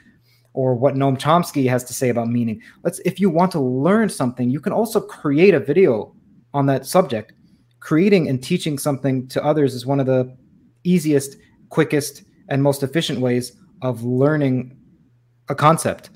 [0.54, 2.62] or what Noam Chomsky has to say about meaning.
[2.84, 6.16] Let's if you want to learn something, you can also create a video
[6.54, 7.34] on that subject.
[7.80, 10.36] Creating and teaching something to others is one of the
[10.84, 11.38] easiest,
[11.70, 14.76] quickest, and most efficient ways of learning
[15.48, 16.10] a concept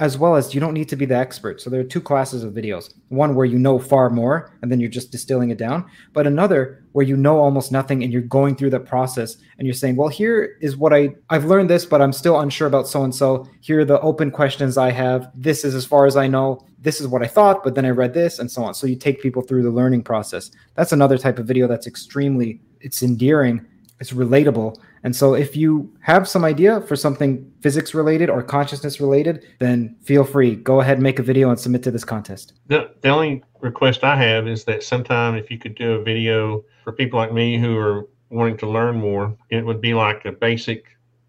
[0.00, 1.60] as well as you don't need to be the expert.
[1.60, 2.92] So there are two classes of videos.
[3.10, 6.82] One where you know far more and then you're just distilling it down, but another
[6.92, 10.08] where you know almost nothing and you're going through the process and you're saying, "Well,
[10.08, 13.46] here is what I I've learned this, but I'm still unsure about so and so.
[13.60, 15.30] Here are the open questions I have.
[15.34, 16.64] This is as far as I know.
[16.80, 18.96] This is what I thought, but then I read this and so on." So you
[18.96, 20.50] take people through the learning process.
[20.76, 23.66] That's another type of video that's extremely it's endearing,
[24.00, 29.00] it's relatable and so if you have some idea for something physics related or consciousness
[29.00, 30.56] related, then feel free.
[30.56, 32.52] Go ahead and make a video and submit to this contest.
[32.66, 36.64] The, the only request I have is that sometime if you could do a video
[36.84, 40.32] for people like me who are wanting to learn more, it would be like a
[40.32, 40.84] basic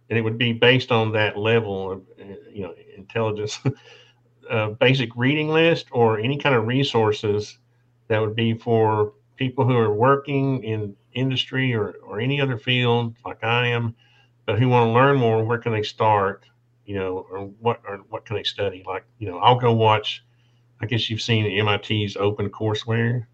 [0.09, 2.01] and it would be based on that level of
[2.51, 3.59] you know intelligence.
[4.49, 7.57] uh, basic reading list or any kind of resources
[8.09, 13.15] that would be for people who are working in industry or, or any other field
[13.25, 13.95] like I am,
[14.45, 16.45] but who want to learn more, where can they start?
[16.85, 18.83] You know, or what or what can they study?
[18.85, 20.23] Like, you know, I'll go watch.
[20.81, 23.27] I guess you've seen MIT's Open Courseware.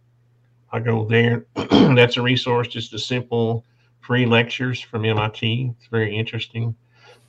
[0.71, 1.45] I go there.
[1.55, 3.63] That's a resource, just a simple
[4.01, 5.73] free lectures from MIT.
[5.77, 6.75] It's very interesting.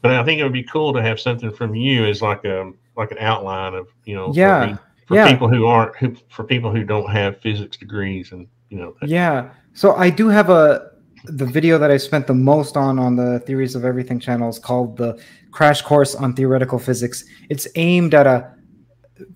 [0.02, 2.72] But I think it would be cool to have something from you as like a
[2.96, 5.30] like an outline of you know yeah for, for yeah.
[5.30, 9.50] people who aren't who for people who don't have physics degrees and you know yeah
[9.72, 10.90] so i do have a
[11.24, 14.58] the video that i spent the most on on the theories of everything channel is
[14.58, 15.20] called the
[15.50, 18.54] crash course on theoretical physics it's aimed at a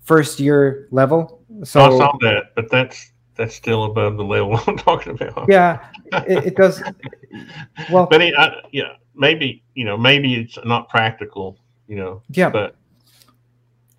[0.03, 4.77] first year level so I saw that, but that's that's still above the level I'm
[4.77, 5.47] talking about.
[5.49, 5.85] yeah
[6.27, 6.81] it, it does
[7.91, 11.57] well But it, I, yeah, maybe you know maybe it's not practical,
[11.87, 12.21] you know.
[12.29, 12.75] yeah But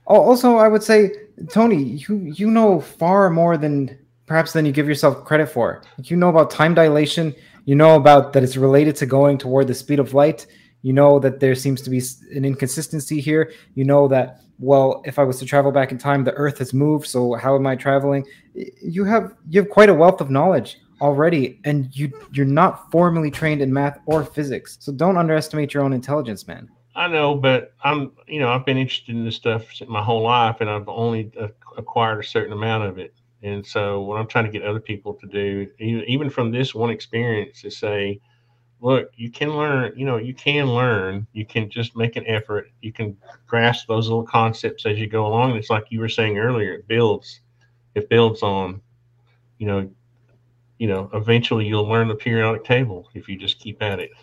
[0.07, 1.11] Also, I would say,
[1.49, 5.83] Tony, you you know far more than perhaps than you give yourself credit for.
[6.03, 7.35] You know about time dilation.
[7.65, 10.47] You know about that it's related to going toward the speed of light.
[10.83, 12.03] You know that there seems to be
[12.35, 13.53] an inconsistency here.
[13.75, 16.73] You know that well, if I was to travel back in time, the Earth has
[16.73, 17.07] moved.
[17.07, 18.25] So how am I traveling?
[18.55, 23.31] You have you have quite a wealth of knowledge already, and you you're not formally
[23.31, 24.77] trained in math or physics.
[24.81, 26.69] So don't underestimate your own intelligence, man.
[26.97, 30.57] I know, but I'm you know I've been interested in this stuff my whole life,
[30.61, 31.33] and I've only
[31.77, 33.15] acquired a certain amount of it.
[33.45, 36.89] And so what I'm trying to get other people to do, even from this one
[36.89, 38.19] experience, is say,
[38.81, 39.93] look, you can learn.
[39.97, 41.27] You know, you can learn.
[41.35, 42.71] You can just make an effort.
[42.81, 45.57] You can grasp those little concepts as you go along.
[45.57, 47.41] It's like you were saying earlier, it builds.
[47.95, 48.81] It builds on.
[49.59, 49.91] You know,
[50.79, 51.11] you know.
[51.13, 54.11] Eventually, you'll learn the periodic table if you just keep at it.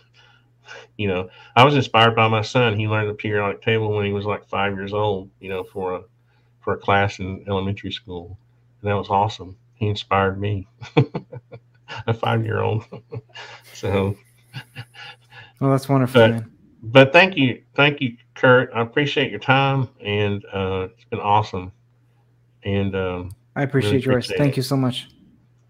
[0.98, 2.78] You know, I was inspired by my son.
[2.80, 5.30] He learned the periodic table when he was like five years old.
[5.40, 6.02] You know, for a
[6.60, 8.38] for a class in elementary school,
[8.84, 9.58] that was awesome.
[9.76, 10.68] He inspired me,
[12.08, 12.84] a five year old.
[13.74, 14.16] so,
[15.60, 16.44] Well, that's wonderful, But-
[16.84, 18.72] but thank you, thank you, Curt.
[18.74, 21.72] I appreciate your time, and uh, it's been awesome.
[22.64, 24.26] And um, I appreciate Really yours.
[24.26, 24.58] appreciate Thank it.
[24.58, 25.08] you so much.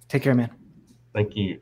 [0.08, 0.52] Take care, man.
[1.14, 1.60] thank you.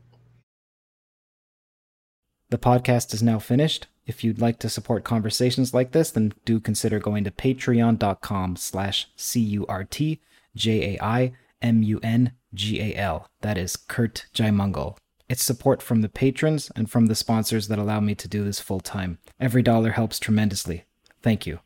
[2.50, 3.86] The podcast is now finished.
[4.06, 9.08] If you'd like to support conversations like this, then do consider going to patreon.com slash
[10.56, 13.26] C-U-R-T-J-A-I-M-U-N-G-A-L.
[13.40, 14.96] That is Curt Jaimungal.
[15.28, 18.58] It's support from the patrons and from the sponsors that allow me to do this
[18.58, 19.18] full time.
[19.38, 20.86] Every dollar helps tremendously.
[21.22, 21.60] Thank you.